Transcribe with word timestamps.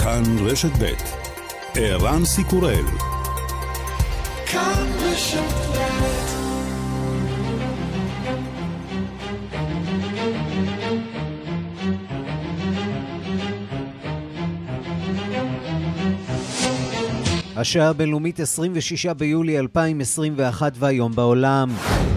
כאן 0.00 0.22
רשת 0.46 0.72
ב' 0.78 0.94
ערן 1.74 2.24
סיקורל 2.24 2.84
כאן 4.46 4.86
רשת 5.00 5.66
השעה 17.56 17.88
הבינלאומית 17.88 18.40
26 18.40 19.06
ביולי 19.06 19.58
2021 19.58 20.72
והיום 20.76 21.12
בעולם. 21.12 21.70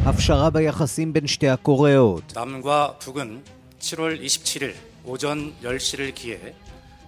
הפשרה 0.05 0.49
ביחסים 0.49 1.13
בין 1.13 1.27
שתי 1.27 1.47
הקוריאות. 1.49 2.33
남과 2.35 2.93
북은 2.99 3.41
7월 3.81 4.21
27일 4.25 4.73
오전 5.05 5.51
10시를 5.63 6.11
기해 6.15 6.53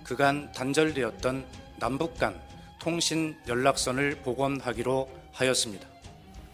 그간 0.05 0.51
단절되었던 0.53 1.43
남북 1.79 2.17
간 2.17 2.33
통신 2.79 3.35
연락선을 3.47 4.15
복원하기로 4.23 5.07
하였습니다. 5.33 5.87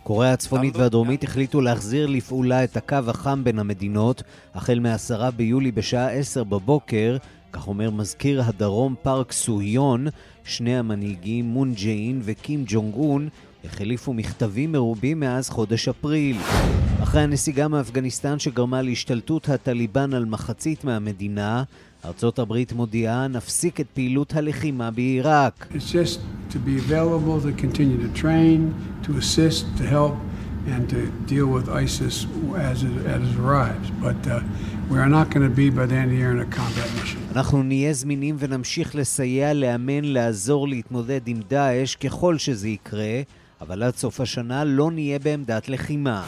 קוריאה 0.03 0.34
הצפונית 0.34 0.75
והדרומית 0.75 1.23
החליטו 1.23 1.61
להחזיר 1.61 2.07
לפעולה 2.07 2.63
את 2.63 2.77
הקו 2.77 2.97
החם 3.07 3.43
בין 3.43 3.59
המדינות 3.59 4.23
החל 4.55 4.79
מ-10 4.79 5.31
ביולי 5.31 5.71
בשעה 5.71 6.11
10 6.11 6.43
בבוקר, 6.43 7.17
כך 7.52 7.67
אומר 7.67 7.91
מזכיר 7.91 8.41
הדרום 8.45 8.95
פארק 9.02 9.31
סוהיון, 9.31 10.07
שני 10.43 10.77
המנהיגים 10.77 11.45
מון 11.45 11.73
ג'אין 11.73 12.21
וקים 12.23 12.63
ג'ונג 12.67 12.95
און 12.95 13.29
החליפו 13.63 14.13
מכתבים 14.13 14.71
מרובים 14.71 15.20
מאז 15.20 15.49
חודש 15.49 15.88
אפריל. 15.88 16.38
אחרי 17.03 17.21
הנסיגה 17.21 17.67
מאפגניסטן 17.67 18.39
שגרמה 18.39 18.81
להשתלטות 18.81 19.49
הטליבן 19.49 20.13
על 20.13 20.25
מחצית 20.25 20.84
מהמדינה, 20.84 21.63
ארצות 22.05 22.38
הברית 22.38 22.73
מודיעה 22.73 23.29
נפסיק 23.29 23.80
את 23.80 23.87
פעילות 23.95 24.34
הלחימה 24.34 24.91
בעיראק. 24.91 25.66
and 30.67 30.89
to 30.89 31.00
deal 31.27 31.48
with 31.56 31.69
ISIS 31.69 32.27
as 32.70 32.83
it, 32.89 32.94
as 33.06 33.22
it 33.31 33.39
arrives. 33.44 33.89
But 34.00 34.20
uh, 34.27 34.41
we 34.91 34.98
are 34.98 35.09
not 35.09 35.31
going 35.31 35.47
to 35.50 35.55
be 35.62 35.70
by 35.70 35.86
the 35.86 35.97
end 35.97 36.05
of 36.05 36.11
the 36.11 36.19
year 36.22 36.31
in 36.31 36.41
a 36.41 36.50
combat 36.56 36.89
mission. 37.00 37.19
אנחנו 37.33 37.62
נהיה 37.62 37.92
זמינים 37.92 38.37
ונמשיך 38.39 38.94
לסייע, 38.94 39.53
לאמן, 39.53 40.05
לעזור 40.05 40.69
להתמודד 40.69 41.20
עם 41.27 41.41
דאעש 41.48 41.97
ככל 41.97 42.39
שזה 42.39 42.69
יקרה, 42.69 43.20
אבל 43.61 43.83
עד 43.83 43.97
סוף 43.97 44.20
השנה 44.20 44.64
לא 44.64 44.91
נהיה 44.91 45.19
בעמדת 45.19 45.69
לחימה. 45.69 46.25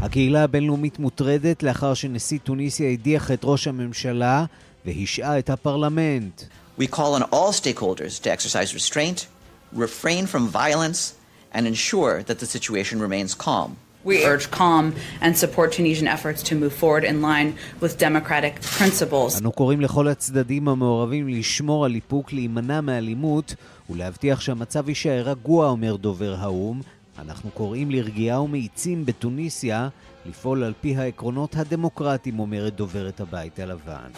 הקהילה 0.00 0.42
הבינלאומית 0.44 0.98
מוטרדת 0.98 1.62
לאחר 1.62 1.94
שנשיא 1.94 2.38
טוניסיה 2.44 2.90
הדיח 2.90 3.30
את 3.30 3.40
ראש 3.44 3.68
הממשלה 3.68 4.44
והשעה 4.86 5.38
את 5.38 5.50
הפרלמנט. 5.50 6.42
We 6.78 6.86
call 6.86 7.14
on 7.18 7.22
all 7.32 7.52
stakeholders 7.52 8.20
to 8.22 8.30
exercise 8.30 8.74
restraint, 8.74 9.26
refrain 9.72 10.26
from 10.26 10.48
violence, 10.48 11.14
and 11.54 11.66
ensure 11.66 12.22
that 12.28 12.38
the 12.38 12.46
situation 12.46 12.96
remains 13.06 13.34
calm. 13.34 13.70
We 14.04 14.16
urge 14.32 14.46
calm 14.50 14.84
and 15.24 15.32
support 15.42 15.68
Tunisian 15.72 16.08
efforts 16.16 16.40
to 16.48 16.54
move 16.62 16.74
forward 16.82 17.04
in 17.12 17.16
line 17.30 17.48
with 17.82 17.92
democratic 17.98 18.54
principles. 18.78 19.38
אנו 19.40 19.52
קוראים 19.52 19.80
לכל 19.80 20.08
הצדדים 20.08 20.68
המעורבים 20.68 21.28
לשמור 21.28 21.84
על 21.84 21.94
איפוק, 21.94 22.32
להימנע 22.32 22.80
מאלימות 22.80 23.54
ולהבטיח 23.90 24.40
שהמצב 24.40 24.88
יישאר 24.88 25.22
רגוע, 25.24 25.68
אומר 25.68 25.96
דובר 25.96 26.36
האו"ם. 26.38 26.80
אנחנו 27.18 27.50
קוראים 27.50 27.90
לרגיעה 27.90 28.42
ומאיצים 28.42 29.06
בתוניסיה 29.06 29.88
לפעול 30.26 30.64
על 30.64 30.72
פי 30.80 30.96
העקרונות 30.96 31.56
הדמוקרטיים, 31.56 32.38
אומרת 32.38 32.76
דוברת 32.76 33.20
הבית 33.20 33.58
הלבן. 33.58 34.10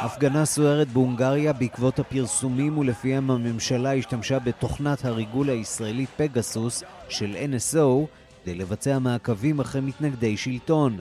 הפגנה 0.00 0.44
סוערת 0.44 0.88
בהונגריה 0.88 1.52
בעקבות 1.52 1.98
הפרסומים 1.98 2.78
ולפיהם 2.78 3.30
הממשלה 3.30 3.94
השתמשה 3.94 4.38
בתוכנת 4.38 5.04
הריגול 5.04 5.48
הישראלית 5.48 6.08
פגסוס 6.16 6.82
של 7.08 7.36
NSO 7.52 8.06
כדי 8.44 8.54
לבצע 8.54 8.98
מעקבים 8.98 9.60
אחרי 9.60 9.80
מתנגדי 9.80 10.36
שלטון. 10.36 11.00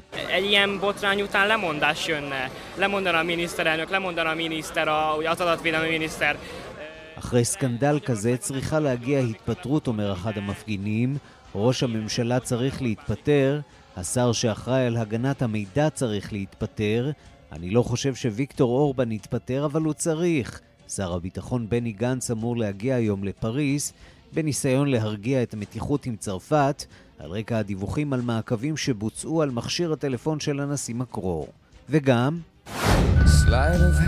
אחרי 7.16 7.46
סקנדל 7.46 8.00
כזה 8.06 8.38
צריכה 8.38 8.80
להגיע 8.80 9.20
התפטרות, 9.20 9.88
אומר 9.88 10.14
אחד 10.14 10.38
המפגינים. 10.38 11.18
ראש 11.56 11.84
הממשלה 11.84 12.40
צריך 12.40 12.82
להתפטר, 12.82 13.60
השר 13.98 14.32
שאחראי 14.32 14.86
על 14.86 14.98
הגנת 14.98 15.42
המידע 15.42 15.90
צריך 15.90 16.34
להתפטר, 16.34 17.12
אני 17.52 17.70
לא 17.70 17.84
חושב 17.84 18.16
שוויקטור 18.16 18.80
אורבן 18.80 19.12
יתפטר, 19.12 19.66
אבל 19.66 19.82
הוא 19.82 19.94
צריך. 19.94 20.62
שר 20.90 21.14
הביטחון 21.14 21.70
בני 21.70 21.92
גנץ 21.92 22.32
אמור 22.32 22.58
להגיע 22.58 22.96
היום 22.96 23.24
לפריס 23.24 23.94
בניסיון 24.34 24.88
להרגיע 24.88 25.44
את 25.44 25.54
המתיחות 25.54 26.06
עם 26.06 26.16
צרפת 26.16 26.86
על 27.20 27.32
רקע 27.32 27.58
הדיווחים 27.58 28.14
על 28.14 28.22
מעקבים 28.22 28.78
שבוצעו 28.78 29.42
על 29.42 29.50
מכשיר 29.50 29.94
הטלפון 29.94 30.40
של 30.40 30.60
הנשיא 30.60 30.96
מקרור. 30.96 31.48
וגם... 31.90 32.40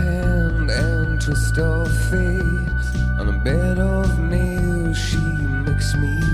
Hand 0.00 1.20
fate 2.08 2.86
On 3.20 3.26
a 3.28 3.36
bed 3.44 3.78
of 3.78 4.18
nails 4.18 4.96
she 5.06 5.24
makes 5.66 5.90
me 6.02 6.29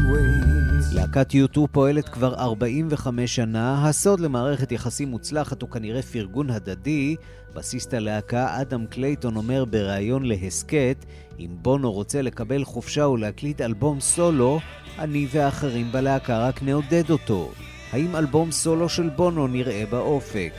להקת 1.07 1.33
U2 1.33 1.59
פועלת 1.73 2.09
כבר 2.09 2.35
45 2.35 3.37
שנה, 3.37 3.89
הסוד 3.89 4.21
למערכת 4.21 4.73
יחסים 4.73 5.09
מוצלחת 5.09 5.63
הוא 5.63 5.71
כנראה 5.71 6.03
פרגון 6.03 6.51
הדדי. 6.51 7.17
בסיסט 7.55 7.95
הלהקה 7.95 8.61
אדם 8.61 8.87
קלייטון 8.87 9.37
אומר 9.37 9.65
בריאיון 9.65 10.25
להסכת, 10.25 11.05
אם 11.39 11.51
בונו 11.63 11.93
רוצה 11.93 12.23
לקבל 12.23 12.65
חופשה 12.65 13.09
ולהקליט 13.09 13.61
אלבום 13.61 14.01
סולו, 14.01 14.61
אני 14.99 15.27
והאחרים 15.31 15.93
בלהקה 15.93 16.49
רק 16.49 16.63
נעודד 16.63 17.11
אותו. 17.11 17.51
האם 17.93 18.17
אלבום 18.17 18.53
סולו 18.53 18.89
של 18.89 19.09
בונו 19.09 19.47
נראה 19.47 19.85
באופק? 19.91 20.53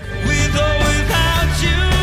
השעה 1.57 1.96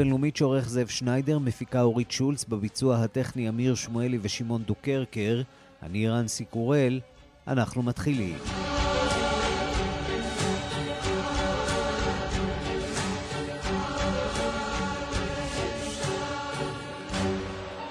הבינלאומית 0.00 0.36
שעורך 0.36 0.68
זאב 0.68 0.86
שניידר, 0.86 1.38
מפיקה 1.38 1.82
אורית 1.82 2.10
שולץ, 2.10 2.44
בביצוע 2.44 2.96
הטכני 2.96 3.48
אמיר 3.48 3.74
שמואלי 3.74 4.18
ושמעון 4.22 4.62
דוקרקר, 4.62 5.42
אני 5.82 6.08
רנסי 6.08 6.44
קורל, 6.44 7.00
אנחנו 7.48 7.82
מתחילים. 7.82 8.36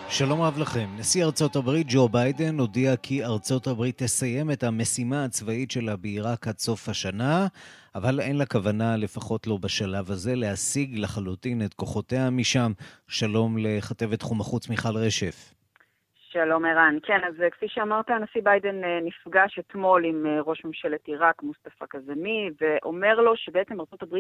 שלום 0.10 0.42
רב 0.42 0.58
לכם. 0.58 0.90
נשיא 0.98 1.26
ארצות 1.26 1.56
הברית 1.56 1.88
ג'ו 1.90 2.10
ביידן 2.10 2.60
הודיע 2.60 2.96
כי 2.96 3.26
ארצות 3.26 3.68
הברית 3.68 4.04
תסיים 4.04 4.52
את 4.52 4.64
המשימה 4.64 5.24
הצבאית 5.24 5.72
שלה 5.72 5.96
בעיראק 5.96 6.48
עד 6.48 6.60
סוף 6.60 6.90
השנה, 6.90 7.48
אבל 8.02 8.20
אין 8.20 8.38
לה 8.38 8.46
כוונה, 8.46 8.98
לפחות 8.98 9.48
לא 9.48 9.58
בשלב 9.64 10.12
הזה, 10.12 10.36
להשיג 10.36 11.00
לחלוטין 11.00 11.62
את 11.66 11.74
כוחותיה 11.74 12.30
משם. 12.30 12.72
שלום 13.08 13.58
לכתבת 13.58 14.20
תחום 14.20 14.42
החוץ 14.42 14.70
מיכל 14.70 14.98
רשף. 14.98 15.54
שלום 16.32 16.66
ערן. 16.66 16.98
כן, 17.04 17.20
אז 17.28 17.34
כפי 17.52 17.66
שאמרת, 17.70 18.10
הנשיא 18.10 18.42
ביידן 18.44 18.84
אה, 18.84 19.00
נפגש 19.04 19.60
אתמול 19.60 20.06
עם 20.06 20.26
אה, 20.26 20.42
ראש 20.42 20.66
ממשלת 20.66 21.08
עיראק, 21.08 21.44
מוסטפא 21.44 21.86
קזמי, 21.90 22.50
ואומר 22.62 23.16
לו 23.16 23.36
שבעצם 23.36 23.80
ארה"ב 23.80 24.16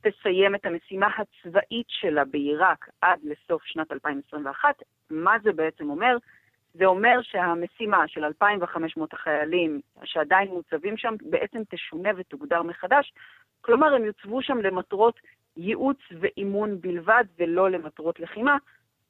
תסיים 0.00 0.54
את 0.54 0.66
המשימה 0.66 1.08
הצבאית 1.18 1.86
שלה 1.88 2.24
בעיראק 2.24 2.88
עד 3.00 3.18
לסוף 3.22 3.62
שנת 3.64 3.92
2021. 3.92 4.74
מה 5.10 5.36
זה 5.42 5.52
בעצם 5.52 5.90
אומר? 5.90 6.16
זה 6.74 6.84
אומר 6.84 7.18
שהמשימה 7.22 8.08
של 8.08 8.24
2,500 8.24 9.12
החיילים 9.12 9.80
שעדיין 10.04 10.48
מוצבים 10.48 10.96
שם 10.96 11.14
בעצם 11.20 11.58
תשונה 11.70 12.10
ותוגדר 12.16 12.62
מחדש. 12.62 13.12
כלומר, 13.60 13.94
הם 13.94 14.04
יוצבו 14.04 14.42
שם 14.42 14.58
למטרות 14.58 15.20
ייעוץ 15.56 15.98
ואימון 16.20 16.80
בלבד 16.80 17.24
ולא 17.38 17.70
למטרות 17.70 18.20
לחימה. 18.20 18.56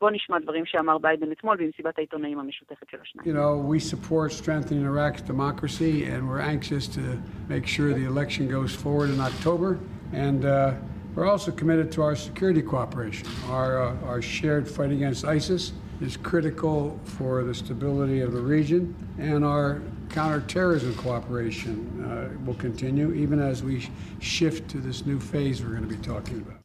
בוא 0.00 0.10
נשמע 0.10 0.38
דברים 0.38 0.66
שאמר 0.66 0.98
ביידן 0.98 1.32
אתמול 1.32 1.56
במסיבת 1.56 1.98
העיתונאים 1.98 2.38
המשותפת 2.38 2.88
של 2.90 2.98
השניים. 3.02 3.28
You 3.28 3.38
know, 3.38 3.72
we 3.72 3.80
support 3.80 4.32
strengthening 4.32 4.84
Iraq's 4.84 5.22
democracy 5.22 6.04
and 6.04 6.28
we're 6.28 6.40
anxious 6.40 6.86
to 6.96 7.00
make 7.48 7.66
sure 7.66 7.92
the 7.92 8.06
election 8.14 8.48
goes 8.48 8.72
forward 8.74 9.10
in 9.10 9.20
October. 9.20 9.78
And 10.12 10.44
uh, 10.44 10.74
we're 11.14 11.26
also 11.26 11.50
committed 11.50 11.90
to 11.96 12.02
our 12.02 12.14
security 12.14 12.62
cooperation. 12.62 13.26
Our, 13.48 13.70
uh, 13.82 14.10
our 14.10 14.22
shared 14.22 14.68
fight 14.68 14.92
against 14.92 15.24
ISIS 15.24 15.72
is 16.00 16.16
critical 16.16 16.98
for 17.16 17.42
the 17.42 17.54
stability 17.54 18.20
of 18.20 18.32
the 18.32 18.40
region, 18.40 18.94
and 19.18 19.44
our 19.44 19.80
counterterrorism 20.08 20.94
cooperation 20.94 21.76
uh, 21.86 22.44
will 22.44 22.54
continue 22.54 23.12
even 23.12 23.40
as 23.40 23.62
we 23.62 23.88
shift 24.20 24.68
to 24.70 24.78
this 24.78 25.04
new 25.06 25.18
phase 25.18 25.62
we're 25.62 25.76
going 25.78 25.88
to 25.88 25.94
be 25.96 26.02
talking 26.02 26.38
about. 26.46 26.58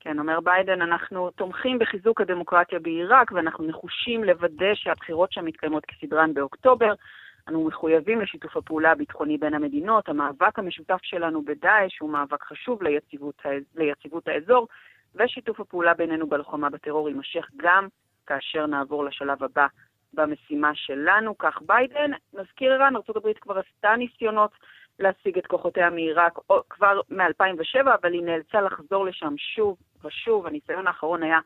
כן, 0.00 0.18
אומר 0.18 0.40
ביידן, 0.40 0.82
אנחנו 0.82 1.30
תומכים 1.30 1.78
בחיזוק 1.78 2.20
הדמוקרטיה 2.20 2.78
בעיראק 2.78 3.32
ואנחנו 3.32 3.66
נחושים 3.66 4.24
לוודא 4.24 4.74
שהבחירות 4.74 5.32
שם 5.32 5.44
מתקיימות 5.44 5.84
כסדרן 5.86 6.34
באוקטובר. 6.34 6.92
אנו 7.48 7.64
מחויבים 7.64 8.20
לשיתוף 8.20 8.56
הפעולה 8.56 8.92
הביטחוני 8.92 9.38
בין 9.38 9.54
המדינות. 9.54 10.08
המאבק 10.08 10.58
המשותף 10.58 10.98
שלנו 11.02 11.44
בדאעש 11.44 11.98
הוא 12.00 12.10
מאבק 12.10 12.42
חשוב 12.42 12.82
ליציבות, 12.82 13.42
ליציבות 13.76 14.28
האזור, 14.28 14.68
ושיתוף 15.14 15.60
הפעולה 15.60 15.94
בינינו 15.94 16.26
בלוחמה 16.26 16.70
בטרור 16.70 17.08
יימשך 17.08 17.46
גם 17.56 17.88
כאשר 18.26 18.66
נעבור 18.66 19.04
לשלב 19.04 19.44
הבא 19.44 19.66
במשימה 20.14 20.74
שלנו. 20.74 21.38
כך 21.38 21.62
ביידן, 21.66 22.10
נזכיר 22.32 22.72
ערן, 22.72 22.96
ארה"ב 22.96 23.32
כבר 23.40 23.58
עשתה 23.58 23.96
ניסיונות 23.96 24.50
להשיג 24.98 25.38
את 25.38 25.46
כוחותיה 25.46 25.90
מעיראק 25.90 26.38
כבר 26.70 27.00
מ-2007, 27.10 27.80
אבל 28.00 28.12
היא 28.12 28.22
נאלצה 28.22 28.60
לחזור 28.60 29.04
לשם 29.04 29.34
שוב 29.36 29.76
ושוב. 30.04 30.46
הניסיון 30.46 30.86
האחרון 30.86 31.22
היה 31.22 31.38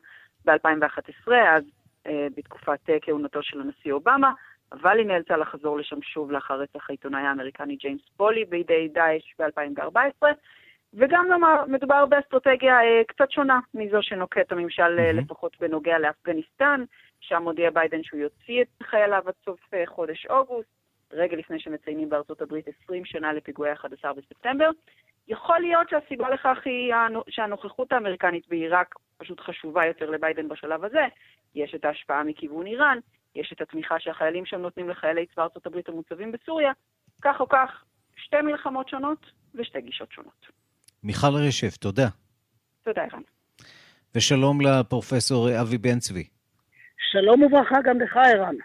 ב-2011, 0.45 1.31
אז 1.31 1.63
אה, 2.07 2.27
בתקופת 2.37 2.89
אה, 2.89 2.97
כהונתו 3.01 3.43
של 3.43 3.61
הנשיא 3.61 3.91
אובמה, 3.91 4.31
אבל 4.71 4.97
היא 4.97 5.07
נאלצה 5.07 5.37
לחזור 5.37 5.77
לשם 5.77 6.01
שוב 6.01 6.31
לאחר 6.31 6.59
רצח 6.59 6.89
העיתונאי 6.89 7.21
האמריקני 7.21 7.75
ג'יימס 7.75 8.01
פולי 8.17 8.45
בידי 8.45 8.87
דאעש 8.87 9.33
ב-2014. 9.39 10.27
וגם 10.93 11.25
לומר, 11.29 11.65
מדובר 11.67 12.05
באסטרטגיה 12.05 12.81
אה, 12.81 13.03
קצת 13.07 13.31
שונה 13.31 13.59
מזו 13.73 14.01
שנוקט 14.01 14.51
הממשל, 14.51 14.99
mm-hmm. 14.99 15.13
לפחות 15.13 15.59
בנוגע 15.59 15.99
לאפגניסטן, 15.99 16.83
שם 17.19 17.43
הודיע 17.43 17.69
ביידן 17.69 18.03
שהוא 18.03 18.19
יוציא 18.19 18.61
את 18.61 18.83
חייליו 18.83 19.23
עד 19.25 19.33
סוף 19.45 19.73
אה, 19.73 19.83
חודש 19.85 20.25
אוגוסט, 20.25 20.69
רגע 21.11 21.37
לפני 21.37 21.59
שמציינים 21.59 22.09
בארצות 22.09 22.41
הברית 22.41 22.65
20 22.83 23.05
שנה 23.05 23.33
לפיגועי 23.33 23.73
11 23.73 24.13
בספטמבר. 24.13 24.69
יכול 25.27 25.59
להיות 25.59 25.89
שהסיבה 25.89 26.29
לכך 26.29 26.57
היא 26.65 26.93
שהנוכחות 27.29 27.91
האמריקנית 27.91 28.47
בעיראק 28.47 28.95
פשוט 29.17 29.39
חשובה 29.39 29.85
יותר 29.85 30.09
לביידן 30.09 30.47
בשלב 30.47 30.83
הזה. 30.83 31.05
יש 31.55 31.75
את 31.75 31.85
ההשפעה 31.85 32.23
מכיוון 32.23 32.67
איראן, 32.67 32.97
יש 33.35 33.53
את 33.53 33.61
התמיכה 33.61 33.99
שהחיילים 33.99 34.45
שם 34.45 34.61
נותנים 34.61 34.89
לחיילי 34.89 35.25
צבא 35.25 35.43
ארצות 35.43 35.65
הברית 35.65 35.89
המוצבים 35.89 36.31
בסוריה. 36.31 36.71
כך 37.21 37.39
או 37.39 37.49
כך, 37.49 37.83
שתי 38.15 38.41
מלחמות 38.41 38.89
שונות 38.89 39.25
ושתי 39.55 39.81
גישות 39.81 40.11
שונות. 40.11 40.60
מיכל 41.03 41.35
רשף, 41.35 41.77
תודה. 41.77 42.07
תודה, 42.83 43.01
ערן. 43.01 43.21
ושלום 44.15 44.61
לפרופסור 44.61 45.61
אבי 45.61 45.77
בן 45.77 45.99
צבי. 45.99 46.23
שלום 47.11 47.43
וברכה 47.43 47.75
גם 47.85 48.01
לך, 48.01 48.17
ערן. 48.17 48.55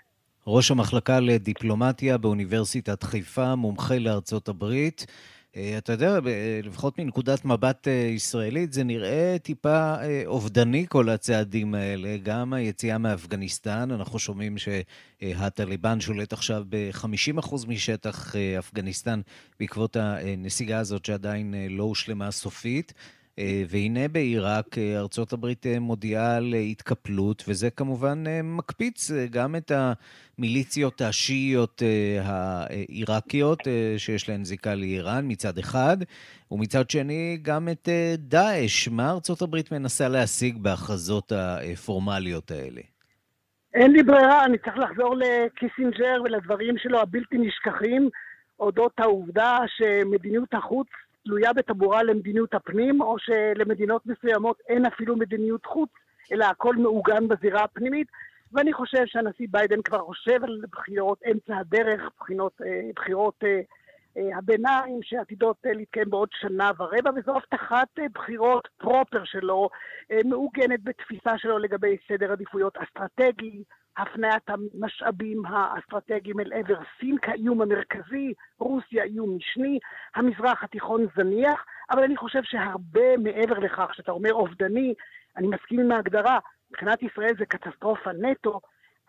ראש 0.46 0.70
המחלקה 0.70 1.20
לדיפלומטיה 1.20 2.18
באוניברסיטת 2.18 3.02
חיפה, 3.02 3.54
מומחה 3.54 3.98
לארצות 3.98 4.48
הברית. 4.48 5.06
אה, 5.56 5.78
אתה 5.78 5.92
יודע, 5.92 6.18
לפחות 6.62 6.98
מנקודת 6.98 7.44
מבט 7.44 7.88
אה, 7.88 7.92
ישראלית, 7.92 8.72
זה 8.72 8.84
נראה 8.84 9.36
טיפה 9.42 9.94
אה, 9.94 10.22
אובדני 10.26 10.86
כל 10.88 11.08
הצעדים 11.08 11.74
האלה. 11.74 12.16
גם 12.22 12.52
היציאה 12.52 12.98
מאפגניסטן, 12.98 13.90
אנחנו 13.90 14.18
שומעים 14.18 14.56
שהטליבן 14.58 16.00
שולט 16.00 16.32
עכשיו 16.32 16.64
ב-50% 16.68 17.68
משטח 17.68 18.34
אפגניסטן 18.58 19.20
בעקבות 19.60 19.96
הנסיגה 19.96 20.78
הזאת 20.78 21.04
שעדיין 21.04 21.54
לא 21.70 21.84
הושלמה 21.84 22.30
סופית. 22.30 22.92
אה, 23.38 23.62
והנה 23.68 24.08
בעיראק 24.08 24.78
אה, 24.78 24.98
ארצות 24.98 25.32
הברית 25.32 25.66
אה, 25.66 25.80
מודיעה 25.80 26.36
על 26.36 26.54
התקפלות, 26.54 27.44
וזה 27.48 27.70
כמובן 27.70 28.24
מקפיץ 28.42 29.10
גם 29.30 29.56
את 29.56 29.72
המיליציות 30.38 31.00
השיעיות 31.00 31.82
העיראקיות, 32.22 33.58
שיש 33.96 34.28
להן 34.28 34.44
זיקה 34.44 34.74
לאיראן 34.74 35.24
מצד 35.28 35.58
אחד, 35.58 35.96
ומצד 36.50 36.90
שני 36.90 37.38
גם 37.42 37.68
את 37.68 37.88
דאעש. 38.18 38.88
מה 38.88 39.10
ארצות 39.10 39.42
הברית 39.42 39.72
מנסה 39.72 40.08
להשיג 40.08 40.58
בהכרזות 40.58 41.32
הפורמליות 41.32 42.50
האלה? 42.50 42.80
אין 43.74 43.92
לי 43.92 44.02
ברירה, 44.02 44.44
אני 44.44 44.58
צריך 44.58 44.78
לחזור 44.78 45.14
לקיסינג'ר 45.16 46.22
ולדברים 46.24 46.78
שלו 46.78 47.00
הבלתי 47.00 47.38
נשכחים, 47.38 48.08
אודות 48.60 48.92
העובדה 48.98 49.58
שמדיניות 49.76 50.54
החוץ 50.54 50.88
תלויה 51.26 51.52
בטבורה 51.52 52.02
למדיניות 52.02 52.54
הפנים, 52.54 53.00
או 53.00 53.16
שלמדינות 53.18 54.06
מסוימות 54.06 54.60
אין 54.68 54.86
אפילו 54.86 55.16
מדיניות 55.16 55.66
חוץ, 55.66 55.90
אלא 56.32 56.44
הכל 56.44 56.76
מעוגן 56.76 57.28
בזירה 57.28 57.64
הפנימית. 57.64 58.08
ואני 58.52 58.72
חושב 58.72 59.02
שהנשיא 59.06 59.46
ביידן 59.50 59.82
כבר 59.82 59.98
חושב 59.98 60.44
על 60.44 60.60
בחירות 60.72 61.18
אמצע 61.32 61.56
הדרך, 61.56 62.02
בחינות, 62.20 62.52
אה, 62.66 62.90
בחירות 62.96 63.34
אה, 63.44 63.60
אה, 64.16 64.38
הביניים 64.38 65.02
שעתידות 65.02 65.56
להתקיים 65.64 66.10
בעוד 66.10 66.28
שנה 66.32 66.70
ורבע, 66.78 67.10
וזו 67.16 67.36
הבטחת 67.36 67.88
בחירות 68.14 68.68
פרופר 68.78 69.24
שלו, 69.24 69.68
מעוגנת 70.24 70.84
בתפיסה 70.84 71.38
שלו 71.38 71.58
לגבי 71.58 71.96
סדר 72.08 72.32
עדיפויות 72.32 72.76
אסטרטגי, 72.76 73.62
הפניית 73.96 74.42
המשאבים 74.48 75.42
האסטרטגיים 75.46 76.40
אל 76.40 76.52
עבר 76.52 76.78
סין 77.00 77.18
כאיום 77.18 77.62
המרכזי, 77.62 78.32
רוסיה 78.58 79.04
איום 79.04 79.36
משני, 79.36 79.78
המזרח 80.14 80.64
התיכון 80.64 81.06
זניח, 81.16 81.64
אבל 81.90 82.02
אני 82.02 82.16
חושב 82.16 82.42
שהרבה 82.42 83.16
מעבר 83.16 83.58
לכך, 83.58 83.94
שאתה 83.94 84.12
אומר 84.12 84.32
אובדני, 84.32 84.94
אני 85.36 85.46
מסכים 85.46 85.80
עם 85.80 85.92
ההגדרה, 85.92 86.38
מבחינת 86.70 87.02
ישראל 87.02 87.32
זה 87.38 87.46
קטסטרופה 87.46 88.10
נטו, 88.12 88.60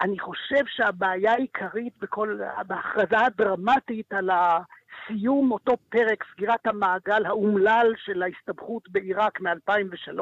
אני 0.01 0.19
חושב 0.19 0.65
שהבעיה 0.67 1.33
העיקרית 1.33 1.93
בכל, 2.01 2.39
בהכרזה 2.67 3.17
הדרמטית 3.17 4.13
על 4.13 4.29
הסיום 4.29 5.51
אותו 5.51 5.77
פרק, 5.89 6.23
סגירת 6.33 6.67
המעגל 6.67 7.25
האומלל 7.25 7.93
של 7.97 8.23
ההסתבכות 8.23 8.89
בעיראק 8.89 9.41
מ-2003, 9.41 10.19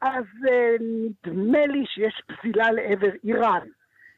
אז 0.00 0.24
uh, 0.24 0.82
נדמה 0.82 1.66
לי 1.66 1.84
שיש 1.86 2.22
פזילה 2.26 2.72
לעבר 2.72 3.10
איראן. 3.24 3.66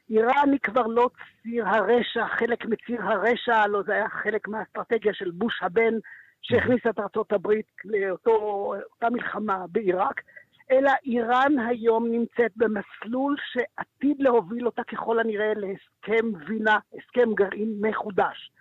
איראן 0.09 0.51
היא 0.51 0.59
כבר 0.59 0.87
לא 0.87 1.09
ציר 1.43 1.67
הרשע, 1.67 2.27
חלק 2.27 2.65
מציר 2.65 3.01
הרשע, 3.01 3.67
לא 3.67 3.83
זה 3.83 3.93
היה 3.93 4.09
חלק 4.09 4.47
מהאסטרטגיה 4.47 5.13
של 5.13 5.31
בוש 5.31 5.59
הבן, 5.63 5.93
שהכניס 6.41 6.81
את 6.89 6.99
ארצות 6.99 7.31
הברית 7.31 7.65
לאותה 7.85 9.09
מלחמה 9.11 9.65
בעיראק, 9.71 10.21
אלא 10.71 10.91
איראן 11.05 11.59
היום 11.59 12.11
נמצאת 12.11 12.51
במסלול 12.55 13.35
שעתיד 13.51 14.17
להוביל 14.19 14.65
אותה 14.65 14.83
ככל 14.83 15.19
הנראה 15.19 15.53
להסכם 15.55 16.25
וינה, 16.47 16.77
הסכם 16.93 17.33
גרעין 17.33 17.73
מחודש. 17.81 18.51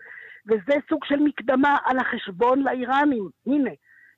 וזה 0.46 0.80
סוג 0.88 1.04
של 1.04 1.16
מקדמה 1.16 1.76
על 1.84 1.98
החשבון 1.98 2.62
לאיראנים. 2.62 3.28
הנה, 3.46 3.70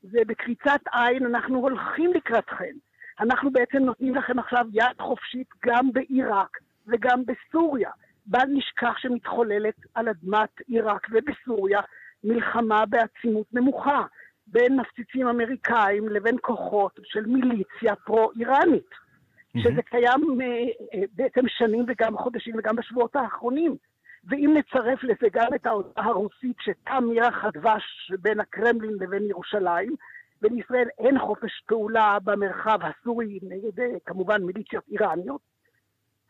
זה 0.02 0.18
בקריצת 0.26 0.80
עין, 0.92 1.26
אנחנו 1.26 1.58
הולכים 1.58 2.12
לקראתכם. 2.12 2.74
אנחנו 3.20 3.50
בעצם 3.50 3.78
נותנים 3.78 4.14
לכם 4.14 4.38
עכשיו 4.38 4.66
יד 4.72 5.00
חופשית 5.00 5.48
גם 5.66 5.92
בעיראק 5.92 6.58
וגם 6.86 7.22
בסוריה. 7.26 7.90
בל 8.26 8.46
נשכח 8.48 8.98
שמתחוללת 8.98 9.74
על 9.94 10.08
אדמת 10.08 10.60
עיראק 10.66 11.06
ובסוריה 11.10 11.80
מלחמה 12.24 12.86
בעצימות 12.86 13.46
נמוכה 13.52 14.04
בין 14.46 14.80
מפציצים 14.80 15.28
אמריקאים 15.28 16.08
לבין 16.08 16.36
כוחות 16.40 17.00
של 17.04 17.26
מיליציה 17.26 17.96
פרו-איראנית, 18.04 18.90
mm-hmm. 18.90 19.60
שזה 19.62 19.82
קיים 19.82 20.20
uh, 20.20 20.98
בעצם 21.12 21.40
שנים 21.48 21.84
וגם 21.88 22.16
חודשים 22.16 22.54
וגם 22.58 22.76
בשבועות 22.76 23.16
האחרונים. 23.16 23.76
ואם 24.24 24.54
נצרף 24.58 25.02
לזה 25.02 25.28
גם 25.32 25.54
את 25.54 25.66
ההודעה 25.66 26.04
הרוסית 26.04 26.56
שתם 26.60 27.04
ירח 27.14 27.44
הדבש 27.44 28.12
בין 28.20 28.40
הקרמלין 28.40 28.94
לבין 29.00 29.22
ירושלים, 29.22 29.94
ולישראל 30.42 30.88
אין 30.98 31.18
חופש 31.18 31.62
פעולה 31.66 32.18
במרחב 32.24 32.78
הסורי 32.82 33.38
נגד 33.42 33.80
אה, 33.80 33.86
כמובן 34.06 34.42
מיליציות 34.42 34.84
איראניות. 34.90 35.40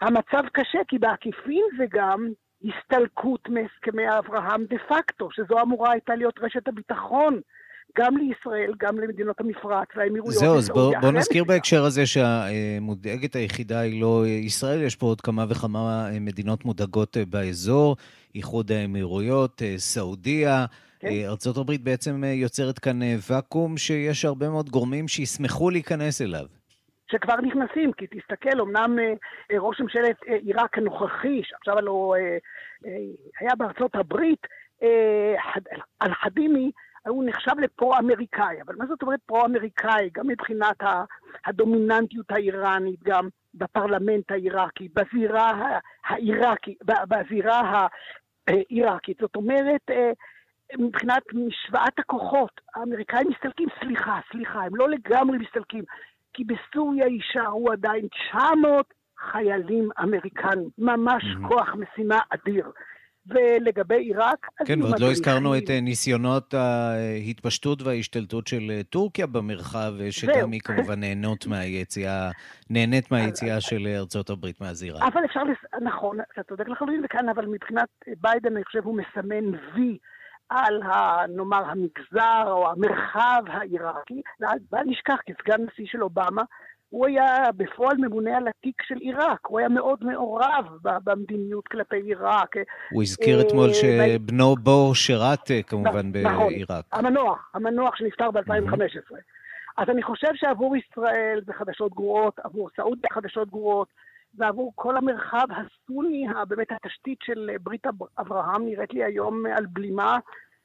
המצב 0.00 0.42
קשה 0.52 0.78
כי 0.88 0.98
בעקיפין 0.98 1.64
זה 1.78 1.84
גם 1.90 2.28
הסתלקות 2.64 3.48
מהסכמי 3.48 4.18
אברהם 4.18 4.64
דה 4.64 4.76
פקטו, 4.88 5.28
שזו 5.30 5.60
אמורה 5.62 5.92
הייתה 5.92 6.14
להיות 6.14 6.34
רשת 6.40 6.68
הביטחון 6.68 7.40
גם 7.98 8.16
לישראל, 8.16 8.72
גם 8.78 8.98
למדינות 8.98 9.40
המפרץ 9.40 9.88
והאמירויות. 9.96 10.40
זהו, 10.40 10.58
אז 10.58 10.68
בואו 10.68 10.92
בוא 11.00 11.10
נזכיר 11.10 11.44
בהקשר 11.44 11.84
הזה 11.84 12.06
שהמודאגת 12.06 13.36
היחידה 13.36 13.80
היא 13.80 14.00
לא 14.00 14.26
ישראל, 14.26 14.82
יש 14.82 14.96
פה 14.96 15.06
עוד 15.06 15.20
כמה 15.20 15.44
וכמה 15.48 16.08
מדינות 16.20 16.64
מודאגות 16.64 17.16
באזור, 17.28 17.96
איחוד 18.34 18.72
האמירויות, 18.72 19.62
סעודיה. 19.76 20.66
כן. 21.00 21.08
ארה"ב 21.08 21.72
בעצם 21.82 22.24
יוצרת 22.24 22.78
כאן 22.78 22.98
ואקום 23.30 23.76
שיש 23.76 24.24
הרבה 24.24 24.48
מאוד 24.48 24.68
גורמים 24.68 25.08
שישמחו 25.08 25.70
להיכנס 25.70 26.22
אליו. 26.22 26.46
שכבר 27.10 27.36
נכנסים, 27.40 27.92
כי 27.92 28.06
תסתכל, 28.06 28.60
אמנם 28.60 28.98
ראש 29.58 29.80
ממשלת 29.80 30.22
עיראק 30.22 30.78
הנוכחי, 30.78 31.40
שעכשיו 31.44 31.78
הלוא 31.78 32.16
היה 33.40 33.54
בארצות 33.58 33.94
הברית, 33.94 34.46
אל-חדימי, 36.02 36.70
הוא 37.08 37.24
נחשב 37.26 37.52
לפרו-אמריקאי, 37.58 38.62
אבל 38.66 38.74
מה 38.78 38.86
זאת 38.86 39.02
אומרת 39.02 39.20
פרו-אמריקאי? 39.26 40.10
גם 40.12 40.26
מבחינת 40.26 40.76
הדומיננטיות 41.46 42.30
האיראנית, 42.30 43.02
גם 43.02 43.28
בפרלמנט 43.54 44.30
העיראקי, 44.30 44.88
בזירה 44.94 45.78
העיראקית, 46.04 46.78
בזירה 46.84 47.86
העיראקית. 48.48 49.18
זאת 49.20 49.36
אומרת, 49.36 49.90
אה, 49.90 50.10
מבחינת 50.78 51.22
משוואת 51.32 51.98
הכוחות, 51.98 52.60
האמריקאים 52.74 53.28
מסתלקים, 53.28 53.68
סליחה, 53.80 54.20
סליחה, 54.32 54.62
הם 54.62 54.76
לא 54.76 54.88
לגמרי 54.88 55.38
מסתלקים, 55.38 55.84
כי 56.34 56.44
בסוריה 56.44 57.06
יישארו 57.06 57.72
עדיין 57.72 58.08
900 58.30 58.86
חיילים 59.18 59.88
אמריקנים, 60.02 60.68
ממש 60.78 61.24
mm-hmm. 61.24 61.48
כוח 61.48 61.74
משימה 61.74 62.18
אדיר. 62.30 62.70
ולגבי 63.26 63.94
עיראק... 63.94 64.46
כן, 64.66 64.82
ועוד 64.82 65.00
לא 65.00 65.10
הזכרנו 65.10 65.58
את 65.58 65.70
אה, 65.70 65.80
ניסיונות 65.80 66.54
ההתפשטות 66.54 67.82
וההשתלטות 67.82 68.46
של 68.46 68.70
אה, 68.70 68.82
טורקיה 68.82 69.26
במרחב, 69.26 69.92
אה, 70.00 70.12
שגם 70.12 70.52
היא 70.52 70.60
כמובן 70.60 71.00
נהנות 71.04 71.46
מהיציאה, 71.46 72.30
נהנית 72.70 73.10
מהיציאה 73.10 73.60
של 73.60 73.86
ארצות 73.86 74.30
הברית 74.30 74.60
מהזירה. 74.60 75.08
אבל 75.08 75.24
אפשר. 75.24 75.40
נכון, 75.82 76.18
אתה 76.32 76.42
צודק 76.42 76.68
לחלוטין 76.68 77.02
וכאן, 77.04 77.28
אבל 77.28 77.46
מבחינת 77.46 77.88
ביידן, 78.20 78.56
אני 78.56 78.64
חושב, 78.64 78.84
הוא 78.84 78.96
מסמן 78.96 79.58
וי. 79.74 79.98
על, 80.50 80.82
ה, 80.82 81.26
נאמר, 81.28 81.64
המגזר 81.64 82.44
או 82.46 82.70
המרחב 82.70 83.42
העיראקי, 83.46 84.22
בל 84.70 84.82
נשכח, 84.86 85.16
כסגן 85.26 85.62
נשיא 85.62 85.86
של 85.86 86.02
אובמה, 86.02 86.42
הוא 86.90 87.06
היה 87.06 87.52
בפועל 87.56 87.96
ממונה 87.96 88.36
על 88.36 88.48
התיק 88.48 88.82
של 88.82 88.96
עיראק, 88.96 89.46
הוא 89.46 89.58
היה 89.58 89.68
מאוד 89.68 90.04
מעורב 90.04 90.64
במדיניות 90.82 91.68
כלפי 91.68 91.96
עיראק. 91.96 92.56
הוא 92.92 93.02
הזכיר 93.02 93.40
אתמול 93.40 93.68
אה, 93.68 93.74
שבנו 93.74 94.56
בור 94.56 94.94
שירת 94.94 95.50
אה, 95.50 95.62
כמובן 95.62 96.12
נכון, 96.22 96.52
בעיראק. 96.52 96.84
המנוח, 96.92 97.50
המנוח 97.54 97.96
שנפטר 97.96 98.30
ב-2015. 98.30 99.14
אז 99.78 99.88
אני 99.88 100.02
חושב 100.02 100.34
שעבור 100.34 100.76
ישראל 100.76 101.40
זה 101.46 101.52
חדשות 101.52 101.94
גרועות, 101.94 102.38
עבור 102.44 102.68
סעודיה 102.76 103.10
חדשות 103.12 103.50
גרועות, 103.50 103.88
ועבור 104.34 104.72
כל 104.74 104.96
המרחב 104.96 105.46
הסוני, 105.50 106.26
באמת 106.48 106.72
התשתית 106.72 107.18
של 107.22 107.50
ברית 107.62 107.86
אברהם 108.18 108.64
נראית 108.64 108.92
לי 108.92 109.04
היום 109.04 109.46
על 109.46 109.66
בלימה. 109.66 110.18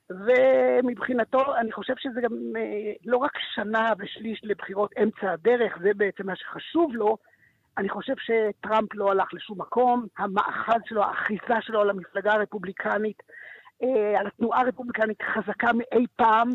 ומבחינתו, 0.09 1.55
אני 1.55 1.71
חושב 1.71 1.93
שזה 1.97 2.21
גם 2.21 2.33
אה, 2.57 2.93
לא 3.05 3.17
רק 3.17 3.31
שנה 3.55 3.93
ושליש 3.99 4.41
לבחירות 4.43 4.91
אמצע 5.03 5.31
הדרך, 5.31 5.77
זה 5.81 5.91
בעצם 5.95 6.25
מה 6.25 6.35
שחשוב 6.35 6.95
לו. 6.95 7.17
אני 7.77 7.89
חושב 7.89 8.13
שטראמפ 8.17 8.89
לא 8.93 9.11
הלך 9.11 9.33
לשום 9.33 9.61
מקום, 9.61 10.05
המאחז 10.17 10.81
שלו, 10.85 11.03
האחיזה 11.03 11.61
שלו 11.61 11.81
על 11.81 11.89
המפלגה 11.89 12.33
הרפובליקנית, 12.33 13.23
אה, 13.83 14.19
על 14.19 14.27
התנועה 14.27 14.61
הרפובליקנית 14.61 15.21
חזקה 15.21 15.73
מאי 15.73 16.05
פעם. 16.15 16.49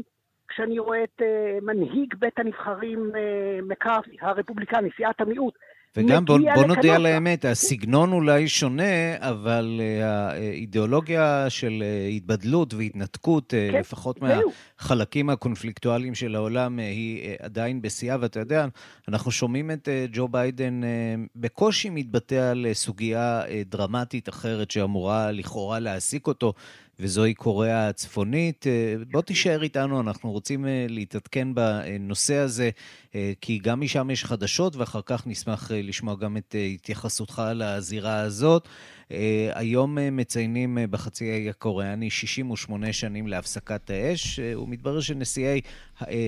כשאני 0.48 0.78
רואה 0.78 1.04
את 1.04 1.22
אה, 1.22 1.58
מנהיג 1.62 2.14
בית 2.18 2.38
הנבחרים 2.38 3.12
מקארתי, 3.62 4.16
הרפובליקני, 4.20 4.90
סיעת 4.96 5.20
המיעוט, 5.20 5.54
וגם 5.96 6.24
בוא, 6.24 6.38
בוא 6.54 6.64
נודה 6.64 6.94
על 6.94 7.06
האמת, 7.06 7.44
הסגנון 7.44 8.12
אולי 8.12 8.48
שונה, 8.48 9.16
אבל 9.18 9.80
uh, 9.80 10.04
האידיאולוגיה 10.04 11.46
של 11.48 11.82
uh, 11.82 12.12
התבדלות 12.16 12.74
והתנתקות, 12.74 13.54
uh, 13.54 13.72
כן, 13.72 13.78
לפחות 13.80 14.18
זהו. 14.20 14.52
מהחלקים 14.78 15.30
הקונפליקטואליים 15.30 16.14
של 16.14 16.34
העולם, 16.34 16.78
היא 16.78 17.34
עדיין 17.38 17.82
בשיאה, 17.82 18.16
ואתה 18.20 18.40
יודע, 18.40 18.66
אנחנו 19.08 19.30
שומעים 19.30 19.70
את 19.70 19.88
ג'ו 20.12 20.28
ביידן 20.28 20.80
בקושי 21.36 21.90
מתבטא 21.90 22.50
על 22.50 22.66
סוגיה 22.72 23.42
דרמטית 23.66 24.28
אחרת 24.28 24.70
שאמורה 24.70 25.32
לכאורה 25.32 25.78
להעסיק 25.78 26.26
אותו, 26.26 26.52
וזוהי 27.00 27.34
קוריאה 27.34 27.88
הצפונית. 27.88 28.66
אה, 28.66 28.94
בוא 29.10 29.22
תישאר 29.22 29.62
איתנו, 29.62 30.00
אנחנו 30.00 30.32
רוצים 30.32 30.66
אה, 30.66 30.86
להתעדכן 30.88 31.54
בנושא 31.54 32.34
הזה, 32.34 32.64
אה, 32.64 33.09
כי 33.40 33.58
גם 33.58 33.80
משם 33.80 34.10
יש 34.10 34.24
חדשות, 34.24 34.76
ואחר 34.76 35.00
כך 35.06 35.26
נשמח 35.26 35.70
לשמוע 35.74 36.14
גם 36.14 36.36
את 36.36 36.54
התייחסותך 36.74 37.42
לזירה 37.54 38.20
הזאת. 38.20 38.68
היום 39.54 39.98
מציינים 40.12 40.78
בחצי 40.90 41.30
האי 41.30 41.50
הקוריאני 41.50 42.10
68 42.10 42.92
שנים 42.92 43.26
להפסקת 43.26 43.90
האש, 43.90 44.38
ומתברר 44.38 45.00
שנשיאי 45.00 45.60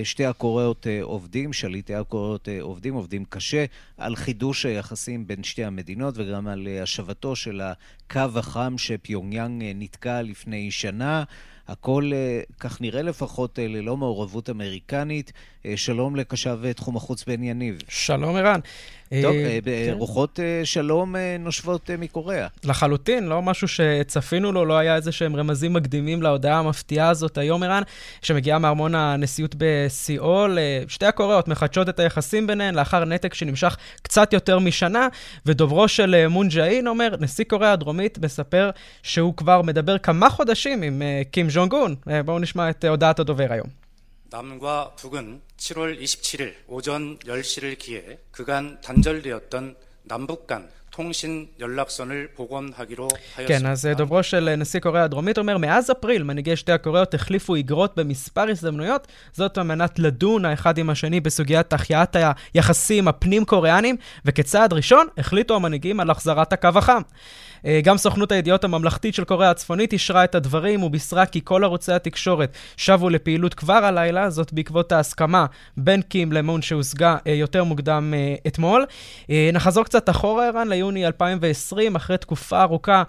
שתי 0.03 0.25
הקוריאות 0.25 0.87
עובדים, 1.01 1.53
שליטי 1.53 1.95
הקוריאות 1.95 2.47
עובדים, 2.61 2.93
עובדים 2.93 3.25
קשה, 3.25 3.65
על 3.97 4.15
חידוש 4.15 4.65
היחסים 4.65 5.27
בין 5.27 5.43
שתי 5.43 5.63
המדינות 5.63 6.13
וגם 6.17 6.47
על 6.47 6.67
השבתו 6.81 7.35
של 7.35 7.61
הקו 7.61 8.39
החם 8.39 8.77
שפיונגיאנג 8.77 9.63
נתקע 9.75 10.21
לפני 10.21 10.71
שנה. 10.71 11.23
הכל, 11.67 12.11
אה, 12.13 12.41
כך 12.59 12.81
נראה 12.81 13.01
לפחות, 13.01 13.59
אה, 13.59 13.67
ללא 13.67 13.97
מעורבות 13.97 14.49
אמריקנית. 14.49 15.31
אה, 15.65 15.77
שלום 15.77 16.15
לקשב 16.15 16.71
תחום 16.71 16.95
החוץ 16.95 17.23
בן 17.23 17.43
יניב. 17.43 17.77
שלום, 17.89 18.35
ערן. 18.35 18.59
טוב, 19.21 19.35
כן. 19.65 19.93
רוחות 19.93 20.39
שלום 20.63 21.15
נושבות 21.39 21.89
מקוריאה. 21.97 22.47
לחלוטין, 22.63 23.23
לא 23.23 23.41
משהו 23.41 23.67
שצפינו 23.67 24.51
לו, 24.51 24.65
לא 24.65 24.77
היה 24.77 24.95
איזה 24.95 25.11
שהם 25.11 25.35
רמזים 25.35 25.73
מקדימים 25.73 26.21
להודעה 26.21 26.59
המפתיעה 26.59 27.09
הזאת 27.09 27.37
היום, 27.37 27.63
ערן, 27.63 27.81
שמגיעה 28.21 28.59
מארמון 28.59 28.95
הנשיאות 28.95 29.55
בסיאול. 29.57 30.57
שתי 30.87 31.05
הקוריאות 31.05 31.47
מחדשות 31.47 31.89
את 31.89 31.99
היחסים 31.99 32.47
ביניהן 32.47 32.75
לאחר 32.75 33.05
נתק 33.05 33.33
שנמשך 33.33 33.77
קצת 34.01 34.33
יותר 34.33 34.59
משנה, 34.59 35.07
ודוברו 35.45 35.87
של 35.87 36.27
מון 36.27 36.47
ג'אין 36.49 36.87
אומר, 36.87 37.15
נשיא 37.19 37.45
קוריאה 37.45 37.71
הדרומית 37.71 38.17
מספר 38.17 38.69
שהוא 39.03 39.33
כבר 39.37 39.61
מדבר 39.61 39.97
כמה 39.97 40.29
חודשים 40.29 40.81
עם 40.81 41.01
קים 41.31 41.49
ז'ונגון. 41.49 41.95
בואו 42.25 42.39
נשמע 42.39 42.69
את 42.69 42.85
הודעת 42.85 43.19
הדובר 43.19 43.47
היום. 43.49 43.82
남과 44.32 44.92
북은 44.96 45.40
7월 45.56 46.00
27일 46.02 46.54
오전 46.66 47.18
10시를 47.18 47.78
기해 47.78 48.18
그간 48.30 48.78
단절되었던 48.82 49.76
남북 50.04 50.46
간 50.46 50.68
통신 50.90 51.48
연락선을 51.60 52.28
복원하기로 52.34 53.08
하였습니다. 53.34 53.46
כן, 53.46 53.66
אז 53.66 53.88
דוברו 53.96 54.22
של 54.22 54.56
נשיא 54.56 54.80
קוריאה 54.80 55.04
הדרומית 55.04 55.38
אומר, 55.38 55.58
מאז 55.58 55.90
אפריל 55.90 56.22
מנהיגי 56.22 56.56
שתי 56.56 56.72
הקוריאות 56.72 57.14
החליפו 57.14 57.54
איגרות 57.54 57.96
במספר 57.96 58.50
הזדמנויות, 58.50 59.06
זאת 59.32 59.58
על 59.58 59.64
מנת 59.64 59.98
לדון 59.98 60.44
האחד 60.44 60.78
עם 60.78 60.90
השני 60.90 61.20
בסוגיית 61.20 61.72
החייאת 61.72 62.16
היחסים 62.54 63.08
הפנים-קוריאנים, 63.08 63.96
וכצעד 64.24 64.72
ראשון 64.72 65.06
החליטו 65.18 65.56
המנהיגים 65.56 66.00
על 66.00 66.10
החזרת 66.10 66.52
הקו 66.52 66.68
החם. 66.74 67.02
אה, 67.65 67.79
גם 67.83 67.97
סוכנות 67.97 68.31
הידיעות 68.31 68.63
הממלכתית 68.63 69.15
של 69.15 69.23
קוריאה 69.23 69.51
הצפונית 69.51 69.93
אישרה 69.93 70.23
את 70.23 70.35
הדברים 70.35 70.83
ובישרה 70.83 71.25
כי 71.25 71.41
כל 71.43 71.63
ערוצי 71.63 71.91
התקשורת 71.91 72.53
שבו 72.77 73.09
לפעילות 73.09 73.53
כבר 73.53 73.73
הלילה, 73.73 74.29
זאת 74.29 74.53
בעקבות 74.53 74.91
ההסכמה 74.91 75.45
בין 75.77 76.01
קים 76.01 76.31
למון 76.31 76.61
שהושגה 76.61 77.17
אה, 77.27 77.33
יותר 77.33 77.63
מוקדם 77.63 78.13
אה, 78.15 78.35
אתמול. 78.47 78.85
נחזור 79.53 79.83
קצת 79.83 80.09
אחורה, 80.09 80.47
ערן, 80.47 80.67
ליוני 80.67 81.05
2020, 81.05 81.95
אחרי 81.95 82.17
תקופה 82.17 82.61
ארוכה 82.61 83.03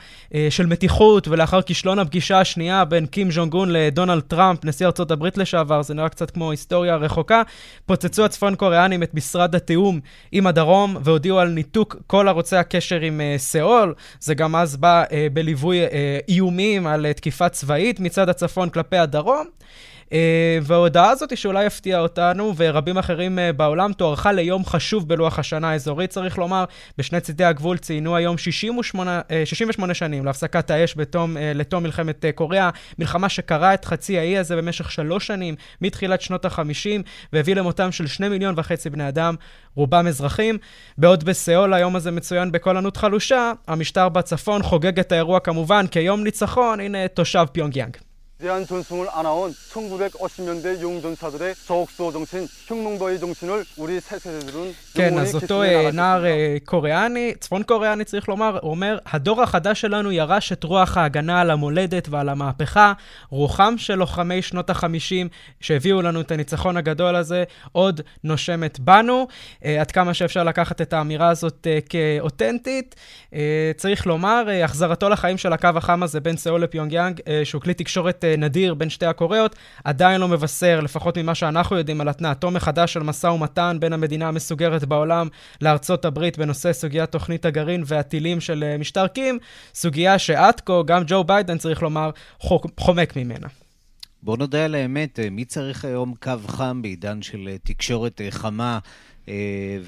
של 0.51 0.67
מתיחות 0.67 1.29
ולאחר 1.29 1.63
כישלון 1.63 1.99
הפגישה 1.99 2.41
השנייה 2.41 2.85
בין 2.85 3.07
קים 3.07 3.31
ז'ונג 3.31 3.55
און 3.55 3.69
לדונלד 3.71 4.23
טראמפ, 4.23 4.65
נשיא 4.65 4.87
ארצות 4.87 5.11
הברית 5.11 5.39
לשעבר, 5.39 5.83
זה 5.83 5.95
נראה 5.95 6.09
קצת 6.09 6.31
כמו 6.31 6.51
היסטוריה 6.51 6.97
רחוקה, 6.97 7.43
פוצצו 7.87 8.25
הצפון 8.25 8.55
קוריאנים 8.55 9.03
את 9.03 9.15
משרד 9.15 9.55
התיאום 9.55 10.01
עם 10.33 10.47
הדרום 10.47 10.97
והודיעו 11.01 11.39
על 11.39 11.49
ניתוק 11.49 11.97
כל 12.07 12.29
ערוצי 12.29 12.57
הקשר 12.57 13.01
עם 13.01 13.21
סאול. 13.37 13.95
זה 14.21 14.35
גם 14.35 14.44
גם 14.45 14.57
אז 14.57 14.77
בא 14.77 15.05
אה, 15.13 15.27
בליווי 15.33 15.81
אה, 15.81 16.19
איומים 16.29 16.87
על 16.87 17.07
אה, 17.07 17.13
תקיפה 17.13 17.49
צבאית 17.49 18.01
מצד 18.01 18.29
הצפון 18.29 18.71
כלפי 18.71 18.97
הדרום. 18.97 19.47
אה, 20.13 20.59
וההודעה 20.63 21.11
הזאת 21.11 21.37
שאולי 21.37 21.67
הפתיעה 21.67 22.01
אותנו 22.01 22.53
ורבים 22.57 22.99
אחרים 22.99 23.39
אה, 23.39 23.53
בעולם 23.53 23.93
תוארכה 23.93 24.33
ליום 24.33 24.65
חשוב 24.65 25.09
בלוח 25.09 25.39
השנה 25.39 25.71
האזורי, 25.71 26.07
צריך 26.07 26.39
לומר. 26.39 26.65
בשני 26.99 27.21
צידי 27.21 27.45
הגבול 27.45 27.79
ציינו 27.79 28.17
היום 28.17 28.39
68, 28.39 29.21
68 29.45 29.91
אה, 29.91 29.95
שנים 29.95 30.25
להפסקת 30.25 30.71
האש 30.71 30.95
בתום, 30.97 31.37
לתום 31.55 31.83
מלחמת 31.83 32.25
קוריאה, 32.35 32.71
מלחמה 32.99 33.29
שקרעה 33.29 33.75
את 33.75 33.85
חצי 33.85 34.19
האי 34.19 34.39
הזה 34.39 34.57
במשך 34.57 34.91
שלוש 34.91 35.27
שנים, 35.27 35.55
מתחילת 35.81 36.21
שנות 36.21 36.45
ה-50, 36.45 37.03
והביא 37.33 37.55
למותם 37.55 37.93
של 37.93 38.07
שני 38.07 38.29
מיליון 38.29 38.55
וחצי 38.57 38.91
בני 38.91 39.09
אדם, 39.09 39.35
רובם 39.75 40.07
אזרחים. 40.07 40.59
בעוד 40.99 41.25
בסיאול 41.25 41.75
היום 41.75 41.97
הזה 41.97 42.11
מצוין 42.11 42.53
בקול 42.53 42.77
ענות 42.77 42.97
חלושה, 42.97 43.53
המשטר 43.69 44.09
בצפון 44.09 44.63
חוגג 44.63 44.99
את 44.99 45.13
האירוע 45.13 45.41
כמובן 45.41 45.87
כיום 45.87 46.25
ניצחון, 46.25 46.81
הנה 46.81 47.09
תושב 47.09 47.45
פיונג 47.53 47.77
יאנג. 47.77 47.97
대한 48.44 48.66
전승을 48.66 49.08
안아온 49.12 49.52
1950년대 49.52 50.80
용전사들의 50.80 51.56
저옥소 51.68 52.12
정신, 52.14 52.48
혁명가의 52.68 53.20
정신을 53.20 53.66
우리 53.78 54.00
새 54.00 54.18
세대들은 54.18 54.74
כן, 54.94 55.18
אז 55.18 55.36
אותו 55.36 55.64
נער 55.94 56.24
קוריאני, 56.66 57.34
צפון 57.40 57.64
קוריאני 57.64 58.04
צריך 58.04 58.30
לומר, 58.30 58.60
אומר, 58.64 58.98
הדור 59.06 59.42
החדש 59.42 59.82
שלנו 59.82 60.12
ירש 60.12 60.52
את 60.52 60.64
רוח 60.64 60.98
ההגנה 60.98 61.42
על 61.42 61.52
המולדת 61.52 62.10
ועל 62.10 62.30
המהפכה, 62.30 62.94
רוחם 63.30 63.74
של 63.78 63.96
לוחמי 63.96 64.42
שנות 64.42 64.70
ה-50 64.70 65.28
שהביאו 65.62 66.02
לנו 66.02 66.22
את 66.22 66.32
הניצחון 66.32 66.78
הגדול 66.78 67.16
הזה, 67.16 67.44
עוד 67.72 68.02
נושמת 68.24 68.80
בנו. 68.80 69.28
עד 69.80 69.92
כמה 69.92 70.14
שאפשר 70.14 70.44
לקחת 70.44 70.82
את 70.82 70.94
האמירה 70.94 71.30
הזאת 71.30 71.68
כאותנטית. 71.90 72.96
צריך 73.78 74.08
לומר, 74.08 74.48
החזרתו 74.64 75.10
לחיים 75.10 75.38
של 75.38 75.54
הקו 75.54 75.70
החם 75.76 76.04
הזה 76.04 76.20
בין 76.20 76.38
סאול 76.38 76.64
לפיונג 76.64 76.94
יאנג, 76.94 77.22
שהוא 77.44 77.62
כלי 77.62 77.74
תקשורת 77.74 78.26
נדיר 78.37 78.75
בין 78.75 78.91
שתי 78.91 79.07
הקוריאות, 79.07 79.57
עדיין 79.85 80.21
לא 80.21 80.29
מבשר, 80.29 80.81
לפחות 80.81 81.19
ממה 81.19 81.35
שאנחנו 81.35 81.79
יודעים, 81.79 82.01
על 82.01 82.09
התנעתו 82.09 82.51
מחדש 82.51 82.93
של 82.93 83.03
משא 83.03 83.27
ומתן 83.27 83.77
בין 83.81 83.93
המדינה 83.93 84.29
המסוגרת 84.29 84.85
בעולם 84.85 85.29
לארצות 85.61 86.05
הברית 86.05 86.39
בנושא 86.39 86.73
סוגיית 86.73 87.11
תוכנית 87.11 87.45
הגרעין 87.45 87.83
והטילים 87.87 88.41
של 88.41 88.77
משטר 88.79 89.07
קים, 89.07 89.39
סוגיה 89.75 90.19
שעד 90.19 90.61
כה 90.61 90.83
גם 90.87 91.03
ג'ו 91.07 91.25
ביידן, 91.25 91.59
צריך 91.59 91.83
לומר, 91.83 92.11
חומק 92.79 93.17
ממנה. 93.17 93.47
בוא 94.23 94.37
נודה 94.37 94.65
על 94.65 94.75
האמת, 94.75 95.19
מי 95.31 95.45
צריך 95.45 95.85
היום 95.85 96.15
קו 96.23 96.33
חם 96.47 96.83
בעידן 96.83 97.23
של 97.23 97.49
תקשורת 97.63 98.21
חמה 98.31 98.79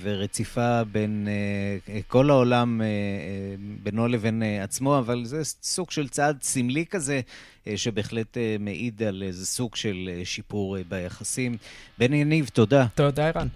ורציפה 0.02 0.84
בין 0.84 1.28
כל 2.06 2.30
העולם, 2.30 2.80
בינו 3.82 4.08
לבין 4.08 4.42
עצמו, 4.62 4.98
אבל 4.98 5.24
זה 5.24 5.44
סוג 5.44 5.90
של 5.90 6.08
צעד 6.08 6.42
סמלי 6.42 6.86
כזה, 6.86 7.20
שבהחלט 7.76 8.36
מעיד 8.60 9.02
על 9.02 9.22
איזה 9.22 9.46
סוג 9.46 9.76
של 9.76 10.20
שיפור 10.24 10.76
ביחסים. 10.88 11.56
בן 11.98 12.12
יניב, 12.12 12.50
תודה. 12.52 12.86
תודה, 12.94 13.28
ערן. 13.28 13.48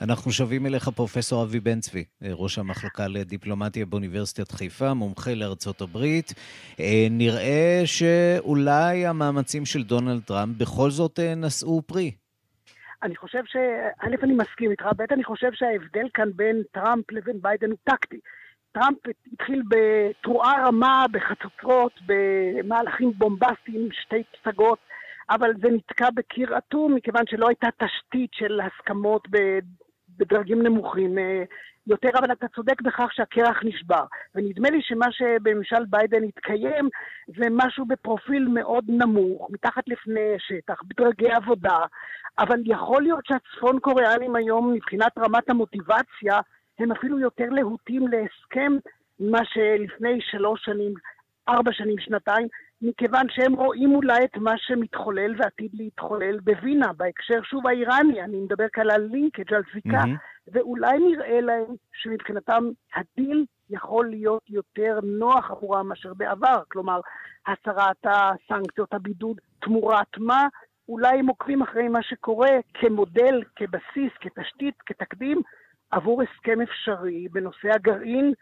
אנחנו 0.00 0.32
שבים 0.32 0.66
אליך, 0.66 0.88
פרופסור 0.88 1.42
אבי 1.42 1.60
בן 1.60 1.80
צבי, 1.80 2.04
ראש 2.22 2.58
המחלקה 2.58 3.08
לדיפלומטיה 3.08 3.86
באוניברסיטת 3.86 4.52
חיפה, 4.52 4.94
מומחה 4.94 5.34
לארצות 5.34 5.80
הברית. 5.80 6.34
נראה 7.10 7.82
שאולי 7.84 9.06
המאמצים 9.06 9.66
של 9.66 9.82
דונלד 9.82 10.22
טראמפ 10.22 10.56
בכל 10.56 10.90
זאת 10.90 11.20
נשאו 11.36 11.82
פרי. 11.86 12.10
אני 13.02 13.16
חושב 13.16 13.44
ש... 13.44 13.56
א', 14.00 14.16
אני 14.22 14.34
מסכים 14.34 14.70
איתך, 14.70 14.86
ב', 14.96 15.12
אני 15.12 15.24
חושב 15.24 15.52
שההבדל 15.52 16.08
כאן 16.14 16.30
בין 16.36 16.62
טראמפ 16.72 17.10
לבין 17.10 17.42
ביידן 17.42 17.70
הוא 17.70 17.78
טקטי. 17.84 18.20
טראמפ 18.72 18.98
התחיל 19.32 19.62
בתרועה 19.68 20.66
רמה, 20.66 21.04
בחצוצרות, 21.12 21.92
במהלכים 22.06 23.12
בומבסטיים, 23.12 23.88
שתי 23.92 24.22
פסגות, 24.32 24.78
אבל 25.30 25.50
זה 25.62 25.68
נתקע 25.70 26.08
בקיר 26.14 26.58
אטום, 26.58 26.94
מכיוון 26.94 27.22
שלא 27.26 27.48
הייתה 27.48 27.68
תשתית 27.76 28.30
של 28.34 28.60
הסכמות 28.60 29.28
בדרגים 30.18 30.62
נמוכים 30.62 31.18
יותר, 31.88 32.08
אבל 32.18 32.32
אתה 32.32 32.48
צודק 32.48 32.82
בכך 32.82 33.08
שהקרח 33.12 33.60
נשבר. 33.64 34.04
ונדמה 34.34 34.70
לי 34.70 34.82
שמה 34.82 35.06
שבממשל 35.10 35.84
ביידן 35.90 36.24
התקיים 36.24 36.88
זה 37.26 37.46
משהו 37.50 37.84
בפרופיל 37.86 38.48
מאוד 38.48 38.84
נמוך, 38.88 39.50
מתחת 39.50 39.88
לפני 39.88 40.34
שטח, 40.38 40.82
בדרגי 40.82 41.30
עבודה, 41.30 41.78
אבל 42.38 42.60
יכול 42.64 43.02
להיות 43.02 43.26
שהצפון 43.26 43.80
קוריאנים 43.80 44.36
היום, 44.36 44.72
מבחינת 44.72 45.18
רמת 45.18 45.50
המוטיבציה, 45.50 46.40
הם 46.78 46.92
אפילו 46.92 47.18
יותר 47.18 47.48
להוטים 47.50 48.08
להסכם 48.08 48.72
ממה 49.20 49.44
שלפני 49.44 50.20
שלוש 50.20 50.64
שנים, 50.64 50.94
ארבע 51.48 51.72
שנים, 51.72 51.98
שנתיים, 51.98 52.48
מכיוון 52.82 53.26
שהם 53.28 53.54
רואים 53.54 53.94
אולי 53.94 54.24
את 54.24 54.36
מה 54.36 54.54
שמתחולל 54.56 55.34
ועתיד 55.38 55.70
להתחולל 55.74 56.40
בווינה, 56.40 56.92
בהקשר 56.96 57.42
שוב 57.42 57.66
האיראני, 57.66 58.22
אני 58.22 58.36
מדבר 58.36 58.66
כאן 58.72 58.90
על 58.90 59.08
לינקג', 59.10 59.54
על 59.54 59.62
זיקה, 59.74 60.02
mm-hmm. 60.02 60.37
ואולי 60.52 60.98
נראה 60.98 61.40
להם 61.40 61.74
שמבחינתם 61.92 62.64
הדיל 62.94 63.44
יכול 63.70 64.06
להיות 64.10 64.42
יותר 64.48 64.98
נוח 65.02 65.50
עבורם 65.50 65.88
מאשר 65.88 66.14
בעבר, 66.14 66.62
כלומר, 66.68 67.00
הסרת 67.46 68.04
הסנקציות, 68.04 68.94
הבידוד, 68.94 69.40
תמורת 69.60 70.18
מה? 70.18 70.48
אולי 70.88 71.18
הם 71.18 71.26
עוקבים 71.26 71.62
אחרי 71.62 71.88
מה 71.88 72.02
שקורה 72.02 72.50
כמודל, 72.74 73.42
כבסיס, 73.56 74.12
כתשתית, 74.20 74.74
כתקדים, 74.86 75.42
עבור 75.90 76.22
הסכם 76.22 76.60
אפשרי 76.60 77.28
בנושא 77.28 77.68
הגרעין, 77.74 78.32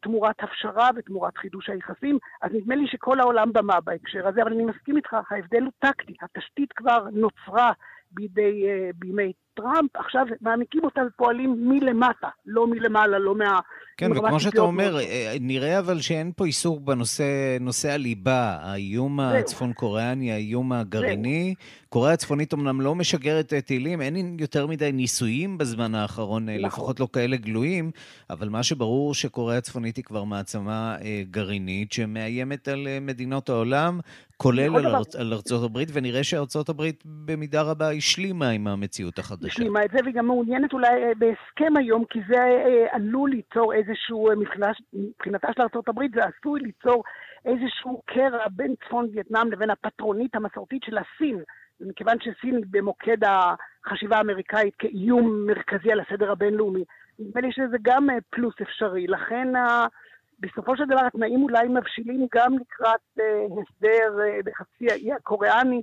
תמורת 0.00 0.36
הפשרה 0.42 0.90
ותמורת 0.96 1.36
חידוש 1.36 1.68
היחסים, 1.68 2.18
אז 2.42 2.50
נדמה 2.52 2.74
לי 2.74 2.86
שכל 2.86 3.20
העולם 3.20 3.52
במה 3.52 3.80
בהקשר 3.80 4.28
הזה, 4.28 4.42
אבל 4.42 4.52
אני 4.52 4.64
מסכים 4.64 4.96
איתך, 4.96 5.16
ההבדל 5.30 5.62
הוא 5.62 5.72
טקטי, 5.78 6.14
התשתית 6.22 6.72
כבר 6.72 7.06
נוצרה 7.12 7.72
בידי, 8.10 8.66
בימי 8.94 9.32
טראמפ, 9.54 9.96
עכשיו 9.96 10.26
מעמיקים 10.40 10.84
אותה 10.84 11.00
ופועלים 11.06 11.68
מלמטה, 11.68 12.28
לא 12.46 12.66
מלמעלה, 12.66 13.18
לא 13.18 13.34
מה... 13.34 13.58
כן, 13.96 14.12
וכמו 14.12 14.40
שאתה 14.40 14.60
אומר, 14.60 14.96
נראה 15.40 15.78
אבל 15.78 16.00
שאין 16.00 16.32
פה 16.36 16.46
עיסוק 16.46 16.80
בנושא 16.80 17.56
נושא 17.60 17.90
הליבה, 17.90 18.58
האיום 18.60 19.20
הצפון 19.20 19.72
קוריאני, 19.72 20.32
האיום 20.32 20.72
הגרעיני. 20.72 21.54
קוריאה 21.88 22.12
הצפונית 22.12 22.54
אמנם 22.54 22.80
לא 22.80 22.94
משגרת 22.94 23.52
טילים, 23.54 24.00
אין 24.00 24.36
יותר 24.40 24.66
מדי 24.66 24.92
ניסויים 24.92 25.58
בזמן 25.58 25.94
האחרון, 25.94 26.48
לפחות 26.48 27.00
לא 27.00 27.08
כאלה 27.12 27.36
גלויים, 27.36 27.90
אבל 28.30 28.48
מה 28.48 28.62
שברור 28.62 29.14
שקוריאה 29.14 29.58
הצפונית 29.58 29.96
היא 29.96 30.04
כבר 30.04 30.24
מעצמה 30.24 30.96
גרעינית 31.30 31.92
שמאיימת 31.92 32.68
על 32.68 32.86
מדינות 33.00 33.48
העולם, 33.48 34.00
כולל 34.36 34.76
על, 34.76 34.86
ארצ... 34.86 35.16
על 35.16 35.32
ארצות 35.32 35.64
הברית, 35.64 35.88
ונראה 35.92 36.24
שארצות 36.24 36.68
הברית 36.68 37.02
במידה 37.06 37.62
רבה 37.62 37.92
השלימה 37.92 38.48
עם 38.48 38.66
המציאות 38.66 39.18
החדשה. 39.18 39.39
השלימה 39.46 39.84
את 39.84 39.90
זה, 39.90 39.98
והיא 40.04 40.14
גם 40.14 40.26
מעוניינת 40.26 40.72
אולי 40.72 41.14
בהסכם 41.18 41.76
היום, 41.76 42.04
כי 42.04 42.20
זה 42.28 42.36
עלול 42.90 43.30
ליצור 43.30 43.74
איזשהו, 43.74 44.28
מבחינתה 44.92 45.48
של 45.52 45.62
הברית, 45.86 46.12
זה 46.14 46.20
עשוי 46.24 46.60
ליצור 46.60 47.04
איזשהו 47.44 48.02
קרע 48.06 48.44
בין 48.50 48.74
צפון 48.84 49.08
וייטנאם 49.12 49.52
לבין 49.52 49.70
הפטרונית 49.70 50.34
המסורתית 50.34 50.82
של 50.82 50.98
הסין. 50.98 51.42
מכיוון 51.80 52.16
שסין 52.20 52.56
היא 52.56 52.64
במוקד 52.70 53.16
החשיבה 53.24 54.16
האמריקאית 54.16 54.74
כאיום 54.78 55.46
מרכזי 55.46 55.92
על 55.92 56.00
הסדר 56.00 56.30
הבינלאומי, 56.32 56.84
נדמה 57.18 57.40
לי 57.40 57.52
שזה 57.52 57.76
גם 57.82 58.08
פלוס 58.30 58.54
אפשרי. 58.62 59.06
לכן 59.06 59.48
בסופו 60.40 60.76
של 60.76 60.84
דבר 60.84 61.06
התנאים 61.06 61.42
אולי 61.42 61.68
מבשילים 61.68 62.26
גם 62.34 62.58
לקראת 62.58 63.00
הסדר 63.18 64.18
בחצי 64.44 64.90
האי 64.90 65.12
הקוריאני, 65.12 65.82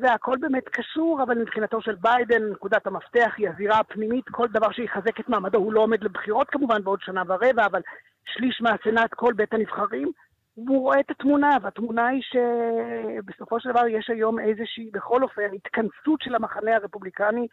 והכל 0.00 0.36
באמת 0.40 0.68
קשור, 0.68 1.22
אבל 1.22 1.38
מבחינתו 1.38 1.82
של 1.82 1.94
ביידן, 1.94 2.50
נקודת 2.52 2.86
המפתח 2.86 3.34
היא 3.36 3.48
הזירה 3.48 3.78
הפנימית, 3.78 4.24
כל 4.30 4.48
דבר 4.48 4.72
שיחזק 4.72 5.20
את 5.20 5.28
מעמדו, 5.28 5.58
הוא 5.58 5.72
לא 5.72 5.80
עומד 5.80 6.04
לבחירות 6.04 6.50
כמובן 6.50 6.84
בעוד 6.84 7.00
שנה 7.00 7.22
ורבע, 7.28 7.66
אבל 7.66 7.80
שליש 8.26 8.60
מהסנאט, 8.60 9.14
כל 9.14 9.32
בית 9.32 9.54
הנבחרים, 9.54 10.12
והוא 10.56 10.80
רואה 10.80 11.00
את 11.00 11.10
התמונה, 11.10 11.56
והתמונה 11.62 12.06
היא 12.06 12.22
שבסופו 12.22 13.60
של 13.60 13.70
דבר 13.70 13.86
יש 13.86 14.10
היום 14.10 14.38
איזושהי, 14.38 14.90
בכל 14.92 15.22
אופן, 15.22 15.54
התכנסות 15.54 16.22
של 16.22 16.34
המחנה 16.34 16.76
הרפובליקני 16.76 17.46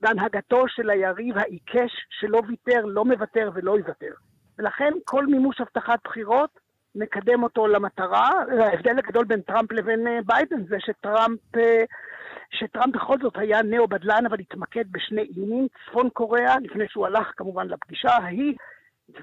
בהנהגתו 0.00 0.64
של 0.68 0.90
היריב 0.90 1.38
העיקש 1.38 2.06
שלא 2.10 2.42
ויתר, 2.48 2.84
לא 2.84 3.04
מוותר 3.04 3.50
ולא 3.54 3.78
יוותר. 3.78 4.12
ולכן 4.58 4.92
כל 5.04 5.26
מימוש 5.26 5.60
הבטחת 5.60 5.98
בחירות 6.04 6.61
מקדם 6.94 7.42
אותו 7.42 7.66
למטרה. 7.66 8.28
ההבדל 8.60 8.98
הגדול 8.98 9.24
בין 9.24 9.40
טראמפ 9.40 9.72
לבין 9.72 10.06
ביידן 10.26 10.64
זה 10.68 10.76
שטראמפ, 10.80 11.40
שטראמפ 12.50 12.94
בכל 12.94 13.16
זאת 13.22 13.36
היה 13.36 13.62
נאו-בדלן, 13.62 14.26
אבל 14.26 14.40
התמקד 14.40 14.84
בשני 14.90 15.22
איומים, 15.36 15.66
צפון 15.86 16.10
קוריאה, 16.10 16.54
לפני 16.60 16.88
שהוא 16.88 17.06
הלך 17.06 17.32
כמובן 17.36 17.66
לפגישה 17.66 18.10
ההיא, 18.10 18.54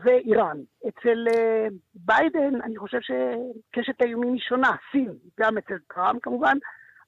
ואיראן. 0.03 0.57
אצל 0.87 1.27
ביידן, 1.95 2.61
אני 2.61 2.77
חושב 2.77 2.99
שקשת 3.01 4.01
האיומים 4.01 4.33
היא 4.33 4.41
שונה, 4.41 4.71
סין, 4.91 5.13
גם 5.39 5.57
אצל 5.57 5.77
טראמפ 5.95 6.21
כמובן, 6.23 6.57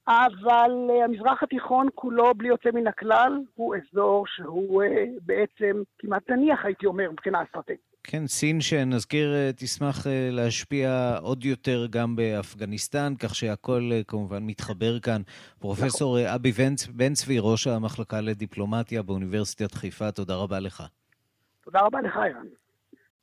אבל 0.08 0.70
המזרח 1.04 1.42
התיכון 1.42 1.88
כולו, 1.94 2.34
בלי 2.34 2.48
יוצא 2.48 2.68
מן 2.74 2.86
הכלל, 2.86 3.32
הוא 3.54 3.74
אזור 3.76 4.24
שהוא 4.26 4.82
בעצם 5.22 5.82
כמעט 5.98 6.30
זניח, 6.30 6.64
הייתי 6.64 6.86
אומר, 6.86 7.10
מבחינה 7.10 7.42
אסטרטגית. 7.42 7.92
כן, 8.04 8.26
סין, 8.26 8.60
שנזכיר, 8.60 9.34
תשמח 9.56 10.06
להשפיע 10.30 11.16
עוד 11.20 11.44
יותר 11.44 11.86
גם 11.90 12.16
באפגניסטן, 12.16 13.12
כך 13.18 13.34
שהכל 13.34 13.90
כמובן 14.08 14.46
מתחבר 14.46 15.00
כאן. 15.00 15.22
פרופסור 15.58 16.34
אבי 16.34 16.52
בן 16.92 17.14
צבי, 17.14 17.38
ראש 17.40 17.66
המחלקה 17.66 18.20
לדיפלומטיה 18.20 19.02
באוניברסיטת 19.02 19.74
חיפה, 19.74 20.12
תודה 20.12 20.34
רבה 20.34 20.60
לך. 20.60 20.82
תודה 21.64 21.80
רבה 21.80 22.00
לך, 22.00 22.16
אירן. 22.16 22.46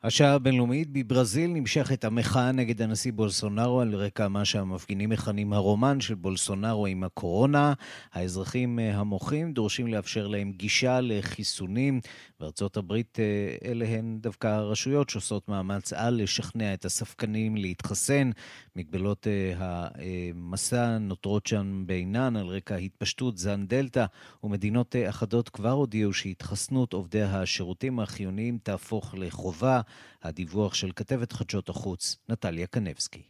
השעה 0.04 0.34
הבינלאומית 0.34 0.90
בברזיל 0.92 1.52
נמשכת 1.52 2.06
המחאה 2.06 2.52
נגד 2.52 2.82
הנשיא 2.82 3.12
בולסונארו 3.14 3.82
על 3.82 3.96
רקע 3.96 4.28
מה 4.28 4.46
שהמפגינים 4.46 5.10
מכנים 5.10 5.54
הרומן 5.54 6.02
של 6.02 6.16
בולסונארו 6.16 6.86
עם 6.86 7.04
הקורונה. 7.04 7.74
האזרחים 8.14 8.80
אה, 8.80 9.00
המוחים 9.00 9.54
דורשים 9.54 9.88
לאפשר 9.88 10.28
להם 10.28 10.52
גישה 10.52 11.02
לחיסונים. 11.02 12.02
בארצות 12.40 12.78
הברית 12.78 13.18
אה, 13.20 13.70
אלה 13.70 13.86
הן 13.86 14.18
דווקא 14.22 14.48
הרשויות 14.48 15.10
שעושות 15.10 15.50
מאמץ 15.50 15.94
על 15.94 16.22
לשכנע 16.24 16.74
את 16.74 16.86
הספקנים 16.86 17.56
להתחסן. 17.56 18.32
מגבלות 18.76 19.28
אה, 19.28 19.88
המסע 20.36 20.98
נותרות 20.98 21.48
שם 21.48 21.84
בעינן 21.86 22.36
על 22.36 22.48
רקע 22.48 22.76
התפשטות 22.76 23.38
זן 23.38 23.68
דלתא, 23.68 24.06
ומדינות 24.44 24.96
אחדות 25.10 25.50
כבר 25.50 25.72
הודיעו 25.72 26.14
שהתחסנות 26.14 26.94
עובדי 26.94 27.22
השירותים 27.22 28.00
החיוניים 28.00 28.58
תהפוך 28.64 29.16
לחובה. 29.18 29.82
הדיווח 30.22 30.74
של 30.74 30.92
כתבת 30.96 31.32
חדשות 31.32 31.70
החוץ, 31.70 32.18
נטליה 32.30 32.68
קנבסקי. 32.68 33.24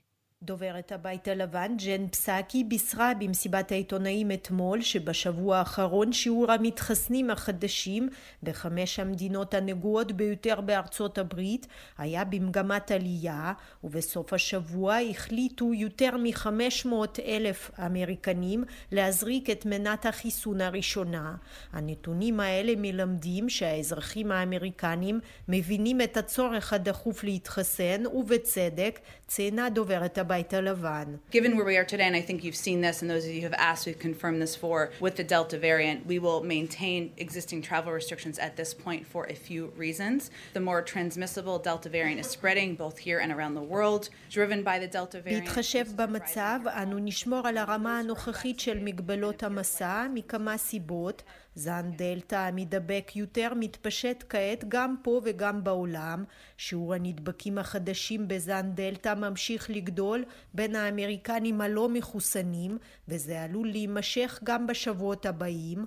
דוברת 0.43 0.91
הבית 0.91 1.27
הלבן, 1.27 1.77
ג'ן 1.85 2.07
פסקי, 2.07 2.63
בישרה 2.63 3.13
במסיבת 3.19 3.71
העיתונאים 3.71 4.31
אתמול 4.31 4.81
שבשבוע 4.81 5.57
האחרון 5.57 6.13
שיעור 6.13 6.51
המתחסנים 6.51 7.29
החדשים 7.29 8.09
בחמש 8.43 8.99
המדינות 8.99 9.53
הנגועות 9.53 10.11
ביותר 10.11 10.61
בארצות 10.61 11.17
הברית 11.17 11.67
היה 11.97 12.23
במגמת 12.23 12.91
עלייה, 12.91 13.53
ובסוף 13.83 14.33
השבוע 14.33 14.97
החליטו 15.09 15.73
יותר 15.73 16.17
מ-500 16.17 17.19
אלף 17.25 17.71
אמריקנים 17.85 18.63
להזריק 18.91 19.49
את 19.49 19.65
מנת 19.65 20.05
החיסון 20.05 20.61
הראשונה. 20.61 21.35
הנתונים 21.73 22.39
האלה 22.39 22.73
מלמדים 22.77 23.49
שהאזרחים 23.49 24.31
האמריקנים 24.31 25.19
מבינים 25.47 26.01
את 26.01 26.17
הצורך 26.17 26.73
הדחוף 26.73 27.23
להתחסן, 27.23 28.03
ובצדק, 28.13 28.99
ציינה 29.27 29.69
דוברת 29.69 30.17
הבית 30.17 30.28
הבית 30.28 30.54
הלבן. 30.54 31.16
Given 31.30 31.56
where 31.56 31.64
we 31.64 31.76
are 31.76 31.84
today, 31.84 32.06
and 32.10 32.16
I 32.16 32.20
think 32.20 32.44
you've 32.44 32.62
seen 32.68 32.80
this, 32.80 33.02
and 33.02 33.10
those 33.10 33.24
of 33.24 33.32
you 33.34 33.40
who 33.42 33.48
have 33.50 33.60
asked, 33.70 33.86
we've 33.86 33.98
confirmed 33.98 34.40
this 34.42 34.54
for, 34.56 34.78
with 35.00 35.16
the 35.16 35.24
Delta 35.24 35.58
variant, 35.58 36.06
we 36.06 36.18
will 36.18 36.40
maintain 36.42 37.12
existing 37.16 37.60
travel 37.62 37.92
restrictions 37.92 38.36
at 38.46 38.52
this 38.60 38.72
point 38.84 39.02
for 39.12 39.22
a 39.34 39.36
few 39.46 39.62
reasons. 39.84 40.30
The 40.58 40.64
more 40.70 40.80
transmissible 40.94 41.56
Delta 41.58 41.88
variant 41.88 42.20
is 42.24 42.28
spreading, 42.36 42.68
both 42.84 42.96
here 42.98 43.18
and 43.24 43.30
around 43.36 43.54
the 43.60 43.68
world, 43.74 44.02
driven 44.36 44.62
by 44.70 44.76
the 44.78 44.88
Delta 44.96 45.18
variant. 45.20 45.44
בהתחשב 45.44 45.86
במצב, 45.96 46.60
אנו 46.82 46.98
נשמור 46.98 47.48
על 47.48 47.56
הרמה 47.56 47.98
הנוכחית 47.98 48.60
של 48.60 48.78
מגבלות 48.78 49.42
המסע 49.42 50.06
מכמה 50.14 50.56
סיבות. 50.56 51.22
זן 51.55 51.91
דלתא 51.95 52.35
המדבק 52.35 53.11
יותר 53.15 53.51
מתפשט 53.55 54.23
כעת 54.29 54.65
גם 54.67 54.95
פה 55.03 55.21
וגם 55.23 55.63
בעולם. 55.63 56.23
שיעור 56.57 56.93
הנדבקים 56.93 57.57
החדשים 57.57 58.27
בזן 58.27 58.71
דלתא 58.73 59.13
ממשיך 59.13 59.69
לגדול 59.69 60.25
בין 60.53 60.75
האמריקנים 60.75 61.61
הלא 61.61 61.89
מחוסנים, 61.89 62.77
וזה 63.07 63.41
עלול 63.41 63.67
להימשך 63.71 64.39
גם 64.43 64.67
בשבועות 64.67 65.25
הבאים. 65.25 65.85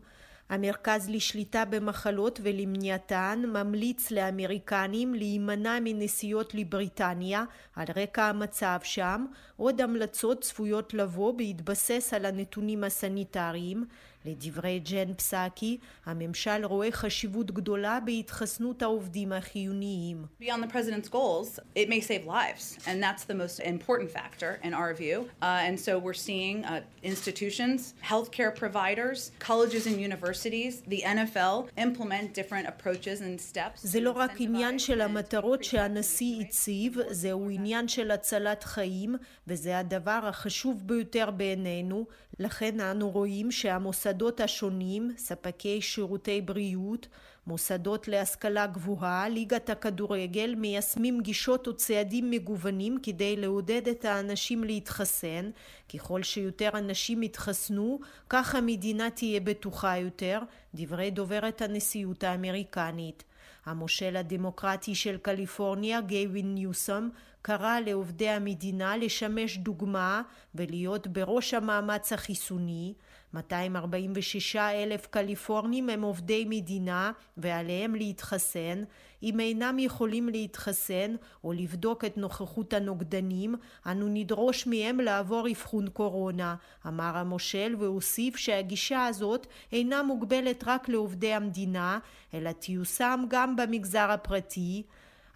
המרכז 0.52 1.08
לשליטה 1.10 1.64
במחלות 1.64 2.40
ולמניעתן 2.42 3.42
ממליץ 3.46 4.10
לאמריקנים 4.10 5.14
להימנע 5.14 5.78
מנסיעות 5.84 6.54
לבריטניה 6.54 7.44
על 7.76 7.86
רקע 7.96 8.24
המצב 8.24 8.78
שם. 8.82 9.26
עוד 9.56 9.80
המלצות 9.80 10.40
צפויות 10.40 10.94
לבוא 10.94 11.32
בהתבסס 11.34 12.14
על 12.16 12.26
הנתונים 12.26 12.84
הסניטריים. 12.84 13.84
לדברי 14.24 14.80
ג'ן 14.80 15.14
פסקי, 15.14 15.78
הממשל 16.06 16.64
רואה 16.64 16.92
חשיבות 16.92 17.50
גדולה 17.50 17.98
בהתחסנות 18.00 18.82
העובדים 18.82 19.32
החיוניים. 19.32 20.26
Beyond 20.40 20.62
the 20.62 20.72
president's 20.72 21.08
goals, 21.08 21.58
it 21.74 21.88
may 21.88 22.00
save 22.00 22.26
lives, 22.26 22.78
and 22.86 23.02
that's 23.02 23.24
the 23.24 23.34
most 23.34 23.60
important 23.60 24.10
factor 24.10 24.60
in 24.62 24.72
our 24.74 24.92
view. 24.94 25.28
Uh, 25.42 25.68
and 25.68 25.76
so 25.86 25.98
we're 25.98 26.22
seeing 26.28 26.64
uh, 26.64 26.80
institutions, 27.02 27.94
healthcare 28.12 28.52
providers, 28.62 29.18
colleges 29.48 29.84
and 29.90 29.96
universities, 30.08 30.82
the 30.94 31.02
NFL 31.18 31.56
implement 31.86 32.26
different 32.40 32.66
approaches 32.72 33.20
and 33.20 33.40
steps. 33.40 33.80
זה 33.82 34.00
לא 34.00 34.10
רק 34.10 34.32
עניין 34.38 34.78
של 34.78 35.00
המטרות 35.00 35.64
שהנשיא 35.64 36.40
הציב, 36.40 36.96
זהו 37.10 37.50
עניין 37.50 37.88
של 37.88 38.10
הצלת 38.10 38.64
חיים, 38.64 39.14
וזה 39.46 39.78
הדבר 39.78 40.20
החשוב 40.22 40.82
ביותר 40.86 41.30
בעינינו. 41.30 42.04
לכן 42.42 42.80
אנו 42.80 43.10
רואים 43.10 43.50
שהמוסד 43.50 44.10
המוסדות 44.10 44.40
השונים, 44.40 45.14
ספקי 45.16 45.80
שירותי 45.80 46.40
בריאות, 46.40 47.06
מוסדות 47.46 48.08
להשכלה 48.08 48.66
גבוהה, 48.66 49.28
ליגת 49.28 49.70
הכדורגל, 49.70 50.54
מיישמים 50.54 51.20
גישות 51.20 51.68
וצעדים 51.68 52.30
מגוונים 52.30 52.98
כדי 53.02 53.36
לעודד 53.36 53.88
את 53.88 54.04
האנשים 54.04 54.64
להתחסן. 54.64 55.50
ככל 55.94 56.22
שיותר 56.22 56.70
אנשים 56.74 57.22
יתחסנו, 57.22 58.00
כך 58.28 58.54
המדינה 58.54 59.10
תהיה 59.10 59.40
בטוחה 59.40 59.98
יותר, 59.98 60.40
דברי 60.74 61.10
דוברת 61.10 61.62
הנשיאות 61.62 62.24
האמריקנית. 62.24 63.24
המושל 63.66 64.16
הדמוקרטי 64.16 64.94
של 64.94 65.16
קליפורניה, 65.16 66.00
גייווין 66.00 66.54
ניוסום, 66.54 67.10
קרא 67.42 67.80
לעובדי 67.80 68.28
המדינה 68.28 68.96
לשמש 68.96 69.56
דוגמה 69.56 70.22
ולהיות 70.54 71.06
בראש 71.06 71.54
המאמץ 71.54 72.12
החיסוני. 72.12 72.94
246 73.34 74.56
אלף 74.56 75.06
קליפורנים 75.06 75.88
הם 75.88 76.02
עובדי 76.02 76.44
מדינה 76.48 77.12
ועליהם 77.36 77.94
להתחסן. 77.94 78.84
אם 79.22 79.40
אינם 79.40 79.78
יכולים 79.78 80.28
להתחסן 80.28 81.14
או 81.44 81.52
לבדוק 81.52 82.04
את 82.04 82.16
נוכחות 82.16 82.72
הנוגדנים, 82.72 83.54
אנו 83.86 84.08
נדרוש 84.08 84.66
מהם 84.66 85.00
לעבור 85.00 85.48
אבחון 85.50 85.88
קורונה, 85.88 86.54
אמר 86.86 87.16
המושל 87.16 87.76
והוסיף 87.78 88.36
שהגישה 88.36 89.06
הזאת 89.06 89.46
אינה 89.72 90.02
מוגבלת 90.02 90.64
רק 90.66 90.88
לעובדי 90.88 91.32
המדינה, 91.32 91.98
אלא 92.34 92.52
תיושם 92.52 93.24
גם 93.28 93.56
במגזר 93.56 94.10
הפרטי. 94.10 94.82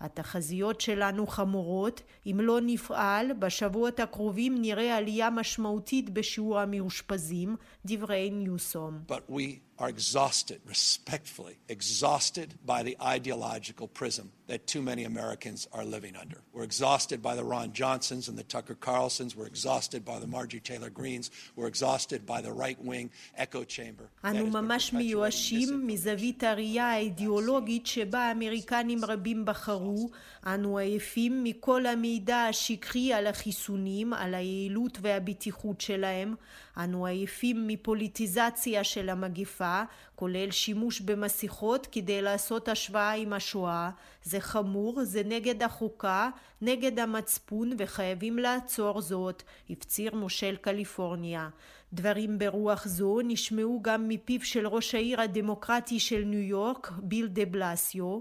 התחזיות 0.00 0.80
שלנו 0.80 1.26
חמורות, 1.26 2.02
אם 2.26 2.40
לא 2.42 2.60
נפעל, 2.62 3.32
בשבועות 3.32 4.00
הקרובים 4.00 4.60
נראה 4.60 4.96
עלייה 4.96 5.30
משמעותית 5.30 6.10
בשיעור 6.10 6.58
המאושפזים, 6.58 7.56
דברי 7.86 8.30
ניוסום. 8.30 8.98
But 9.08 9.32
we 9.32 9.65
are 9.81 9.89
exhausted, 9.89 10.59
respectfully, 10.75 11.55
exhausted 11.67 12.49
by 12.71 12.83
the 12.87 12.95
ideological 13.15 13.87
prism 13.87 14.31
that 14.51 14.67
too 14.73 14.81
many 14.89 15.03
Americans 15.05 15.67
are 15.77 15.85
living 15.95 16.15
under. 16.23 16.39
We're 16.53 16.69
exhausted 16.71 17.19
by 17.27 17.33
the 17.39 17.43
Ron 17.43 17.69
Johnsons 17.73 18.27
and 18.29 18.37
the 18.37 18.47
Tucker 18.55 18.77
Carlsons. 18.87 19.35
We're 19.35 19.51
exhausted 19.55 20.01
by 20.11 20.17
the 20.23 20.27
Margie 20.27 20.63
Taylor 20.69 20.91
Greens. 20.99 21.31
We're 21.55 21.71
exhausted 21.73 22.19
by 22.33 22.39
the 22.41 22.53
right 22.63 22.79
wing 22.89 23.09
echo 23.45 23.63
chamber. 23.63 24.09
אנו 24.25 24.47
ממש 24.47 24.93
מיואשים 24.93 25.87
מזווית 25.87 26.43
הראייה 26.43 26.91
האידיאולוגית 26.91 27.87
שבה 27.87 28.19
האמריקנים 28.19 29.05
רבים 29.05 29.45
בחרו. 29.45 30.09
אנו 30.46 30.78
עייפים 30.78 31.44
מכל 31.44 31.86
המידע 31.86 32.36
השקרי 32.36 33.12
על 33.12 33.26
החיסונים, 33.26 34.12
על 34.12 34.34
היעילות 34.34 34.98
והבטיחות 35.02 35.80
שלהם. 35.80 36.34
אנו 36.76 37.06
עייפים 37.06 37.66
מפוליטיזציה 37.66 38.84
של 38.84 39.08
המגפה, 39.08 39.82
כולל 40.14 40.50
שימוש 40.50 41.00
במסכות 41.00 41.86
כדי 41.92 42.22
לעשות 42.22 42.68
השוואה 42.68 43.12
עם 43.12 43.32
השואה. 43.32 43.90
זה 44.22 44.40
חמור, 44.40 45.04
זה 45.04 45.22
נגד 45.24 45.62
החוקה, 45.62 46.30
נגד 46.62 46.98
המצפון, 46.98 47.72
וחייבים 47.78 48.38
לעצור 48.38 49.00
זאת, 49.00 49.42
הפציר 49.70 50.14
מושל 50.14 50.56
קליפורניה. 50.56 51.48
דברים 51.92 52.38
ברוח 52.38 52.86
זו 52.86 53.18
נשמעו 53.24 53.80
גם 53.82 54.08
מפיו 54.08 54.40
של 54.44 54.66
ראש 54.66 54.94
העיר 54.94 55.20
הדמוקרטי 55.20 56.00
של 56.00 56.22
ניו 56.24 56.40
יורק, 56.40 56.90
ביל 56.98 57.26
דה 57.26 57.44
בלסיו. 57.44 58.20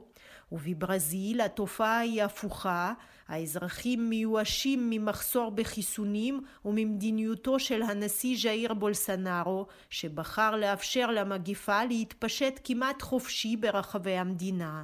ובברזיל 0.51 1.41
התופעה 1.41 1.99
היא 1.99 2.23
הפוכה, 2.23 2.93
האזרחים 3.27 4.09
מיואשים 4.09 4.89
ממחסור 4.89 5.51
בחיסונים 5.51 6.41
וממדיניותו 6.65 7.59
של 7.59 7.81
הנשיא 7.81 8.37
ז'איר 8.41 8.73
בולסנארו, 8.73 9.67
שבחר 9.89 10.55
לאפשר 10.55 11.11
למגיפה 11.11 11.85
להתפשט 11.85 12.59
כמעט 12.63 13.01
חופשי 13.01 13.57
ברחבי 13.57 14.17
המדינה. 14.17 14.83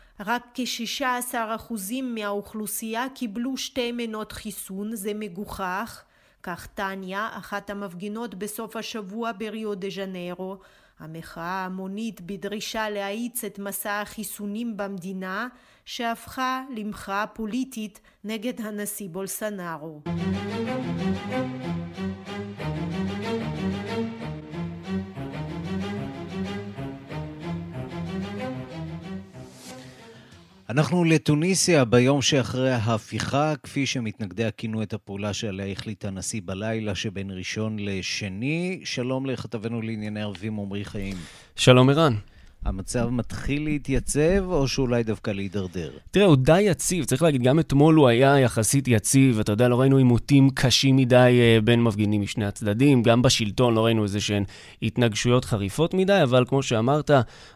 רק 0.25 0.47
כ-16% 0.53 1.73
מהאוכלוסייה 2.03 3.05
קיבלו 3.15 3.57
שתי 3.57 3.91
מנות 3.91 4.31
חיסון, 4.31 4.95
זה 4.95 5.11
מגוחך. 5.13 6.03
כך 6.43 6.67
טניה, 6.67 7.29
אחת 7.33 7.69
המפגינות 7.69 8.35
בסוף 8.35 8.75
השבוע 8.75 9.31
בריו 9.31 9.75
דה 9.75 9.87
ז'נרו, 9.89 10.57
המחאה 10.99 11.43
ההמונית 11.43 12.21
בדרישה 12.21 12.89
להאיץ 12.89 13.43
את 13.43 13.59
מסע 13.59 14.01
החיסונים 14.01 14.77
במדינה, 14.77 15.47
שהפכה 15.85 16.63
למחאה 16.75 17.27
פוליטית 17.27 17.99
נגד 18.23 18.61
הנשיא 18.61 19.09
בולסנארו. 19.09 20.01
אנחנו 30.71 31.03
לתוניסיה 31.03 31.85
ביום 31.85 32.21
שאחרי 32.21 32.71
ההפיכה, 32.71 33.53
כפי 33.63 33.85
שמתנגדיה 33.85 34.51
כינו 34.51 34.83
את 34.83 34.93
הפעולה 34.93 35.33
שעליה 35.33 35.65
החליט 35.65 36.05
הנשיא 36.05 36.41
בלילה 36.45 36.95
שבין 36.95 37.31
ראשון 37.31 37.79
לשני. 37.79 38.81
שלום 38.83 39.25
לכתבנו 39.25 39.81
לענייני 39.81 40.21
ערבים 40.21 40.59
עמרי 40.59 40.85
חיים. 40.85 41.15
שלום 41.55 41.89
ערן. 41.89 42.13
המצב 42.65 43.09
מתחיל 43.09 43.63
להתייצב, 43.63 44.45
או 44.45 44.67
שאולי 44.67 45.03
דווקא 45.03 45.31
להידרדר? 45.31 45.91
תראה, 46.11 46.25
הוא 46.25 46.35
די 46.35 46.61
יציב. 46.61 47.05
צריך 47.05 47.21
להגיד, 47.21 47.43
גם 47.43 47.59
אתמול 47.59 47.95
הוא 47.95 48.07
היה 48.07 48.39
יחסית 48.39 48.87
יציב. 48.87 49.39
אתה 49.39 49.51
יודע, 49.51 49.67
לא 49.67 49.81
ראינו 49.81 49.97
עימותים 49.97 50.49
קשים 50.49 50.95
מדי 50.95 51.39
אה, 51.41 51.61
בין 51.63 51.83
מפגינים 51.83 52.21
משני 52.21 52.45
הצדדים. 52.45 53.03
גם 53.03 53.21
בשלטון 53.21 53.73
לא 53.73 53.85
ראינו 53.85 54.03
איזה 54.03 54.21
שהן 54.21 54.43
התנגשויות 54.81 55.45
חריפות 55.45 55.93
מדי, 55.93 56.19
אבל 56.23 56.45
כמו 56.47 56.63
שאמרת, 56.63 57.11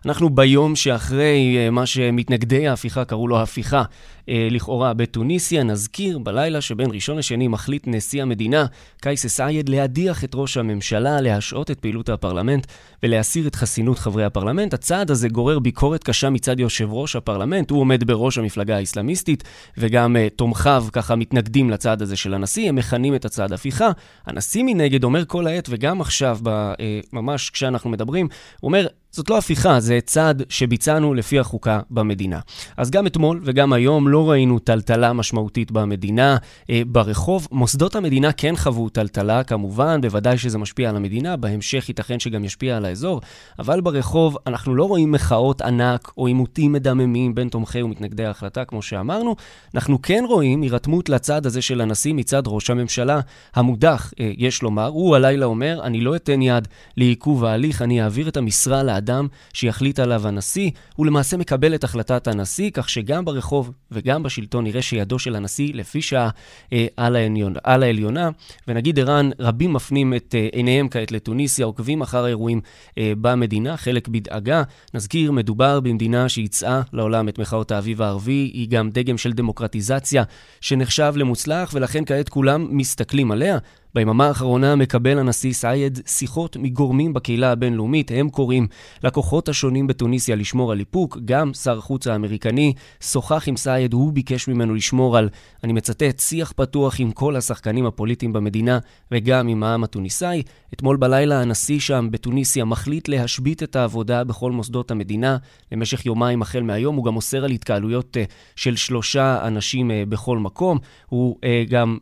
אנחנו 0.06 0.30
ביום 0.30 0.76
שאחרי 0.76 1.58
אה, 1.58 1.70
מה 1.70 1.86
שמתנגדי 1.86 2.68
ההפיכה 2.68 3.06
קראו 3.06 3.28
לו 3.28 3.42
הפיכה, 3.42 3.84
אה, 4.30 4.48
לכאורה 4.52 4.94
בתוניסיה. 4.94 5.64
נזכיר, 5.64 6.20
בלילה 6.20 6.62
שבין 6.62 6.92
ראשון 6.92 7.18
לשני 7.18 7.48
מחליט 7.48 7.84
נשיא 7.88 8.22
המדינה, 8.22 8.66
קייס 9.02 9.28
סייד, 9.28 9.70
להדיח 9.70 10.24
את 10.24 10.32
ראש 10.36 10.58
הממשלה, 10.58 11.22
להשעות 11.22 11.72
את 11.72 11.80
פעילות 11.80 12.10
הפרלמנט 12.10 12.68
ולהסיר 13.04 13.48
את 13.48 13.56
חסינות 13.56 14.00
חברי 14.00 14.24
הפרלמנט. 14.24 14.74
הצעד 14.96 15.12
הזה 15.12 15.30
גורר 15.30 15.60
ביקורת 15.60 16.04
קשה 16.04 16.30
מצד 16.30 16.60
יושב 16.60 16.88
ראש 16.92 17.16
הפרלמנט, 17.16 17.72
הוא 17.72 17.80
עומד 17.80 18.04
בראש 18.04 18.38
המפלגה 18.38 18.78
האסלאמיסטית, 18.78 19.44
וגם 19.78 20.16
uh, 20.16 20.36
תומכיו 20.36 20.86
ככה 20.92 21.16
מתנגדים 21.16 21.70
לצעד 21.70 22.02
הזה 22.02 22.16
של 22.16 22.34
הנשיא, 22.34 22.70
הם 22.70 22.76
מכנים 22.76 23.16
את 23.16 23.26
הצעד 23.26 23.54
הפיכה. 23.54 23.90
הנשיא 24.26 24.64
מנגד 24.64 25.04
אומר 25.04 25.26
כל 25.26 25.48
העת, 25.48 25.68
וגם 25.70 26.02
עכשיו, 26.02 26.38
ב, 26.44 26.74
uh, 26.74 26.78
ממש 27.14 27.50
כשאנחנו 27.50 27.90
מדברים, 27.90 28.28
הוא 28.60 28.68
אומר, 28.68 28.88
זאת 29.16 29.30
לא 29.30 29.38
הפיכה, 29.38 29.80
זה 29.80 30.00
צעד 30.06 30.44
שביצענו 30.50 31.14
לפי 31.14 31.40
החוקה 31.40 31.80
במדינה. 31.90 32.40
אז 32.78 32.92
גם 32.92 33.08
אתמול 33.08 33.42
וגם 33.44 33.74
היום 33.74 34.08
לא 34.08 34.30
ראינו 34.30 34.60
טלטלה 34.60 35.14
משמעותית 35.14 35.72
במדינה. 35.72 36.38
אה, 36.70 36.82
ברחוב, 36.88 37.48
מוסדות 37.52 37.96
המדינה 37.96 38.32
כן 38.32 38.56
חוו 38.56 38.90
טלטלה, 38.90 39.44
כמובן, 39.44 40.02
בוודאי 40.02 40.38
שזה 40.38 40.58
משפיע 40.58 40.90
על 40.90 40.96
המדינה, 40.96 41.38
בהמשך 41.38 41.90
ייתכן 41.90 42.20
שגם 42.20 42.44
ישפיע 42.44 42.78
על 42.78 42.86
האזור, 42.86 43.22
אבל 43.60 43.82
ברחוב 43.82 44.38
אנחנו 44.48 44.76
לא 44.76 44.84
רואים 44.84 45.12
מחאות 45.12 45.62
ענק 45.62 46.12
או 46.18 46.28
עימותים 46.28 46.72
מדממים 46.72 47.36
בין 47.36 47.50
תומכי 47.50 47.82
ומתנגדי 47.82 48.26
ההחלטה, 48.26 48.66
כמו 48.66 48.82
שאמרנו. 48.82 49.36
אנחנו 49.76 50.02
כן 50.02 50.24
רואים 50.28 50.62
הירתמות 50.62 51.10
לצעד 51.10 51.46
הזה 51.46 51.62
של 51.62 51.82
הנשיא 51.82 52.14
מצד 52.14 52.44
ראש 52.48 52.70
הממשלה 52.70 53.20
המודח, 53.56 54.14
אה, 54.20 54.32
יש 54.38 54.62
לומר. 54.62 54.88
הוא 54.88 55.16
הלילה 55.16 55.46
אומר, 55.46 55.80
אני 55.84 56.02
לא 56.02 56.16
אתן 56.16 56.42
יד 56.42 56.68
לעיכוב 56.98 57.46
ההליך, 57.46 57.82
אני 57.82 58.04
אעביר 58.04 58.28
את 58.28 58.38
המשרה 58.38 58.84
האדם 59.06 59.28
שיחליט 59.54 60.00
עליו 60.00 60.28
הנשיא, 60.28 60.70
הוא 60.96 61.06
למעשה 61.06 61.38
מקבל 61.38 61.76
את 61.76 61.84
החלטת 61.84 62.28
הנשיא, 62.28 62.72
כך 62.74 62.90
שגם 62.90 63.26
ברחוב 63.26 63.72
וגם 63.92 64.24
בשלטון 64.24 64.64
נראה 64.64 64.82
שידו 64.82 65.20
של 65.20 65.36
הנשיא 65.36 65.74
לפי 65.74 66.02
שעה 66.02 66.30
אה, 66.74 66.88
על, 66.98 67.16
על 67.64 67.84
העליונה. 67.84 68.30
ונגיד 68.68 69.00
ערן, 69.00 69.30
רבים 69.40 69.74
מפנים 69.74 70.14
את 70.14 70.36
אה, 70.38 70.48
עיניהם 70.52 70.90
כעת 70.90 71.12
לתוניסיה, 71.12 71.66
עוקבים 71.66 72.02
אחר 72.02 72.26
האירועים 72.26 72.62
אה, 72.98 73.14
במדינה, 73.22 73.78
חלק 73.78 74.08
בדאגה. 74.08 74.64
נזכיר, 74.94 75.32
מדובר 75.32 75.80
במדינה 75.80 76.30
שייצאה 76.30 76.82
לעולם 76.94 77.30
את 77.30 77.40
מחאות 77.40 77.72
האביב 77.72 78.02
הערבי, 78.02 78.52
היא 78.54 78.70
גם 78.70 78.90
דגם 78.90 79.18
של 79.18 79.32
דמוקרטיזציה 79.32 80.24
שנחשב 80.62 81.14
למוצלח, 81.16 81.72
ולכן 81.74 82.06
כעת 82.06 82.30
כולם 82.30 82.68
מסתכלים 82.78 83.32
עליה. 83.32 83.58
ביממה 83.96 84.28
האחרונה 84.28 84.76
מקבל 84.76 85.20
הנשיא 85.20 85.54
סייד 85.54 86.00
שיחות 86.06 86.58
מגורמים 86.58 87.14
בקהילה 87.14 87.52
הבינלאומית. 87.52 88.12
הם 88.16 88.30
קוראים 88.30 88.68
לכוחות 89.04 89.50
השונים 89.50 89.88
בתוניסיה 89.88 90.36
לשמור 90.36 90.72
על 90.72 90.80
איפוק. 90.80 91.18
גם 91.26 91.54
שר 91.54 91.78
החוץ 91.78 92.08
האמריקני 92.08 92.74
שוחח 93.02 93.48
עם 93.48 93.58
סייד, 93.58 93.94
הוא 93.94 94.14
ביקש 94.14 94.48
ממנו 94.48 94.76
לשמור 94.76 95.18
על, 95.18 95.30
אני 95.64 95.74
מצטט, 95.74 96.20
שיח 96.20 96.54
פתוח 96.56 97.00
עם 97.00 97.12
כל 97.12 97.36
השחקנים 97.36 97.86
הפוליטיים 97.86 98.34
במדינה 98.34 98.80
וגם 99.12 99.48
עם 99.48 99.64
העם 99.64 99.84
התוניסאי. 99.84 100.44
אתמול 100.74 100.98
בלילה 100.98 101.42
הנשיא 101.42 101.80
שם 101.80 102.08
בתוניסיה 102.12 102.66
מחליט 102.66 103.08
להשבית 103.08 103.64
את 103.64 103.76
העבודה 103.76 104.24
בכל 104.24 104.52
מוסדות 104.52 104.92
המדינה 104.92 105.38
למשך 105.72 106.06
יומיים 106.06 106.42
החל 106.42 106.62
מהיום. 106.62 106.96
הוא 106.96 107.06
גם 107.06 107.16
אוסר 107.16 107.46
על 107.46 107.52
התקהלויות 107.52 108.18
uh, 108.18 108.32
של 108.56 108.76
שלושה 108.76 109.48
אנשים 109.48 109.92
uh, 109.92 109.94
בכל 110.10 110.38
מקום. 110.38 110.78
הוא 111.08 111.36
uh, 111.36 111.70
גם 111.70 111.98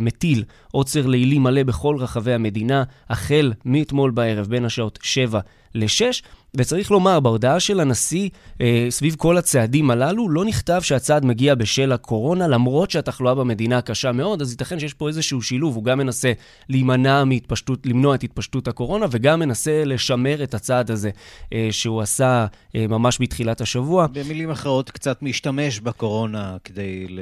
מטיל 0.00 0.44
עוצר 0.72 1.06
לילי 1.16 1.38
מלא 1.38 1.62
בכל 1.62 1.96
רחבי 1.98 2.32
המדינה, 2.32 2.82
החל 3.10 3.52
מאתמול 3.64 4.10
בערב 4.10 4.46
בין 4.46 4.64
השעות 4.64 4.98
7 5.02 5.40
ל-6. 5.76 6.22
וצריך 6.56 6.90
לומר, 6.90 7.20
בהודעה 7.20 7.60
של 7.60 7.80
הנשיא 7.80 8.28
אה, 8.60 8.86
סביב 8.90 9.14
כל 9.18 9.36
הצעדים 9.36 9.90
הללו, 9.90 10.28
לא 10.28 10.44
נכתב 10.44 10.80
שהצעד 10.82 11.24
מגיע 11.24 11.54
בשל 11.54 11.92
הקורונה, 11.92 12.48
למרות 12.48 12.90
שהתחלואה 12.90 13.34
במדינה 13.34 13.80
קשה 13.80 14.12
מאוד, 14.12 14.42
אז 14.42 14.50
ייתכן 14.50 14.78
שיש 14.80 14.94
פה 14.94 15.08
איזשהו 15.08 15.42
שילוב, 15.42 15.76
הוא 15.76 15.84
גם 15.84 15.98
מנסה 15.98 16.32
להימנע 16.68 17.24
מהתפשטות, 17.24 17.86
למנוע 17.86 18.14
את 18.14 18.22
התפשטות 18.22 18.68
הקורונה, 18.68 19.06
וגם 19.10 19.40
מנסה 19.40 19.84
לשמר 19.84 20.42
את 20.42 20.54
הצעד 20.54 20.90
הזה 20.90 21.10
אה, 21.52 21.68
שהוא 21.70 22.00
עשה 22.00 22.46
אה, 22.74 22.86
ממש 22.86 23.18
בתחילת 23.20 23.60
השבוע. 23.60 24.06
במילים 24.06 24.50
אחרות, 24.50 24.90
קצת 24.90 25.22
משתמש 25.22 25.80
בקורונה 25.80 26.56
כדי 26.64 27.06
ל... 27.08 27.20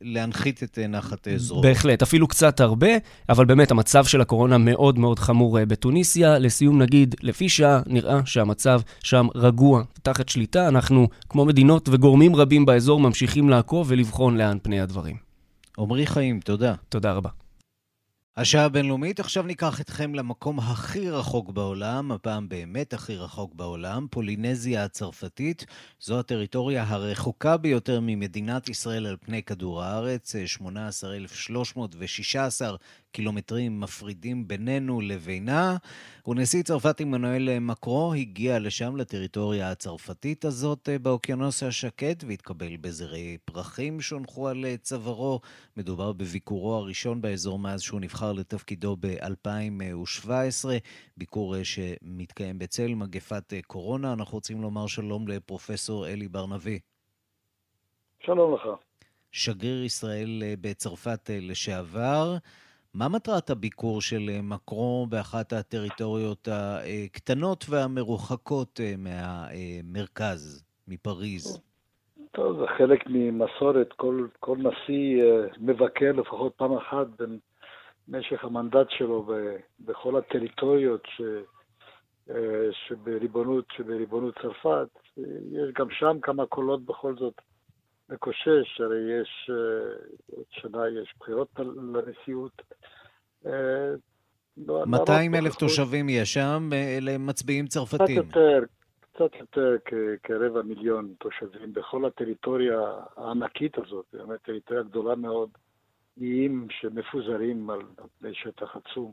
להנחית 0.00 0.62
את 0.62 0.78
נחת 0.88 1.28
זרוע. 1.36 1.62
בהחלט, 1.62 2.02
אפילו 2.02 2.28
קצת 2.28 2.60
הרבה, 2.60 2.90
אבל 3.28 3.44
באמת 3.44 3.70
המצב 3.70 4.04
של 4.04 4.20
הקורונה 4.20 4.58
מאוד 4.58 4.98
מאוד 4.98 5.18
חמור 5.18 5.58
אה, 5.58 5.66
בתוניסיה. 5.66 6.38
לסיום 6.38 6.82
נגיד, 6.82 7.14
לפי 7.22 7.48
שעה, 7.48 7.80
נראה 7.86 8.26
שהמצב 8.26 8.80
שם 9.02 9.26
רגוע, 9.34 9.82
תחת 10.02 10.28
שליטה. 10.28 10.68
אנחנו, 10.68 11.08
כמו 11.28 11.44
מדינות 11.44 11.88
וגורמים 11.92 12.36
רבים 12.36 12.66
באזור, 12.66 13.00
ממשיכים 13.00 13.48
לעקוב 13.48 13.86
ולבחון 13.90 14.36
לאן 14.36 14.58
פני 14.62 14.80
הדברים. 14.80 15.16
עמרי 15.78 16.06
חיים, 16.06 16.40
תודה. 16.40 16.74
תודה 16.88 17.12
רבה. 17.12 17.30
השעה 18.38 18.64
הבינלאומית, 18.64 19.20
עכשיו 19.20 19.42
ניקח 19.42 19.80
אתכם 19.80 20.14
למקום 20.14 20.58
הכי 20.58 21.10
רחוק 21.10 21.50
בעולם, 21.50 22.12
הפעם 22.12 22.48
באמת 22.48 22.94
הכי 22.94 23.16
רחוק 23.16 23.54
בעולם, 23.54 24.06
פולינזיה 24.10 24.84
הצרפתית. 24.84 25.66
זו 26.00 26.18
הטריטוריה 26.18 26.84
הרחוקה 26.88 27.56
ביותר 27.56 28.00
ממדינת 28.02 28.68
ישראל 28.68 29.06
על 29.06 29.16
פני 29.20 29.42
כדור 29.42 29.82
הארץ, 29.82 30.34
18,316 30.46 32.76
קילומטרים 33.16 33.80
מפרידים 33.80 34.48
בינינו 34.48 35.00
לבינה. 35.00 35.76
ונשיא 36.26 36.62
צרפת 36.62 37.00
עמנואל 37.00 37.58
מקרו 37.58 38.14
הגיע 38.14 38.58
לשם, 38.58 38.96
לטריטוריה 38.96 39.70
הצרפתית 39.70 40.44
הזאת 40.44 40.88
אה, 40.88 40.98
באוקיינוס 40.98 41.62
השקט, 41.62 42.24
והתקבל 42.26 42.76
בזרי 42.76 43.38
פרחים 43.44 44.00
שהונחו 44.00 44.48
על 44.48 44.64
אה, 44.64 44.76
צווארו. 44.76 45.40
מדובר 45.76 46.12
בביקורו 46.12 46.74
הראשון 46.74 47.20
באזור 47.20 47.58
מאז 47.58 47.82
שהוא 47.82 48.00
נבחר 48.00 48.32
לתפקידו 48.32 48.96
ב-2017, 49.00 50.28
ביקור 51.16 51.56
אה, 51.56 51.64
שמתקיים 51.64 52.58
בצל 52.58 52.94
מגפת 52.94 53.52
קורונה. 53.66 54.12
אנחנו 54.12 54.34
רוצים 54.34 54.62
לומר 54.62 54.86
שלום 54.86 55.28
לפרופסור 55.28 56.08
אלי 56.08 56.28
בר-נביא. 56.28 56.78
שלום 58.20 58.54
לך. 58.54 58.62
שגריר 59.32 59.84
ישראל 59.84 60.42
בצרפת 60.60 61.30
לשעבר. 61.32 62.36
מה 62.98 63.08
מטרת 63.08 63.50
הביקור 63.50 64.00
של 64.00 64.28
אה, 64.28 64.42
מקרו 64.42 65.06
באחת 65.10 65.52
הטריטוריות 65.52 66.48
הקטנות 66.48 67.64
והמרוחקות 67.68 68.80
אה, 68.80 68.94
מהמרכז, 68.98 70.64
מפריז? 70.88 71.62
טוב, 72.32 72.58
זה 72.58 72.66
חלק 72.78 73.04
ממסורת. 73.06 73.92
כל, 73.92 74.26
כל 74.40 74.56
נשיא 74.58 75.22
אה, 75.22 75.46
מבקר 75.58 76.12
לפחות 76.12 76.52
פעם 76.56 76.72
אחת 76.76 77.06
במשך 78.08 78.44
המנדט 78.44 78.86
שלו 78.90 79.26
בכל 79.80 80.16
הטריטוריות 80.16 81.02
ש, 81.16 81.22
שבריבונות, 82.88 83.64
שבריבונות 83.76 84.34
צרפת. 84.42 84.88
יש 85.52 85.72
גם 85.78 85.86
שם 85.90 86.16
כמה 86.22 86.46
קולות 86.46 86.84
בכל 86.84 87.14
זאת 87.18 87.34
מקושש, 88.08 88.80
הרי 88.80 89.20
יש, 89.20 89.50
עוד 90.36 90.44
שנה 90.50 90.88
יש 91.02 91.14
בחירות 91.20 91.48
לנשיאות. 91.94 92.62
200 94.66 95.34
אלף 95.34 95.54
תושבים 95.54 96.08
יש 96.08 96.34
שם, 96.34 96.70
אלה 96.72 97.18
מצביעים 97.18 97.66
צרפתים. 97.66 98.22
קצת 98.22 98.36
יותר, 98.36 98.60
קצת 99.00 99.34
יותר 99.40 99.76
כרבע 100.22 100.62
מיליון 100.62 101.14
תושבים 101.18 101.72
בכל 101.72 102.04
הטריטוריה 102.04 102.80
הענקית 103.16 103.78
הזאת, 103.78 104.06
באמת 104.12 104.42
טריטוריה 104.42 104.82
גדולה 104.82 105.14
מאוד, 105.14 105.50
איים 106.20 106.66
שמפוזרים 106.70 107.70
על 107.70 107.80
פני 108.18 108.34
שטח 108.34 108.76
עצום. 108.76 109.12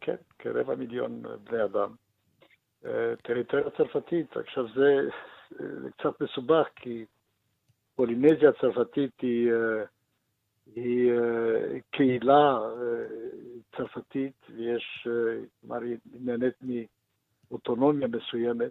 כן, 0.00 0.16
כרבע 0.38 0.74
מיליון 0.74 1.22
בני 1.44 1.64
אדם. 1.64 1.94
טריטוריה 3.22 3.70
צרפתית, 3.76 4.36
עכשיו 4.36 4.66
זה, 4.74 5.08
זה 5.58 5.90
קצת 5.98 6.22
מסובך, 6.22 6.66
כי 6.76 7.04
פולינזיה 8.02 8.48
הצרפתית 8.48 9.20
היא, 9.20 9.52
היא 10.76 11.12
קהילה 11.90 12.58
צרפתית, 13.76 14.34
ויש, 14.56 15.08
כלומר, 15.60 15.82
היא 15.82 15.96
נהנית 16.20 16.54
מאוטונומיה 17.50 18.08
מסוימת, 18.08 18.70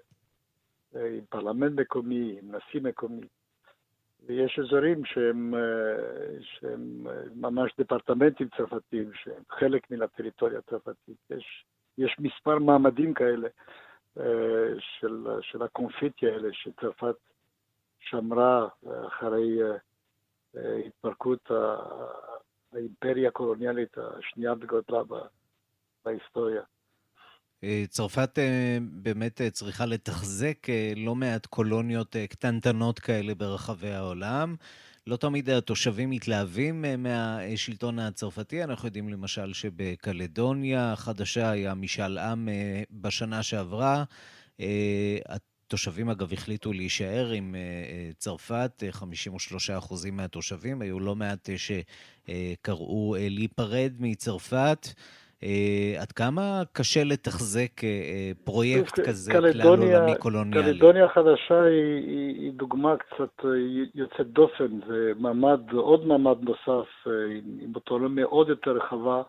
עם 0.93 1.25
פרלמנט 1.29 1.79
מקומי, 1.79 2.39
עם 2.41 2.55
נשיא 2.55 2.81
מקומי. 2.81 3.27
ויש 4.25 4.59
אזורים 4.59 5.05
שהם, 5.05 5.53
שהם 6.41 7.07
ממש 7.35 7.71
דפרטמנטים 7.79 8.47
צרפתיים, 8.57 9.11
שהם 9.13 9.43
חלק 9.49 9.91
מן 9.91 10.01
הטריטוריה 10.01 10.59
הצרפתית. 10.59 11.17
יש, 11.29 11.65
יש 11.97 12.15
מספר 12.19 12.59
מעמדים 12.59 13.13
כאלה 13.13 13.47
של, 14.79 15.27
של 15.41 15.61
הקונפיטיה 15.61 16.33
האלה 16.33 16.49
שצרפת 16.51 17.15
שמרה 18.01 18.67
אחרי 19.07 19.59
התפרקות 20.85 21.51
האימפריה 22.73 23.29
הקולוניאלית 23.29 23.97
השנייה 23.97 24.55
בגודלה 24.55 25.01
בהיסטוריה. 26.05 26.61
אה, 27.63 27.83
צרפת 27.89 28.39
אה, 28.39 28.77
באמת 28.81 29.41
אה, 29.41 29.49
צריכה 29.49 29.85
לתחזק 29.85 30.67
לא 30.95 31.15
מעט 31.15 31.45
קולוניות 31.45 32.15
קטנטנות 32.29 32.99
כאלה 32.99 33.35
ברחבי 33.35 33.91
העולם. 33.91 34.55
לא 35.07 35.17
תמיד 35.17 35.49
התושבים 35.49 36.09
מתלהבים 36.09 36.85
מהשלטון 36.97 37.99
הצרפתי. 37.99 38.63
אנחנו 38.63 38.87
יודעים 38.87 39.09
למשל 39.09 39.53
שבקלדוניה 39.53 40.93
החדשה 40.93 41.49
היה 41.49 41.73
משאל 41.73 42.17
עם 42.17 42.49
בשנה 42.91 43.43
שעברה. 43.43 44.03
התושבים 45.71 46.09
אגב 46.09 46.33
החליטו 46.33 46.73
להישאר 46.73 47.31
עם 47.35 47.55
צרפת, 48.17 48.83
53% 48.91 50.11
מהתושבים. 50.11 50.81
היו 50.81 50.99
לא 50.99 51.15
מעט 51.15 51.49
שקראו 51.57 53.15
להיפרד 53.19 53.91
מצרפת. 53.99 54.87
עד 55.99 56.11
כמה 56.11 56.61
קשה 56.73 57.03
לתחזק 57.03 57.81
פרויקט 58.43 58.99
כזה 58.99 59.31
כלל 59.31 59.61
עולמי 59.61 60.15
קולוניאלי? 60.19 60.63
קלדוניה 60.73 61.05
החדשה 61.05 61.63
היא, 61.63 61.83
היא, 62.07 62.35
היא 62.41 62.51
דוגמה 62.53 62.95
קצת 62.97 63.45
יוצאת 63.95 64.27
דופן, 64.27 64.79
זה 64.87 65.11
מעמד, 65.19 65.59
עוד 65.71 66.05
מעמד 66.05 66.37
נוסף 66.41 66.89
עם 67.61 67.75
אוטונומיה 67.75 68.25
עוד 68.25 68.49
יותר 68.49 68.71
רחבה. 68.71 69.21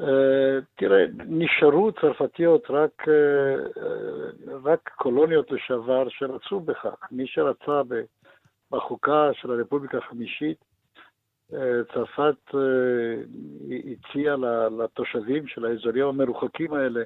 Uh, 0.00 0.04
תראה, 0.74 1.04
נשארו 1.28 1.92
צרפתיות 1.92 2.70
רק, 2.70 3.02
uh, 3.02 4.50
רק 4.64 4.90
קולוניות 4.96 5.50
לשעבר 5.50 6.08
שרצו 6.08 6.60
בכך. 6.60 6.94
מי 7.10 7.26
שרצה 7.26 7.82
בחוקה 8.70 9.30
של 9.32 9.50
הרפובליקה 9.50 9.98
החמישית, 9.98 10.64
צרפת 11.94 12.54
אה, 12.54 12.60
הציעה 13.92 14.36
לתושבים 14.78 15.46
של 15.46 15.64
האזורים 15.64 16.06
המרוחקים 16.06 16.74
האלה 16.74 17.00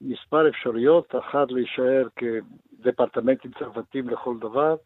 מספר 0.00 0.48
אפשרויות, 0.48 1.14
אחת 1.18 1.50
להישאר 1.50 2.06
כדפרטמנטים 2.16 3.50
צרפתיים 3.58 4.08
לכל 4.08 4.38
דבר, 4.38 4.76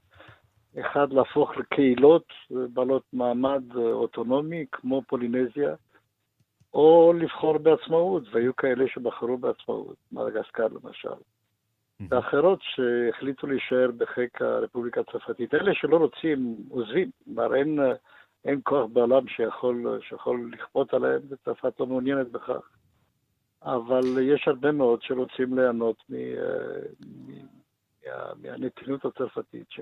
אחד 0.81 1.13
להפוך 1.13 1.57
לקהילות 1.57 2.25
בעלות 2.51 3.03
מעמד 3.13 3.63
אוטונומי 3.77 4.65
כמו 4.73 5.03
פולינזיה, 5.09 5.75
או 6.77 7.13
לבחור 7.13 7.59
בעצמאות, 7.59 8.23
והיו 8.31 8.57
כאלה 8.57 8.85
שבחרו 8.89 9.39
בעצמאות, 9.39 9.97
מרגסקר 10.13 10.67
למשל. 10.67 11.09
ואחרות 12.11 12.59
שהחליטו 12.63 13.47
להישאר 13.47 13.91
בחיק 13.99 14.43
הרפובליקה 14.43 15.01
הצרפתית. 15.01 15.55
אלה 15.55 15.75
שלא 15.75 15.97
רוצים 15.97 16.57
עוזבים, 16.71 17.11
כלומר 17.25 17.55
אין... 17.55 17.79
אין 18.47 18.61
כוח 18.65 18.87
בעולם 18.93 19.29
שיכול, 19.29 20.01
שיכול 20.09 20.51
לכפות 20.53 20.95
עליהם, 20.95 21.21
וצרפת 21.29 21.81
לא 21.81 21.87
מעוניינת 21.87 22.33
בכך. 22.33 22.71
אבל 23.63 24.19
יש 24.23 24.49
הרבה 24.49 24.73
מאוד 24.73 25.03
שרוצים 25.03 25.59
ליהנות 25.59 25.97
מ, 26.09 26.15
אה, 26.15 26.81
מ, 27.01 27.31
מה, 28.07 28.33
מהנתינות 28.43 29.05
הצרפתית, 29.05 29.67
ש, 29.71 29.81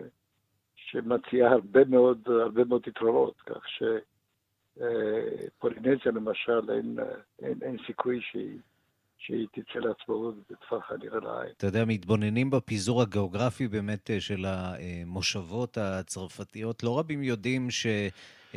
שמציעה 0.76 1.52
הרבה 1.52 1.84
מאוד, 1.84 2.28
הרבה 2.28 2.64
מאוד 2.64 2.86
יתרונות, 2.86 3.40
כך 3.40 3.68
שפולינזיה 3.68 4.13
אה, 4.80 6.10
למשל, 6.12 6.70
אין, 6.70 6.96
אין, 7.42 7.58
אין 7.62 7.76
סיכוי 7.86 8.20
שהיא... 8.30 8.58
שהיא 9.18 9.46
תצא 9.52 9.78
לעצמאות 9.78 10.34
בטווח 10.50 10.90
הנראה 10.90 11.20
לעין. 11.20 11.52
אתה 11.56 11.66
יודע, 11.66 11.84
מתבוננים 11.84 12.50
בפיזור 12.50 13.02
הגיאוגרפי 13.02 13.68
באמת 13.68 14.10
אה, 14.10 14.20
של 14.20 14.44
המושבות 14.48 15.78
הצרפתיות. 15.78 16.82
לא 16.82 16.98
רבים 16.98 17.22
יודעים 17.22 17.70
ש... 17.70 17.86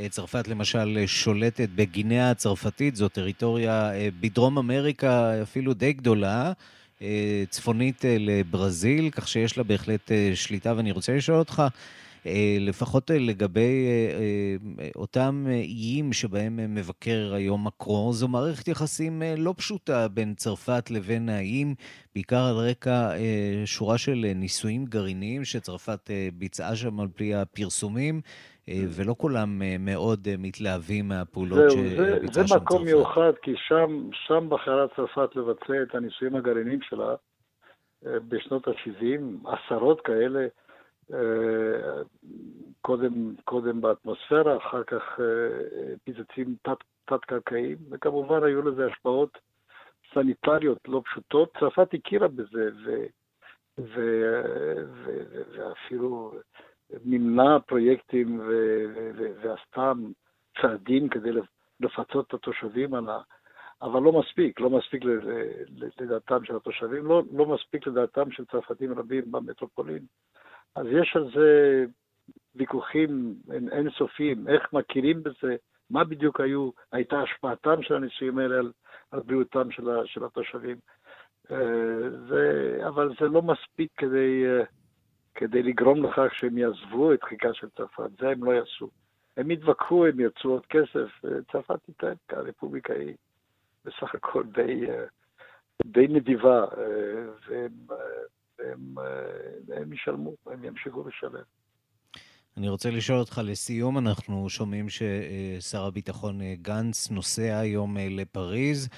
צרפת 0.10 0.48
למשל 0.48 1.04
שולטת 1.06 1.70
בגינאה 1.76 2.32
הצרפתית, 2.32 2.96
זו 2.96 3.10
טריטוריה 3.10 3.94
אה, 3.94 4.10
בדרום 4.20 4.58
אמריקה 4.58 5.42
אפילו 5.42 5.74
די 5.74 5.94
גדולה, 5.94 6.52
אה, 7.02 7.44
צפונית 7.50 8.06
אה, 8.06 8.16
לברזיל, 8.20 9.10
כך 9.10 9.28
שיש 9.28 9.58
לה 9.58 9.64
בהחלט 9.64 10.12
שליטה, 10.36 10.74
ואני 10.78 10.92
רוצה 10.92 11.16
לשאול 11.16 11.40
אותך, 11.40 11.64
לפחות 12.60 13.12
לגבי 13.14 13.88
אותם 14.96 15.46
איים 15.48 16.14
שבהם 16.14 16.76
מבקר 16.76 17.34
היום 17.34 17.68
מקרו, 17.68 18.14
זו 18.14 18.28
מערכת 18.28 18.68
יחסים 18.68 19.22
לא 19.38 19.54
פשוטה 19.58 20.08
בין 20.08 20.34
צרפת 20.34 20.92
לבין 20.92 21.30
האיים, 21.30 21.76
בעיקר 22.16 22.44
על 22.44 22.56
רקע 22.56 23.10
שורה 23.66 23.98
של 23.98 24.32
ניסויים 24.36 24.86
גרעיניים 24.86 25.44
שצרפת 25.44 26.10
ביצעה 26.34 26.76
שם 26.76 27.00
על 27.00 27.08
פי 27.16 27.36
הפרסומים. 27.36 28.22
אה, 28.70 28.84
ולא 28.90 29.16
כולם 29.18 29.62
אה, 29.62 29.76
מאוד 29.80 30.28
אה, 30.28 30.36
מתלהבים 30.38 31.08
מהפעולות 31.08 31.72
שביצעה 31.72 32.08
שם 32.18 32.32
צרפת. 32.32 32.48
זה 32.48 32.56
מקום 32.56 32.84
מיוחד, 32.84 33.32
כי 33.42 33.54
שם, 33.58 34.10
שם 34.12 34.50
בחרה 34.50 34.88
צרפת 34.96 35.36
לבצע 35.36 35.84
את 35.84 35.96
הניסויים 35.96 36.36
הגרעיניים 36.36 36.80
שלה 36.82 37.16
בשנות 38.04 38.68
ה-70, 38.68 39.50
עשרות 39.50 40.02
כאלה, 40.02 40.46
קודם, 42.82 43.36
קודם 43.46 43.82
באטמוספירה, 43.82 44.58
אחר 44.58 44.84
כך 44.84 45.20
פיצוצים 46.04 46.56
תת, 46.62 46.78
תת-קרקעיים, 47.06 47.78
וכמובן 47.92 48.44
היו 48.44 48.62
לזה 48.62 48.86
השפעות 48.86 49.38
סניטריות 50.14 50.80
לא 50.88 51.02
פשוטות. 51.06 51.58
צרפת 51.60 51.94
הכירה 51.94 52.28
בזה, 52.28 52.70
ו, 52.86 53.06
ו, 53.78 54.02
ו, 55.04 55.22
ו, 55.34 55.42
ואפילו 55.52 56.34
מימנה 57.06 57.60
פרויקטים 57.60 58.42
ועשתה 59.42 59.92
צעדים 60.62 61.10
כדי 61.10 61.30
לפצות 61.80 62.28
את 62.28 62.34
התושבים 62.34 62.94
על 62.94 63.10
ה... 63.10 63.20
אבל 63.82 64.02
לא 64.02 64.20
מספיק, 64.20 64.60
לא 64.60 64.70
מספיק 64.70 65.04
לדעתם 66.00 66.46
של 66.46 66.56
התושבים, 66.56 67.06
לא, 67.06 67.24
לא 67.34 67.46
מספיק 67.46 67.88
לדעתם 67.88 68.32
של 68.32 68.46
צרפתים 68.46 69.00
רבים 69.00 69.32
במטרופולין. 69.32 70.06
אז 70.78 70.86
יש 70.92 71.16
על 71.16 71.32
זה 71.36 71.86
ויכוחים 72.56 73.36
אינסופיים, 73.72 74.48
איך 74.48 74.74
מכירים 74.74 75.24
בזה, 75.24 75.56
מה 75.90 76.04
בדיוק 76.04 76.40
היו, 76.40 76.70
הייתה 76.92 77.22
השפעתם 77.22 77.84
של 77.84 77.94
הניסויים 77.94 78.38
האלה 78.38 78.58
על, 78.58 78.72
על 79.12 79.20
בריאותם 79.20 79.72
של, 79.72 79.90
של 80.06 80.26
התושבים. 80.26 80.78
אה, 81.52 82.10
זה, 82.30 82.78
אבל 82.88 83.14
זה 83.20 83.28
לא 83.28 83.42
מספיק 83.42 83.92
כדי 83.98 84.44
אה, 84.46 84.64
כדי 85.36 85.64
לגרום 85.64 86.04
לכך 86.04 86.34
שהם 86.34 86.58
יעזבו 86.58 87.14
את 87.14 87.24
חיקה 87.24 87.54
של 87.54 87.70
צרפת. 87.70 88.10
זה 88.20 88.30
הם 88.30 88.44
לא 88.44 88.52
יעשו. 88.52 88.90
הם 89.38 89.52
יתווכחו, 89.52 90.06
הם 90.06 90.20
ירצו 90.20 90.50
עוד 90.50 90.66
כסף, 90.66 91.22
צרפת 91.52 91.80
תיתן, 91.86 92.14
כי 92.28 92.36
הרפובליקה 92.36 92.94
היא 92.94 93.16
בסך 93.86 94.16
הכל 94.16 94.44
די, 94.44 94.86
די 95.86 96.08
נדיבה, 96.08 96.66
והם, 97.48 97.72
והם, 98.68 98.96
והם 99.68 99.94
ישלמו, 99.94 100.36
הם 100.46 100.64
ימשיכו 100.64 101.08
לשלם. 101.08 101.44
אני 102.58 102.70
רוצה 102.70 102.92
לשאול 102.92 103.20
אותך 103.20 103.42
לסיום, 103.44 103.98
אנחנו 103.98 104.50
שומעים 104.50 104.86
ששר 104.90 105.86
הביטחון 105.86 106.40
גנץ 106.62 107.12
נוסע 107.12 107.58
היום 107.60 107.98
לפריז. 107.98 108.90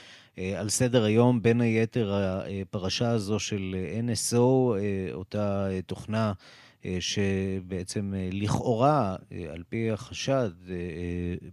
על 0.57 0.69
סדר 0.69 1.03
היום, 1.03 1.41
בין 1.41 1.61
היתר, 1.61 2.13
הפרשה 2.13 3.09
הזו 3.09 3.39
של 3.39 3.75
NSO, 4.07 4.41
אותה 5.13 5.67
תוכנה 5.85 6.33
שבעצם 6.99 8.13
לכאורה, 8.31 9.15
על 9.53 9.63
פי 9.69 9.91
החשד, 9.91 10.49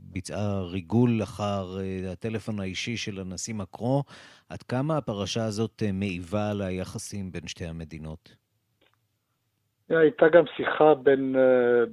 ביצעה 0.00 0.62
ריגול 0.62 1.22
אחר 1.22 1.66
הטלפון 2.12 2.60
האישי 2.60 2.96
של 2.96 3.20
הנשיא 3.20 3.54
מקרו. 3.54 4.02
עד 4.48 4.62
כמה 4.62 4.96
הפרשה 4.96 5.44
הזאת 5.44 5.82
מעיבה 5.92 6.50
על 6.50 6.62
היחסים 6.62 7.32
בין 7.32 7.46
שתי 7.46 7.64
המדינות? 7.66 8.36
הייתה 9.88 10.26
גם 10.28 10.44
שיחה 10.56 10.94
בין, 10.94 11.36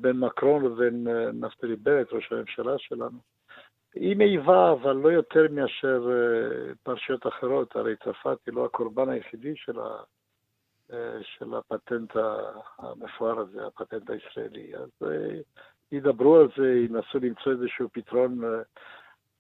בין 0.02 0.20
מקרון 0.20 0.66
לבין 0.66 1.08
נפתלי 1.34 1.76
בנט, 1.76 2.08
ראש 2.14 2.32
הממשלה 2.32 2.74
שלנו. 2.78 3.18
היא 3.96 4.16
מעיבה, 4.16 4.72
אבל 4.72 4.96
לא 4.96 5.10
יותר 5.10 5.46
מאשר 5.52 6.10
פרשיות 6.84 7.28
אחרות. 7.28 7.76
הרי 7.76 7.96
צרפת 8.04 8.38
היא 8.46 8.54
לא 8.54 8.66
הקורבן 8.66 9.10
היחידי 9.10 9.54
של, 9.56 9.80
ה, 9.80 10.04
של 11.22 11.54
הפטנט 11.54 12.12
המפואר 12.78 13.40
הזה, 13.40 13.68
הפטנט 13.68 14.10
הישראלי. 14.10 14.76
אז 14.76 15.10
ידברו 15.92 16.36
על 16.36 16.48
זה, 16.58 16.74
ינסו 16.74 17.20
למצוא 17.22 17.52
איזשהו 17.52 17.90
פתרון. 17.92 18.42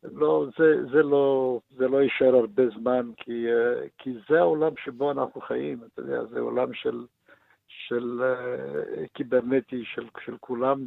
לא, 0.03 0.45
זה, 0.57 0.85
זה 0.91 1.03
לא, 1.03 1.59
זה 1.77 1.87
לא 1.87 2.01
יישאר 2.01 2.35
הרבה 2.35 2.63
זמן, 2.79 3.11
כי, 3.17 3.45
כי 3.97 4.13
זה 4.29 4.39
העולם 4.39 4.71
שבו 4.83 5.11
אנחנו 5.11 5.41
חיים, 5.41 5.79
אתה 5.93 6.01
יודע, 6.01 6.25
זה 6.25 6.39
עולם 6.39 6.73
של, 6.73 7.05
של 7.67 8.21
קיברנטי, 9.13 9.85
של, 9.85 10.07
של 10.25 10.37
כולם. 10.39 10.85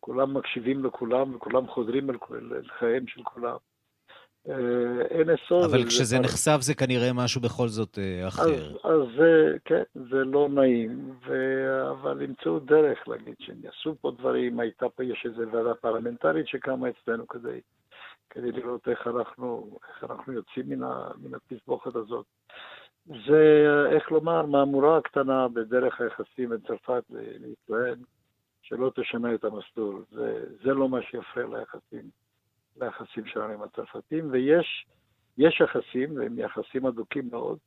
כולם 0.00 0.34
מקשיבים 0.34 0.84
לכולם 0.84 1.34
וכולם 1.34 1.66
חודרים 1.66 2.10
אל 2.10 2.16
חייהם 2.78 3.06
של 3.06 3.22
כולם. 3.22 3.56
אין 5.10 5.30
אסון. 5.30 5.64
אבל 5.64 5.84
כשזה 5.84 6.04
זה 6.04 6.18
נחשף 6.18 6.58
זה 6.60 6.74
כנראה 6.74 7.12
משהו 7.12 7.40
בכל 7.40 7.68
זאת 7.68 7.98
אחר. 8.28 8.42
אז, 8.42 8.76
אז 8.84 9.00
זה, 9.16 9.56
כן, 9.64 9.82
זה 9.94 10.24
לא 10.24 10.48
נעים, 10.48 11.14
ו... 11.26 11.32
אבל 11.90 12.22
ימצאו 12.22 12.58
דרך 12.58 13.08
להגיד 13.08 13.34
שהם 13.38 13.56
יעשו 13.62 13.94
פה 14.00 14.10
דברים, 14.18 14.60
הייתה 14.60 14.88
פה, 14.88 15.04
יש 15.04 15.26
איזו 15.26 15.52
ועדה 15.52 15.74
פרלמנטרית 15.74 16.48
שקמה 16.48 16.88
אצלנו 16.88 17.28
כדי, 17.28 17.60
כדי 18.30 18.52
לראות 18.52 18.88
איך 18.88 19.06
אנחנו, 19.06 19.78
איך 19.88 20.10
אנחנו 20.10 20.32
יוצאים 20.32 20.68
מן, 20.68 20.82
ה, 20.82 21.08
מן 21.22 21.30
התסבוכת 21.34 21.96
הזאת. 21.96 22.26
זה, 23.06 23.66
איך 23.92 24.10
לומר, 24.10 24.46
מהמורה 24.46 25.00
קטנה 25.00 25.48
בדרך 25.48 26.00
היחסים 26.00 26.48
בין 26.48 26.58
צרפת 26.66 27.02
לישראל. 27.10 27.96
שלא 28.68 28.92
תשנה 28.94 29.34
את 29.34 29.44
המסלול. 29.44 30.04
זה, 30.10 30.44
זה 30.64 30.74
לא 30.74 30.88
מה 30.88 31.02
שיפריע 31.02 31.46
ליחסים, 31.46 32.10
ליחסים 32.80 33.26
שלנו 33.26 33.52
עם 33.52 33.62
הצרפתים, 33.62 34.28
ויש 34.30 34.86
יש 35.38 35.60
יחסים, 35.60 36.16
והם 36.16 36.38
יחסים 36.38 36.86
הדוקים 36.86 37.28
מאוד, 37.32 37.58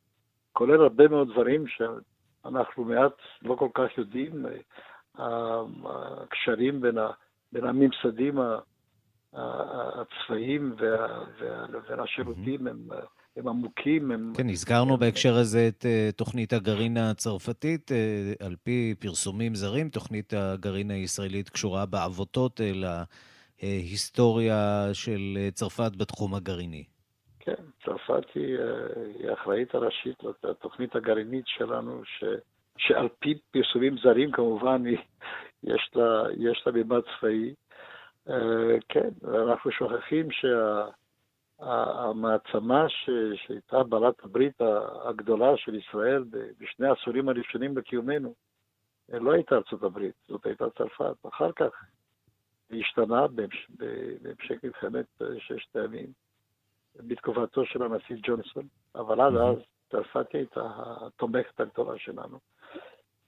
כולל 0.54 0.82
הרבה 0.82 1.08
מאוד 1.08 1.32
דברים 1.32 1.66
שאנחנו 1.68 2.84
מעט 2.84 3.14
לא 3.42 3.56
כל 3.56 3.70
כך 3.74 3.98
יודעים, 3.98 4.46
הקשרים 5.86 6.82
בין, 6.82 6.98
ה, 6.98 7.10
בין 7.52 7.66
הממסדים 7.66 8.40
הצבאיים 9.34 10.76
וה, 10.80 11.24
וה, 11.40 11.66
ובין 11.72 12.00
השירותים 12.00 12.68
הם... 12.68 12.88
הם 13.38 13.48
עמוקים, 13.48 14.12
הם... 14.12 14.34
כן, 14.38 14.50
הזכרנו 14.50 14.98
בהקשר 14.98 15.36
הזה 15.36 15.68
את 15.68 15.86
uh, 15.86 16.16
תוכנית 16.16 16.54
הגרעין 16.54 16.98
הצרפתית. 16.98 17.92
על 18.40 18.56
פי 18.64 18.96
פרסומים 19.00 19.56
זרים, 19.56 19.90
תוכנית 19.90 20.34
הגרעין 20.34 20.92
הישראלית 20.92 21.50
קשורה 21.50 21.86
בעבותות 21.86 22.60
uh, 22.60 22.64
להיסטוריה 23.64 24.90
של 24.94 25.38
uh, 25.38 25.54
צרפת 25.54 25.92
בתחום 25.98 26.36
הגרעיני. 26.36 26.84
כן, 27.40 27.64
צרפת 27.86 28.24
היא, 28.36 28.58
uh, 28.58 29.00
היא 29.20 29.30
האחראית 29.30 29.76
הראשית 29.76 30.24
לתוכנית 30.44 30.96
הגרעינית 30.96 31.48
שלנו, 31.48 32.02
ש, 32.06 32.24
שעל 32.78 33.08
פי 33.20 33.38
פרסומים 33.52 33.98
זרים 33.98 34.32
כמובן, 34.32 34.86
היא, 34.86 34.98
יש 35.64 35.92
לה, 36.66 36.72
מימד 36.74 37.02
צבאי. 37.20 37.54
כן, 38.90 39.10
אנחנו 39.28 39.72
שוכחים 39.72 40.32
שה... 40.32 40.86
המעצמה 41.60 42.90
ש... 42.90 43.10
שהייתה 43.36 43.84
בעלת 43.84 44.24
הברית 44.24 44.62
הגדולה 45.06 45.58
של 45.58 45.76
ישראל 45.76 46.24
בשני 46.60 46.88
העשורים 46.88 47.30
הראשונים 47.30 47.78
לקיומנו, 47.78 48.34
לא 49.10 49.32
הייתה 49.32 49.56
ארצות 49.56 49.84
הברית, 49.84 50.16
זאת 50.28 50.46
הייתה 50.46 50.66
צרפת. 50.78 51.26
אחר 51.26 51.52
כך 51.52 51.70
השתנה 52.80 53.28
בהמשך 53.28 54.64
מלחמת 54.64 55.22
ששת 55.38 55.76
הימים, 55.76 56.08
בתקופתו 56.96 57.66
של 57.66 57.84
הנשיא 57.84 58.16
ג'ונסון, 58.24 58.68
אבל 58.96 59.22
עד 59.22 59.36
אז 59.36 59.58
צרפת 59.92 60.34
הייתה 60.34 60.72
התומכת 60.78 61.60
הגדולה 61.60 61.98
שלנו, 61.98 62.40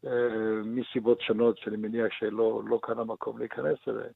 אה, 0.06 0.62
מסיבות 0.64 1.22
שונות 1.22 1.58
שאני 1.58 1.78
מניח 1.78 2.14
שלא 2.20 2.62
לא 2.66 2.80
כאן 2.84 3.00
המקום 3.00 3.38
להיכנס 3.38 3.78
אליהן. 3.88 4.12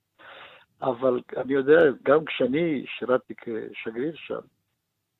אבל 0.82 1.22
אני 1.38 1.54
יודע, 1.54 1.80
גם 2.04 2.26
כשאני 2.26 2.86
שירתתי 2.88 3.34
כשגריר 3.36 4.16
שם, 4.16 4.40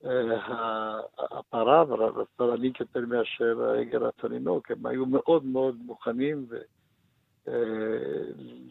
אה, 0.06 1.00
הפרה 1.18 1.82
רצתה 1.82 2.46
להעניק 2.46 2.80
יותר 2.80 3.00
מאשר 3.00 3.64
העגל 3.64 4.04
רצה 4.04 4.28
לנהוג, 4.28 4.64
הם 4.70 4.86
היו 4.86 5.06
מאוד 5.06 5.46
מאוד 5.46 5.76
מוכנים 5.86 6.46
אה, 6.54 6.58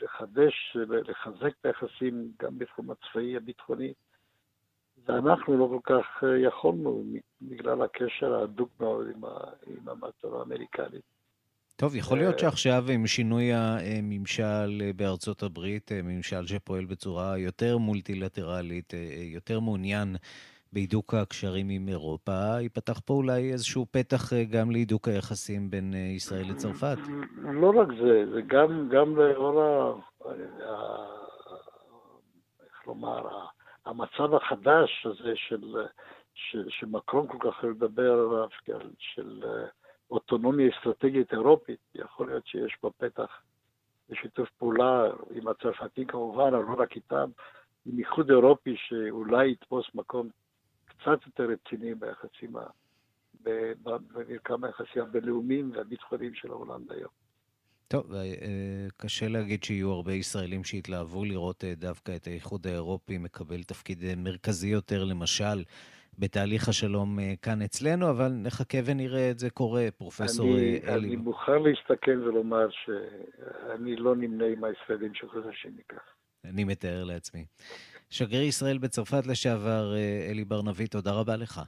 לחדש, 0.02 0.76
לחזק 1.08 1.52
את 1.60 1.66
היחסים 1.66 2.32
גם 2.42 2.58
בתחום 2.58 2.90
הצבאי 2.90 3.36
הביטחוני, 3.36 3.92
ואנחנו 5.06 5.58
לא 5.58 5.68
כל 5.70 5.94
כך 5.94 6.22
יכולנו 6.46 7.04
בגלל 7.42 7.82
הקשר 7.82 8.34
ההדוק 8.34 8.70
מאוד 8.80 9.06
עם 9.66 9.88
המעצמה 9.88 10.38
האמריקנית. 10.38 11.02
טוב, 11.76 11.96
יכול 11.96 12.18
להיות 12.18 12.38
שעכשיו 12.38 12.84
עם 12.90 13.06
שינוי 13.06 13.52
הממשל 13.52 14.92
בארצות 14.96 15.42
הברית, 15.42 15.92
ממשל 15.92 16.46
שפועל 16.46 16.84
בצורה 16.84 17.38
יותר 17.38 17.78
מולטילטרלית, 17.78 18.92
יותר 19.34 19.60
מעוניין 19.60 20.16
בהידוק 20.72 21.14
הקשרים 21.14 21.66
עם 21.70 21.88
אירופה, 21.88 22.60
ייפתח 22.60 23.00
פה 23.04 23.14
אולי 23.14 23.52
איזשהו 23.52 23.86
פתח 23.90 24.32
גם 24.50 24.70
להידוק 24.70 25.08
היחסים 25.08 25.70
בין 25.70 25.94
ישראל 25.94 26.44
לצרפת. 26.50 26.96
לא 27.42 27.72
רק 27.80 27.88
זה, 27.88 28.26
זה 28.34 28.40
גם, 28.46 28.88
גם 28.88 29.16
לאור 29.16 29.62
ה... 29.62 29.92
איך 32.60 32.86
לומר, 32.86 33.28
המצב 33.86 34.34
החדש 34.34 35.06
הזה 35.06 35.32
של, 35.36 35.74
של, 36.34 36.64
שמקרון 36.68 37.26
כל 37.26 37.50
כך 37.50 37.64
לדבר 37.64 38.12
עליו, 38.12 38.48
של... 38.98 39.42
אוטונומיה 40.10 40.70
אסטרטגית 40.76 41.32
אירופית, 41.32 41.80
יכול 41.94 42.26
להיות 42.26 42.46
שיש 42.46 42.76
פה 42.80 42.90
פתח 42.98 43.42
לשיתוף 44.08 44.48
פעולה 44.58 45.04
עם 45.30 45.48
הצרפתים 45.48 46.06
כמובן, 46.06 46.54
אבל 46.54 46.64
לא 46.64 46.74
רק 46.78 46.96
איתם, 46.96 47.30
עם 47.86 47.98
איחוד 47.98 48.30
אירופי 48.30 48.74
שאולי 48.76 49.50
יתפוס 49.50 49.86
מקום 49.94 50.28
קצת 50.99 51.26
יותר 51.26 51.44
רציני 51.44 51.94
ביחסים, 51.94 52.53
במרקם 53.82 54.64
היחסים 54.64 55.03
הבינלאומיים 55.03 55.72
והביטחוניים 55.74 56.34
של 56.34 56.51
העולם 56.51 56.84
היום. 56.90 57.11
טוב, 57.88 58.14
אה, 58.14 58.86
קשה 58.97 59.28
להגיד 59.28 59.64
שיהיו 59.64 59.90
הרבה 59.90 60.12
ישראלים 60.12 60.64
שיתלהבו 60.64 61.24
לראות 61.24 61.64
אה, 61.64 61.74
דווקא 61.74 62.16
את 62.16 62.26
האיחוד 62.26 62.66
האירופי 62.66 63.18
מקבל 63.18 63.62
תפקיד 63.62 64.05
אה, 64.05 64.14
מרכזי 64.16 64.68
יותר, 64.68 65.05
למשל, 65.05 65.62
בתהליך 66.18 66.68
השלום 66.68 67.18
אה, 67.18 67.34
כאן 67.42 67.62
אצלנו, 67.62 68.11
אבל 68.11 68.28
נחכה 68.28 68.78
ונראה 68.84 69.30
את 69.30 69.38
זה 69.38 69.51
קורה, 69.51 69.88
פרופסור 69.99 70.47
אני, 70.47 70.80
אה, 70.86 70.94
אלי. 70.94 71.09
אני 71.09 71.16
מוכן 71.16 71.62
להסתכל 71.62 72.22
ולומר 72.22 72.68
שאני 72.70 73.97
לא 73.97 74.16
נמנה 74.16 74.44
עם 74.47 74.64
הישראלים 74.64 75.14
שחוששים 75.14 75.72
מכך. 75.76 76.03
אני 76.44 76.64
מתאר 76.64 77.05
לעצמי. 77.05 77.44
שגריר 78.11 78.42
ישראל 78.42 78.78
בצרפת 78.78 79.26
לשעבר, 79.26 79.94
אה, 79.94 80.28
אלי 80.30 80.44
בר-נביא, 80.44 80.86
תודה 80.86 81.12
רבה 81.12 81.36
לך. 81.36 81.61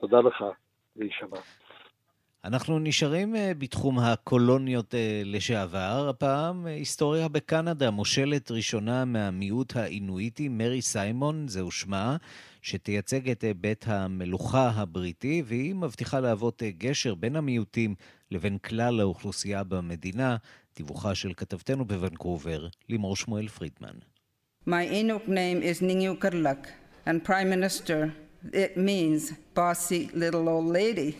תודה 0.00 0.20
לך, 0.20 0.44
להישמע. 0.96 1.38
אנחנו 2.44 2.78
נשארים 2.78 3.34
בתחום 3.58 3.98
הקולוניות 3.98 4.94
לשעבר, 5.24 6.08
הפעם 6.08 6.66
היסטוריה 6.66 7.28
בקנדה, 7.28 7.90
מושלת 7.90 8.50
ראשונה 8.50 9.04
מהמיעוט 9.04 9.76
האינואיטי, 9.76 10.48
מרי 10.48 10.82
סיימון, 10.82 11.48
זהו 11.48 11.70
שמה. 11.70 12.16
שתייצג 12.62 13.30
את 13.30 13.44
בית 13.56 13.84
המלוכה 13.88 14.68
הבריטי, 14.68 15.42
והיא 15.46 15.74
מבטיחה 15.74 16.20
להוות 16.20 16.62
גשר 16.62 17.14
בין 17.14 17.36
המיעוטים 17.36 17.94
לבין 18.30 18.58
כלל 18.58 19.00
האוכלוסייה 19.00 19.64
במדינה. 19.64 20.36
דיווחה 20.76 21.14
של 21.14 21.32
כתבתנו 21.36 21.84
בוונקובר, 21.84 22.68
לימור 22.88 23.16
שמואל 23.16 23.48
פרידמן. 23.48 23.94
My 24.70 24.86
Inuk 24.86 25.26
name 25.26 25.62
is 25.64 25.80
Ningyu 25.80 26.16
Karlak, 26.16 26.68
and 27.04 27.24
Prime 27.24 27.50
Minister, 27.50 28.14
it 28.52 28.76
means 28.76 29.32
bossy 29.52 30.08
little 30.14 30.48
old 30.48 30.66
lady. 30.66 31.16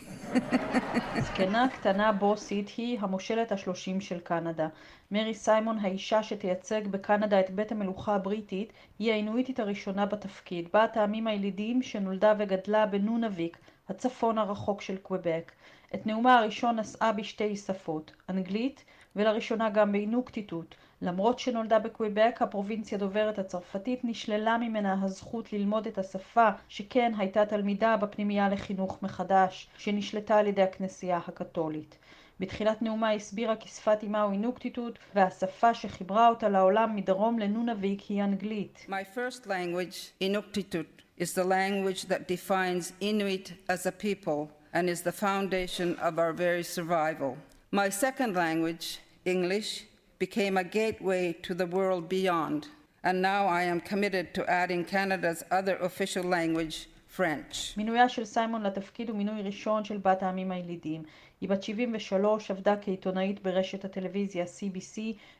זקנה 1.25 1.67
קטנה 1.73 2.11
בוסית 2.11 2.69
היא 2.77 2.97
המושלת 2.99 3.51
השלושים 3.51 4.01
של 4.01 4.19
קנדה. 4.19 4.67
מרי 5.11 5.33
סיימון, 5.33 5.77
האישה 5.79 6.23
שתייצג 6.23 6.87
בקנדה 6.87 7.39
את 7.39 7.49
בית 7.49 7.71
המלוכה 7.71 8.15
הבריטית, 8.15 8.73
היא 8.99 9.11
האינואיטית 9.11 9.59
הראשונה 9.59 10.05
בתפקיד, 10.05 10.69
בת 10.73 10.97
העמים 10.97 11.27
הילידים 11.27 11.81
שנולדה 11.81 12.33
וגדלה 12.39 12.85
בנונביק, 12.85 13.57
הצפון 13.89 14.37
הרחוק 14.37 14.81
של 14.81 14.97
קוויבק. 14.97 15.51
את 15.95 16.07
נאומה 16.07 16.39
הראשון 16.39 16.79
נשאה 16.79 17.11
בשתי 17.11 17.55
שפות, 17.55 18.11
אנגלית 18.29 18.83
ולראשונה 19.15 19.69
גם 19.69 19.91
באינוקטיטוט. 19.91 20.75
למרות 21.01 21.39
שנולדה 21.39 21.79
בקוויבק, 21.79 22.37
הפרובינציה 22.41 22.97
דוברת 22.97 23.39
הצרפתית 23.39 23.99
נשללה 24.03 24.57
ממנה 24.57 24.95
הזכות 25.03 25.53
ללמוד 25.53 25.87
את 25.87 25.97
השפה, 25.97 26.49
שכן 26.67 27.11
הייתה 27.17 27.45
תלמידה 27.45 27.97
בפנימייה 27.97 28.49
לחינוך 28.49 29.03
מחדש, 29.03 29.67
שנשלטה 29.77 30.37
על 30.37 30.47
ידי 30.47 30.61
הכנסייה 30.61 31.19
הקתולית. 31.27 31.97
בתחילת 32.39 32.81
נאומה 32.81 33.11
הסבירה 33.11 33.55
כי 33.55 33.69
שפת 33.69 33.97
אמה 34.03 34.21
הוא 34.21 34.31
אינוקטיטוט, 34.31 34.99
והשפה 35.15 35.73
שחיברה 35.73 36.29
אותה 36.29 36.49
לעולם 36.49 36.95
מדרום 36.95 37.39
לנונביק 37.39 38.01
היא 38.01 38.23
אנגלית. 38.23 38.85
My 38.89 39.15
first 39.15 39.45
language, 39.45 40.23
Inuktitut, 40.23 41.21
is 41.23 41.33
the 41.33 41.43
language 41.43 42.05
that 42.05 42.27
defines 42.27 42.93
Inuit 43.01 43.53
as 43.69 43.85
a 43.85 43.91
people 43.91 44.49
and 44.73 44.89
is 44.89 45.01
the 45.01 45.11
foundation 45.11 45.95
of 45.99 46.17
our 46.17 46.33
very 46.33 46.63
survival. 46.63 47.31
My 47.71 47.89
second 47.89 48.35
language, 48.35 48.99
English, 49.25 49.85
became 50.27 50.55
a 50.55 50.63
gateway 50.79 51.33
to 51.47 51.53
the 51.55 51.65
world 51.77 52.03
beyond, 52.07 52.61
and 53.07 53.15
now 53.31 53.43
I 53.59 53.63
am 53.73 53.79
committed 53.91 54.25
to 54.35 54.41
adding 54.61 54.83
Canada's 54.85 55.41
other 55.59 55.75
official 55.87 56.25
language, 56.37 56.75
French. 57.07 57.77
מינויה 57.77 58.09
של 58.09 58.25
סיימון 58.25 58.63
לתפקיד 58.63 59.09
הוא 59.09 59.17
מינוי 59.17 59.41
ראשון 59.41 59.83
של 59.83 59.97
בת 59.97 60.23
העמים 60.23 60.51
הילידים. 60.51 61.03
היא 61.41 61.49
בת 61.49 61.63
73, 61.63 62.51
עבדה 62.51 62.75
כעיתונאית 62.81 63.43
ברשת 63.43 63.85
הטלוויזיה 63.85 64.45
CBC 64.45 64.99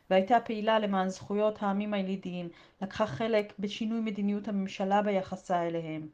והייתה 0.09 0.39
פעילה 0.39 0.79
למען 0.79 1.09
זכויות 1.09 1.63
העמים 1.63 1.93
הילידיים. 1.93 2.49
לקחה 2.81 3.05
חלק 3.05 3.53
בשינוי 3.59 3.99
מדיניות 3.99 4.47
הממשלה 4.47 5.01
ביחסה 5.01 5.67
אליהם. 5.67 6.07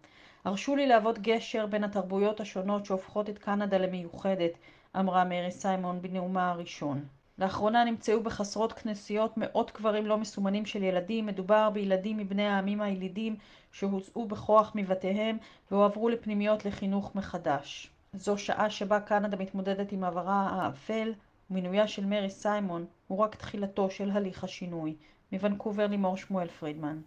הרשו 0.46 0.76
לי 0.76 0.88
להוות 0.88 1.20
גשר 1.20 1.66
בין 1.66 1.84
התרבויות 1.84 2.40
השונות 2.40 2.86
שהופכות 2.86 3.30
את 3.30 3.38
קנדה 3.38 3.78
למיוחדת, 3.78 4.52
אמרה 5.00 5.24
מרי 5.24 5.52
סיימון 5.52 6.02
בנאומה 6.02 6.52
הראשון. 6.52 7.06
לאחרונה 7.40 7.84
נמצאו 7.84 8.24
בחסרות 8.24 8.74
כנסיות 8.74 9.38
מאות 9.38 9.72
קברים 9.72 10.06
לא 10.06 10.18
מסומנים 10.18 10.66
של 10.66 10.84
ילדים, 10.84 11.26
מדובר 11.26 11.70
בילדים 11.70 12.18
מבני 12.18 12.48
העמים 12.48 12.82
הילידים 12.82 13.36
שהוצאו 13.72 14.28
בכוח 14.28 14.72
מבתיהם 14.76 15.38
והועברו 15.72 16.10
לפנימיות 16.10 16.66
לחינוך 16.66 17.16
מחדש. 17.16 17.90
זו 18.14 18.38
שעה 18.38 18.70
שבה 18.70 19.00
קנדה 19.00 19.38
מתמודדת 19.38 19.92
עם 19.92 20.04
עברה 20.04 20.50
האפל, 20.52 21.14
ומינויה 21.52 21.88
של 21.88 22.06
מרי 22.06 22.30
סיימון 22.30 22.86
הוא 23.08 23.20
רק 23.20 23.36
תחילתו 23.36 23.90
של 23.90 24.12
הליך 24.12 24.44
השינוי. 24.44 24.96
מוונקובר 25.32 25.88
לימור 25.88 26.18
שמואל 26.18 26.48
פרידמן. 26.48 27.02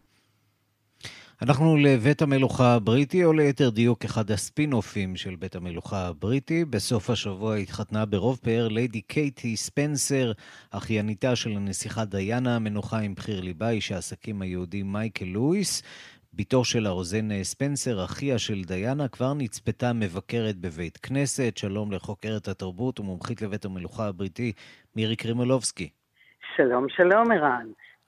אנחנו 1.43 1.77
לבית 1.77 2.23
המלוכה 2.23 2.75
הבריטי, 2.75 3.25
או 3.25 3.33
ליתר 3.33 3.71
דיוק 3.71 4.05
אחד 4.05 4.31
הספין-אופים 4.31 5.17
של 5.17 5.37
בית 5.37 5.57
המלוכה 5.57 6.07
הבריטי. 6.07 6.65
בסוף 6.65 7.11
השבוע 7.11 7.57
התחתנה 7.57 8.07
ברוב 8.07 8.39
פאר 8.45 8.69
ליידי 8.69 9.01
קייטי 9.01 9.57
ספנסר, 9.57 10.33
אחייניתה 10.71 11.37
של 11.37 11.51
הנסיכה 11.51 12.05
דיאנה 12.05 12.57
המנוחה 12.57 12.99
עם 12.99 13.15
בחיר 13.15 13.41
ליבה, 13.41 13.71
איש 13.71 13.93
העסקים 13.93 14.43
היהודי 14.43 14.83
מייקל 14.83 15.25
לואיס. 15.25 15.83
בתו 16.35 16.65
של 16.65 16.87
הרוזן 16.87 17.43
ספנסר, 17.43 18.05
אחיה 18.05 18.39
של 18.39 18.63
דיאנה, 18.65 19.09
כבר 19.09 19.35
נצפתה 19.35 19.93
מבקרת 19.93 20.57
בבית 20.57 20.97
כנסת. 20.97 21.57
שלום 21.57 21.93
לחוקרת 21.93 22.49
התרבות 22.49 23.01
ומומחית 23.01 23.43
לבית 23.43 23.65
המלוכה 23.65 24.07
הבריטי, 24.07 24.53
מירי 24.97 25.17
קרימולובסקי. 25.17 25.89
שלום, 26.57 26.87
שלום, 26.89 27.33
ערן. 27.33 27.67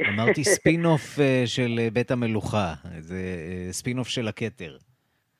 אמרתי 0.08 0.44
ספין-אוף 0.44 1.20
אה, 1.20 1.42
של 1.46 1.78
אה, 1.78 1.88
בית 1.92 2.10
המלוכה, 2.10 2.72
זה 2.98 3.14
אה, 3.16 3.72
ספין-אוף 3.72 4.08
של 4.08 4.28
הכתר. 4.28 4.76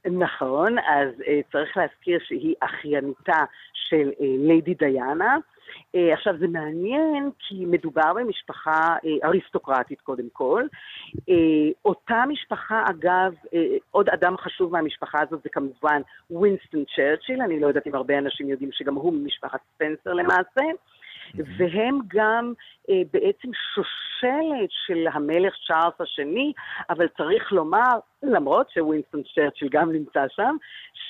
נכון, 0.05 0.79
אז 0.79 1.09
צריך 1.53 1.77
להזכיר 1.77 2.19
שהיא 2.25 2.55
אחייניתה 2.61 3.45
של 3.75 4.11
ליידי 4.21 4.75
דיאנה. 4.75 5.37
עכשיו, 6.13 6.35
זה 6.39 6.49
מעניין 6.49 7.31
כי 7.39 7.65
מדובר 7.65 8.13
במשפחה 8.15 8.97
אריסטוקרטית 9.25 10.01
קודם 10.01 10.25
כל. 10.33 10.63
אותה 11.85 12.25
משפחה, 12.29 12.85
אגב, 12.91 13.33
עוד 13.91 14.09
אדם 14.09 14.37
חשוב 14.37 14.73
מהמשפחה 14.73 15.19
הזאת 15.23 15.41
זה 15.43 15.49
כמובן 15.53 16.03
ווינסטון 16.31 16.85
צ'רצ'יל, 16.97 17.43
אני 17.43 17.61
לא 17.61 17.67
יודעת 17.67 17.87
אם 17.87 17.95
הרבה 17.95 18.19
אנשים 18.19 18.49
יודעים 18.49 18.71
שגם 18.73 18.95
הוא 18.95 19.13
ממשפחת 19.13 19.61
ספנסר 19.75 20.13
למעשה. 20.13 20.63
והם 21.35 21.99
גם 22.07 22.53
אה, 22.91 23.03
בעצם 23.13 23.49
שושלת 23.75 24.71
של 24.87 25.07
המלך 25.13 25.55
צ'ארלס 25.69 25.95
השני, 26.01 26.53
אבל 26.91 27.07
צריך 27.17 27.53
לומר, 27.53 27.93
למרות 28.23 28.71
שווינסטון 28.71 29.23
צ'רצ'יל 29.35 29.69
גם 29.73 29.93
נמצא 29.93 30.21
שם, 30.37 30.57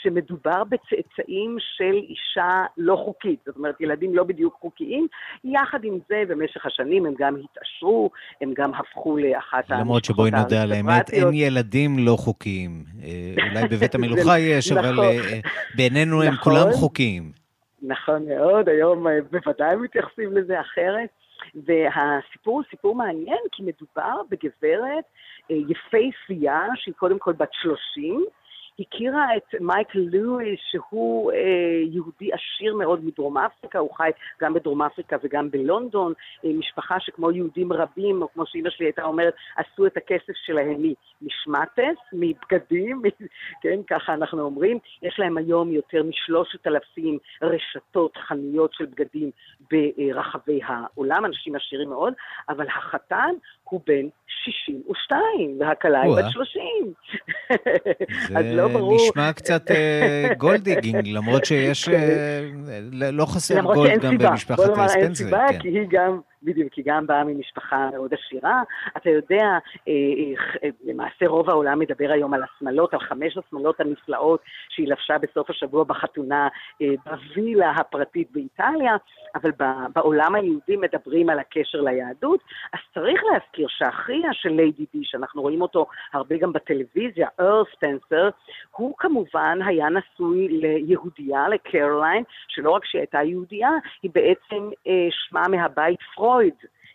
שמדובר 0.03 0.65
בצאצאים 0.65 1.57
של 1.77 1.95
אישה 1.95 2.65
לא 2.77 2.97
חוקית, 3.05 3.39
זאת 3.47 3.57
אומרת, 3.57 3.81
ילדים 3.81 4.15
לא 4.15 4.25
בדיוק 4.25 4.57
חוקיים. 4.61 5.07
יחד 5.45 5.85
עם 5.85 5.99
זה, 6.09 6.23
במשך 6.29 6.67
השנים 6.67 7.07
הם 7.07 7.15
גם 7.19 7.37
התעשרו, 7.45 8.11
הם 8.41 8.53
גם 8.57 8.75
הפכו 8.75 9.17
לאחת 9.17 9.55
המשפחות 9.55 9.81
למרות 9.81 10.05
שבואי 10.05 10.31
נודה 10.31 10.63
על 10.63 10.73
האמת, 10.73 11.11
אין 11.11 11.29
ילדים 11.33 11.99
לא 11.99 12.17
חוקיים. 12.19 12.85
אה, 13.03 13.35
אולי 13.51 13.69
בבית 13.69 13.95
המלוכה 13.97 14.39
יש, 14.39 14.73
אבל 14.73 14.93
נכון. 14.93 15.05
אה, 15.05 15.41
בעינינו 15.77 16.23
הם 16.23 16.37
כולם 16.37 16.69
נכון. 16.69 16.73
חוקיים. 16.73 17.42
נכון 17.83 18.29
מאוד, 18.29 18.69
היום 18.69 19.07
אה, 19.07 19.19
בוודאי 19.31 19.77
מתייחסים 19.77 20.33
לזה 20.33 20.61
אחרת. 20.61 21.09
והסיפור 21.55 22.55
הוא 22.55 22.63
סיפור 22.71 22.95
מעניין, 22.95 23.39
כי 23.53 23.63
מדובר 23.63 24.23
בגברת 24.31 25.05
אה, 25.51 25.57
יפהפייה, 25.69 26.67
שהיא 26.75 26.95
קודם 26.95 27.19
כל 27.19 27.33
בת 27.33 27.53
30, 27.53 28.25
הכירה 28.81 29.37
את 29.37 29.61
מייקל 29.61 29.99
לואיס, 30.13 30.61
שהוא 30.71 31.33
אה, 31.33 31.39
יהודי 31.85 32.31
עשיר 32.33 32.75
מאוד 32.75 33.05
מדרום 33.05 33.39
אפריקה, 33.39 33.79
הוא 33.79 33.91
חי 33.97 34.11
גם 34.41 34.55
בדרום 34.55 34.83
אפריקה 34.83 35.17
וגם 35.25 35.51
בלונדון, 35.51 36.13
אה, 36.45 36.51
משפחה 36.53 37.01
שכמו 37.01 37.31
יהודים 37.31 37.73
רבים, 37.73 38.23
או 38.23 38.29
כמו 38.35 38.45
שאימא 38.47 38.71
שלי 38.71 38.87
הייתה 38.87 39.03
אומרת, 39.03 39.35
עשו 39.57 39.87
את 39.87 39.97
הכסף 39.97 40.33
שלהם 40.45 40.83
משמטס, 41.23 41.99
מבגדים, 42.13 43.03
כן, 43.63 43.81
ככה 43.87 44.15
אנחנו 44.15 44.43
אומרים. 44.43 44.79
יש 45.03 45.19
להם 45.19 45.37
היום 45.39 45.73
יותר 45.73 46.03
משלושת 46.03 46.67
אלפים 46.67 47.19
רשתות, 47.43 48.17
חנויות 48.17 48.75
של 48.75 48.87
בגדים 48.87 49.31
ברחבי 49.71 50.61
העולם, 50.65 51.25
אנשים 51.25 51.57
עשירים 51.57 51.89
מאוד, 51.89 52.15
אבל 52.49 52.67
החתן 52.67 53.31
הוא 53.65 53.81
בן 53.87 54.07
62, 54.27 55.57
והכלה 55.61 56.03
היא 56.03 56.13
בת 56.17 56.31
30. 56.31 56.93
זה 58.43 58.57
לא 58.63 58.69
ברור. 58.73 58.97
נשמע 58.97 59.33
קצת 59.33 59.71
אה, 59.71 60.35
גולדיגינג, 60.39 61.09
למרות 61.09 61.45
שיש, 61.45 61.89
אה, 61.89 62.41
לא 62.93 63.27
חסר 63.27 63.61
גולד 63.61 64.01
גם 64.01 64.19
במשפחת 64.19 64.61
ספנסר. 64.61 64.75
בוא 64.75 64.87
נאמר, 64.87 64.95
אין 64.95 65.15
סיבה, 65.15 65.47
כן. 65.51 65.59
כי 65.59 65.69
היא 65.69 65.87
גם... 65.91 66.21
בדיוק, 66.45 66.75
היא 66.75 66.85
גם 66.89 67.07
באה 67.07 67.25
ממשפחה 67.25 67.91
מאוד 67.93 68.15
עשירה. 68.15 68.63
אתה 68.97 69.11
יודע, 69.11 69.59
אה, 69.89 69.93
אה, 70.65 70.69
למעשה 70.85 71.27
רוב 71.27 71.51
העולם 71.51 71.79
מדבר 71.79 72.11
היום 72.13 72.35
על 72.35 72.43
השמלות, 72.43 72.95
על 72.95 73.01
חמש 73.01 73.39
השמלות 73.39 73.81
הנפלאות 73.81 74.41
שהיא 74.69 74.89
לבשה 74.89 75.19
בסוף 75.19 75.51
השבוע 75.51 75.85
בחתונה 75.85 76.49
אה, 76.83 76.87
בווילה 77.07 77.71
הפרטית 77.71 78.31
באיטליה, 78.31 78.97
אבל 79.35 79.51
בעולם 79.95 80.35
היהודי 80.35 80.77
מדברים 80.77 81.31
על 81.31 81.39
הקשר 81.39 81.81
ליהדות. 81.81 82.41
אז 82.73 82.81
צריך 82.95 83.21
להזכיר 83.33 83.67
שאחיה 83.71 84.33
של 84.33 84.49
ליידי 84.49 84.87
די, 84.95 85.05
שאנחנו 85.05 85.43
רואים 85.43 85.63
אותו 85.63 85.87
הרבה 86.13 86.37
גם 86.37 86.53
בטלוויזיה, 86.53 87.29
ארל 87.41 87.65
ספנסר, 87.77 88.29
הוא 88.77 88.95
כמובן 88.99 89.59
היה 89.67 89.87
נשוי 89.89 90.49
ליהודייה, 90.49 91.49
לקרוליין, 91.49 92.25
שלא 92.49 92.71
רק 92.71 92.85
שהיא 92.85 93.01
הייתה 93.01 93.23
יהודייה, 93.23 93.71
היא 94.03 94.11
בעצם 94.15 94.71
שמה 95.11 95.49
מהבית 95.49 95.99
פרויד. 96.15 96.32
פרויד 96.33 96.55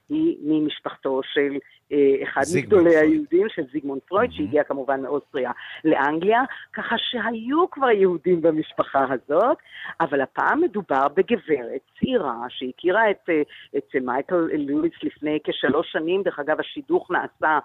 היא 0.09 0.37
ממשפחתו 0.41 1.21
של 1.23 1.57
אה, 1.91 2.23
אחד 2.23 2.41
מגדולי 2.55 2.83
פרויד. 2.83 2.97
היהודים, 2.97 3.49
של 3.49 3.61
זיגמונד 3.71 4.01
פרויד, 4.01 4.29
mm-hmm. 4.29 4.33
שהגיע 4.33 4.63
כמובן 4.63 5.01
מאוסטריה 5.01 5.51
לאנגליה, 5.85 6.41
ככה 6.73 6.95
שהיו 6.97 7.69
כבר 7.71 7.89
יהודים 7.89 8.41
במשפחה 8.41 9.05
הזאת, 9.09 9.57
אבל 10.01 10.21
הפעם 10.21 10.61
מדובר 10.61 11.07
בגברת 11.07 11.81
צעירה 11.99 12.45
שהכירה 12.49 13.11
את, 13.11 13.29
אה, 13.29 13.41
את 13.77 13.95
מייקל 14.01 14.49
לואיס 14.57 14.93
לפני 15.03 15.39
כשלוש 15.43 15.91
שנים, 15.91 16.23
דרך 16.23 16.39
אגב 16.39 16.59
השידוך 16.59 17.11
נעשה 17.11 17.59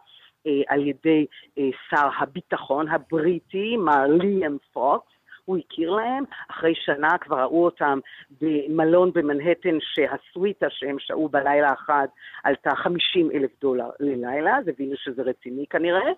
אה, 0.47 0.63
על 0.69 0.87
ידי 0.87 1.27
אה, 1.59 1.69
שר 1.91 2.09
הביטחון 2.19 2.89
הבריטי, 2.89 3.77
מר 3.77 4.07
ליאם 4.07 4.57
פוקס, 4.73 5.13
הוא 5.45 5.59
הכיר 5.59 5.91
להם, 5.91 6.25
אחרי 6.51 6.75
שנה 6.75 7.19
כבר 7.19 7.41
ראו 7.41 7.65
אותם 7.65 7.99
במלון 8.41 9.11
במנהטן 9.15 9.79
שהסוויטה 9.81 10.67
שהם 10.71 10.97
שהו 10.99 11.29
בלילה 11.29 11.73
אחד 11.73 12.07
עלתה 12.45 12.71
50 12.77 13.31
אלף 13.35 13.51
דולר 13.61 13.91
ללילה, 14.01 14.57
אז 14.59 14.69
הבינו 14.69 14.97
שזה 14.97 15.23
רציני 15.23 15.67
כנראה, 15.71 16.13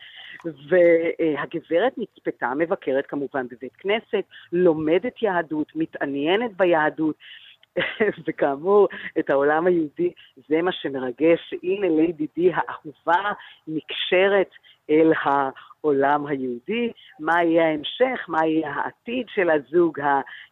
והגברת 0.44 1.92
נצפתה, 1.98 2.52
מבקרת 2.58 3.06
כמובן 3.06 3.46
בבית 3.48 3.76
כנסת, 3.76 4.24
לומדת 4.52 5.22
יהדות, 5.22 5.72
מתעניינת 5.76 6.56
ביהדות, 6.56 7.16
וכאמור, 8.26 8.88
את 9.18 9.30
העולם 9.30 9.66
היהודי, 9.66 10.12
זה 10.48 10.62
מה 10.62 10.72
שמרגש. 10.72 11.54
הנה 11.62 11.88
ליידי 11.88 12.26
די 12.36 12.50
האהובה 12.54 13.32
נקשרת 13.68 14.50
אל 14.90 15.12
העולם 15.22 16.26
היהודי, 16.26 16.92
מה 17.18 17.42
יהיה 17.42 17.66
ההמשך, 17.66 18.28
מה 18.28 18.46
יהיה 18.46 18.70
העתיד 18.74 19.26
של 19.34 19.50
הזוג 19.50 20.00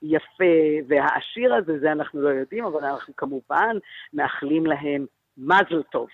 היפה 0.03 0.45
והעשיר 0.89 1.55
הזה, 1.55 1.79
זה 1.81 1.93
אנחנו 1.93 2.23
לא 2.23 2.29
יודעים, 2.29 2.64
אבל 2.64 2.85
אנחנו 2.85 3.16
כמובן 3.16 3.77
מאחלים 4.12 4.66
להם 4.66 5.07
מזל 5.39 5.83
טוב. 5.93 6.09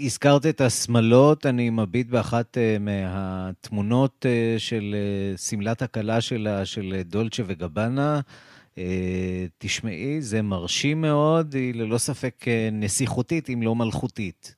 הזכרת 0.00 0.46
את 0.46 0.60
השמלות, 0.60 1.46
אני 1.46 1.70
מביט 1.70 2.06
באחת 2.06 2.56
uh, 2.56 2.60
מהתמונות 2.80 4.26
uh, 4.26 4.58
של 4.58 4.94
uh, 5.34 5.38
שמלת 5.38 5.82
הכלה 5.82 6.20
שלה, 6.20 6.64
של 6.64 7.02
דולצ'ה 7.04 7.42
וגבנה. 7.46 8.20
Uh, 8.78 9.50
תשמעי, 9.58 10.20
זה 10.20 10.42
מרשים 10.42 11.00
מאוד, 11.00 11.54
היא 11.54 11.74
ללא 11.74 11.98
ספק 11.98 12.34
uh, 12.42 12.48
נסיכותית, 12.72 13.48
אם 13.50 13.62
לא 13.62 13.74
מלכותית. 13.74 14.54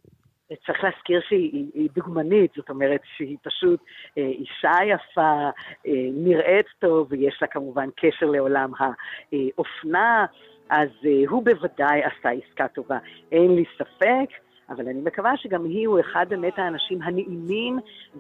צריך 0.66 0.84
להזכיר 0.84 1.20
שהיא 1.28 1.90
דוגמנית, 1.94 2.50
זאת 2.56 2.70
אומרת 2.70 3.00
שהיא 3.16 3.36
פשוט 3.42 3.80
אה, 4.18 4.22
אישה 4.22 4.72
יפה, 4.86 5.50
אה, 5.86 6.08
נראית 6.12 6.66
טוב, 6.78 7.06
ויש 7.10 7.38
לה 7.42 7.48
כמובן 7.48 7.88
קשר 7.96 8.26
לעולם 8.26 8.72
האופנה, 8.78 10.26
אז 10.68 10.88
אה, 11.04 11.22
הוא 11.28 11.44
בוודאי 11.44 12.00
עשה 12.02 12.30
עסקה 12.30 12.68
טובה, 12.68 12.98
אין 13.32 13.54
לי 13.54 13.64
ספק. 13.78 14.30
אבל 14.70 14.88
אני 14.88 15.00
מקווה 15.00 15.36
שגם 15.36 15.64
היא 15.64 15.88
הוא 15.88 16.00
אחד 16.00 16.26
באמת 16.28 16.58
האנשים 16.58 17.02
הנעימים 17.02 17.78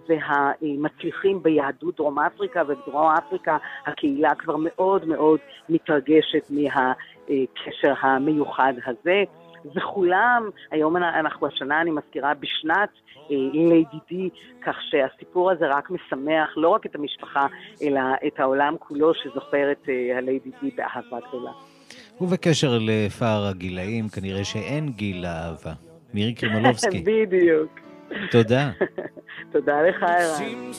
והמצליחים 0.08 1.42
ביהדות 1.42 1.96
דרום 1.96 2.18
אפריקה, 2.18 2.62
ובדרום 2.62 3.12
אפריקה 3.18 3.56
הקהילה 3.86 4.34
כבר 4.34 4.56
מאוד 4.56 5.04
מאוד 5.04 5.38
מתרגשת 5.68 6.50
מהקשר 6.50 7.94
המיוחד 8.00 8.72
הזה. 8.86 9.24
וכולם, 9.76 10.50
היום 10.70 10.96
אנחנו 10.96 11.46
השנה, 11.46 11.80
אני 11.80 11.90
מזכירה, 11.90 12.34
בשנת 12.34 12.88
אה, 13.30 13.36
לידידי, 13.54 14.28
כך 14.62 14.76
שהסיפור 14.90 15.50
הזה 15.50 15.68
רק 15.68 15.90
משמח 15.90 16.56
לא 16.56 16.68
רק 16.68 16.86
את 16.86 16.94
המשפחה, 16.94 17.46
אלא 17.82 18.00
את 18.26 18.40
העולם 18.40 18.74
כולו 18.78 19.14
שזוכר 19.14 19.72
את 19.72 19.88
אה, 19.88 20.18
הלידידי 20.18 20.70
באהבה 20.76 21.18
גדולה. 21.28 21.50
ובקשר 22.20 22.78
לפער 22.80 23.46
הגילאים, 23.46 24.08
כנראה 24.08 24.44
שאין 24.44 24.88
גיל 24.88 25.22
לאהבה. 25.22 25.89
מירי 26.13 26.33
קרימלובסקי. 26.33 27.03
בדיוק. 27.05 27.79
תודה. 28.31 28.71
תודה 29.51 29.81
לך, 29.81 30.03
ערן. 30.03 30.71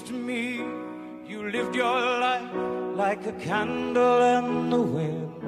You 1.29 1.43
lived 1.57 1.75
your 1.75 2.01
life 2.27 2.53
like 3.03 3.23
a 3.27 3.35
candle 3.49 4.21
in 4.37 4.71
the 4.71 4.83
wind, 4.97 5.43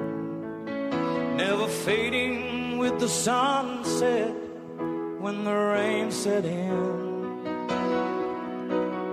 never 1.37 1.67
fading 1.85 2.77
with 2.81 2.95
the 2.99 3.07
sunset 3.07 4.35
when 5.23 5.37
the 5.45 5.57
rain 5.75 6.11
set 6.11 6.45
in. 6.45 6.77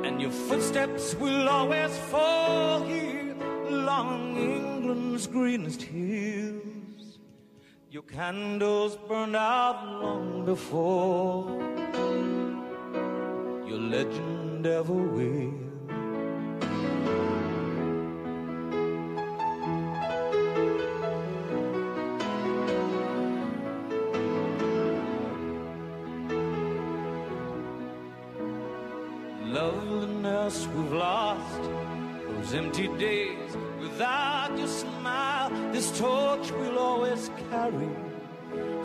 And 0.07 0.15
your 0.25 0.35
footsteps 0.49 1.15
will 1.23 1.49
always 1.57 1.93
fall 2.13 2.83
here 2.93 3.35
along 3.69 4.37
England's 4.37 5.27
greenest 5.37 5.83
hills. 5.83 6.80
Your 7.92 8.04
candles 8.04 8.96
burned 8.96 9.36
out 9.36 9.84
long 10.02 10.46
before 10.46 11.44
your 13.68 13.80
legend 13.80 14.66
ever 14.66 14.94
will. 14.94 15.52
Loveliness 29.48 30.66
we've 30.68 30.94
lost, 30.94 31.62
those 32.30 32.54
empty 32.54 32.88
days 32.98 33.58
without 33.82 34.58
your 34.58 34.68
smile, 34.70 35.11
this 35.72 35.98
torch 35.98 36.52
will 36.52 36.78
always 36.78 37.30
carry 37.50 37.94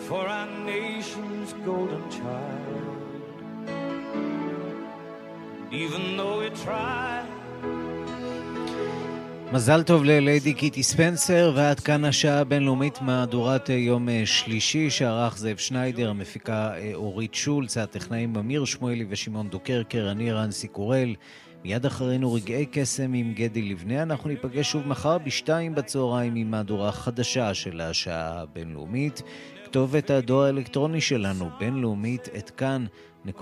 for 0.07 0.23
our 0.37 0.49
nation's 0.65 1.53
golden 1.65 2.05
child. 2.11 2.97
Even 5.73 6.17
though 6.17 6.39
we 6.39 6.51
try 6.65 7.23
מזל 9.53 9.83
טוב 9.83 10.05
לליידי 10.05 10.55
קיטי 10.55 10.83
ספנסר, 10.83 11.53
ועד 11.57 11.81
כאן 11.81 12.05
השעה 12.05 12.39
הבינלאומית 12.39 12.99
מהדורת 13.03 13.69
יום 13.69 14.09
שלישי, 14.25 14.91
שערך 14.91 15.39
זאב 15.39 15.57
שניידר, 15.57 16.11
המפיקה 16.11 16.73
אורית 16.95 17.35
שולץ, 17.35 17.77
הטכנאים 17.77 18.37
אמיר 18.37 18.65
שמואלי 18.65 19.07
ושמעון 19.09 19.49
דוקרקר, 19.49 20.09
אני 20.11 20.33
רנסי 20.33 20.69
קורל. 20.69 21.15
מיד 21.67 21.87
אחרינו 21.87 22.33
רגעי 22.33 22.67
קסם 22.67 23.13
עם 23.13 23.33
גדי 23.33 23.63
לבנה. 23.63 24.03
אנחנו 24.03 24.31
ניפגש 24.31 24.73
שוב 24.73 24.89
מחר 24.89 25.19
בשתיים 25.19 25.75
בצהריים 25.75 26.35
עם 26.35 26.51
מהדורה 26.51 26.93
חדשה 26.93 27.55
של 27.55 27.81
השעה 27.81 28.41
הבינלאומית. 28.41 29.23
כתובת 29.65 30.11
הדואר 30.11 30.45
האלקטרוני 30.47 31.01
שלנו, 31.01 31.51
בינלאומית, 31.59 32.29
at 32.39 32.51
כאן.org.il. 32.51 33.33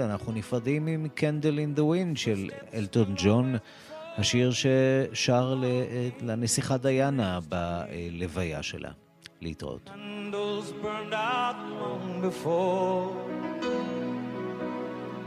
אנחנו 0.00 0.32
נפרדים 0.32 0.86
עם 0.86 1.08
Candle 1.14 1.58
in 1.58 1.74
the 1.74 1.84
Wind 1.84 2.16
של 2.16 2.50
אלטון 2.74 3.14
ג'ון, 3.16 3.54
השיר 4.16 4.50
ששר 4.52 5.62
לנסיכה 6.22 6.76
דיאנה 6.76 7.38
בלוויה 7.48 8.62
שלה. 8.62 8.90
להתראות. 9.40 9.90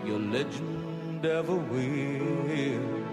Your 0.08 0.20
legend 0.20 0.87
ever 1.22 1.58
will. 1.58 3.07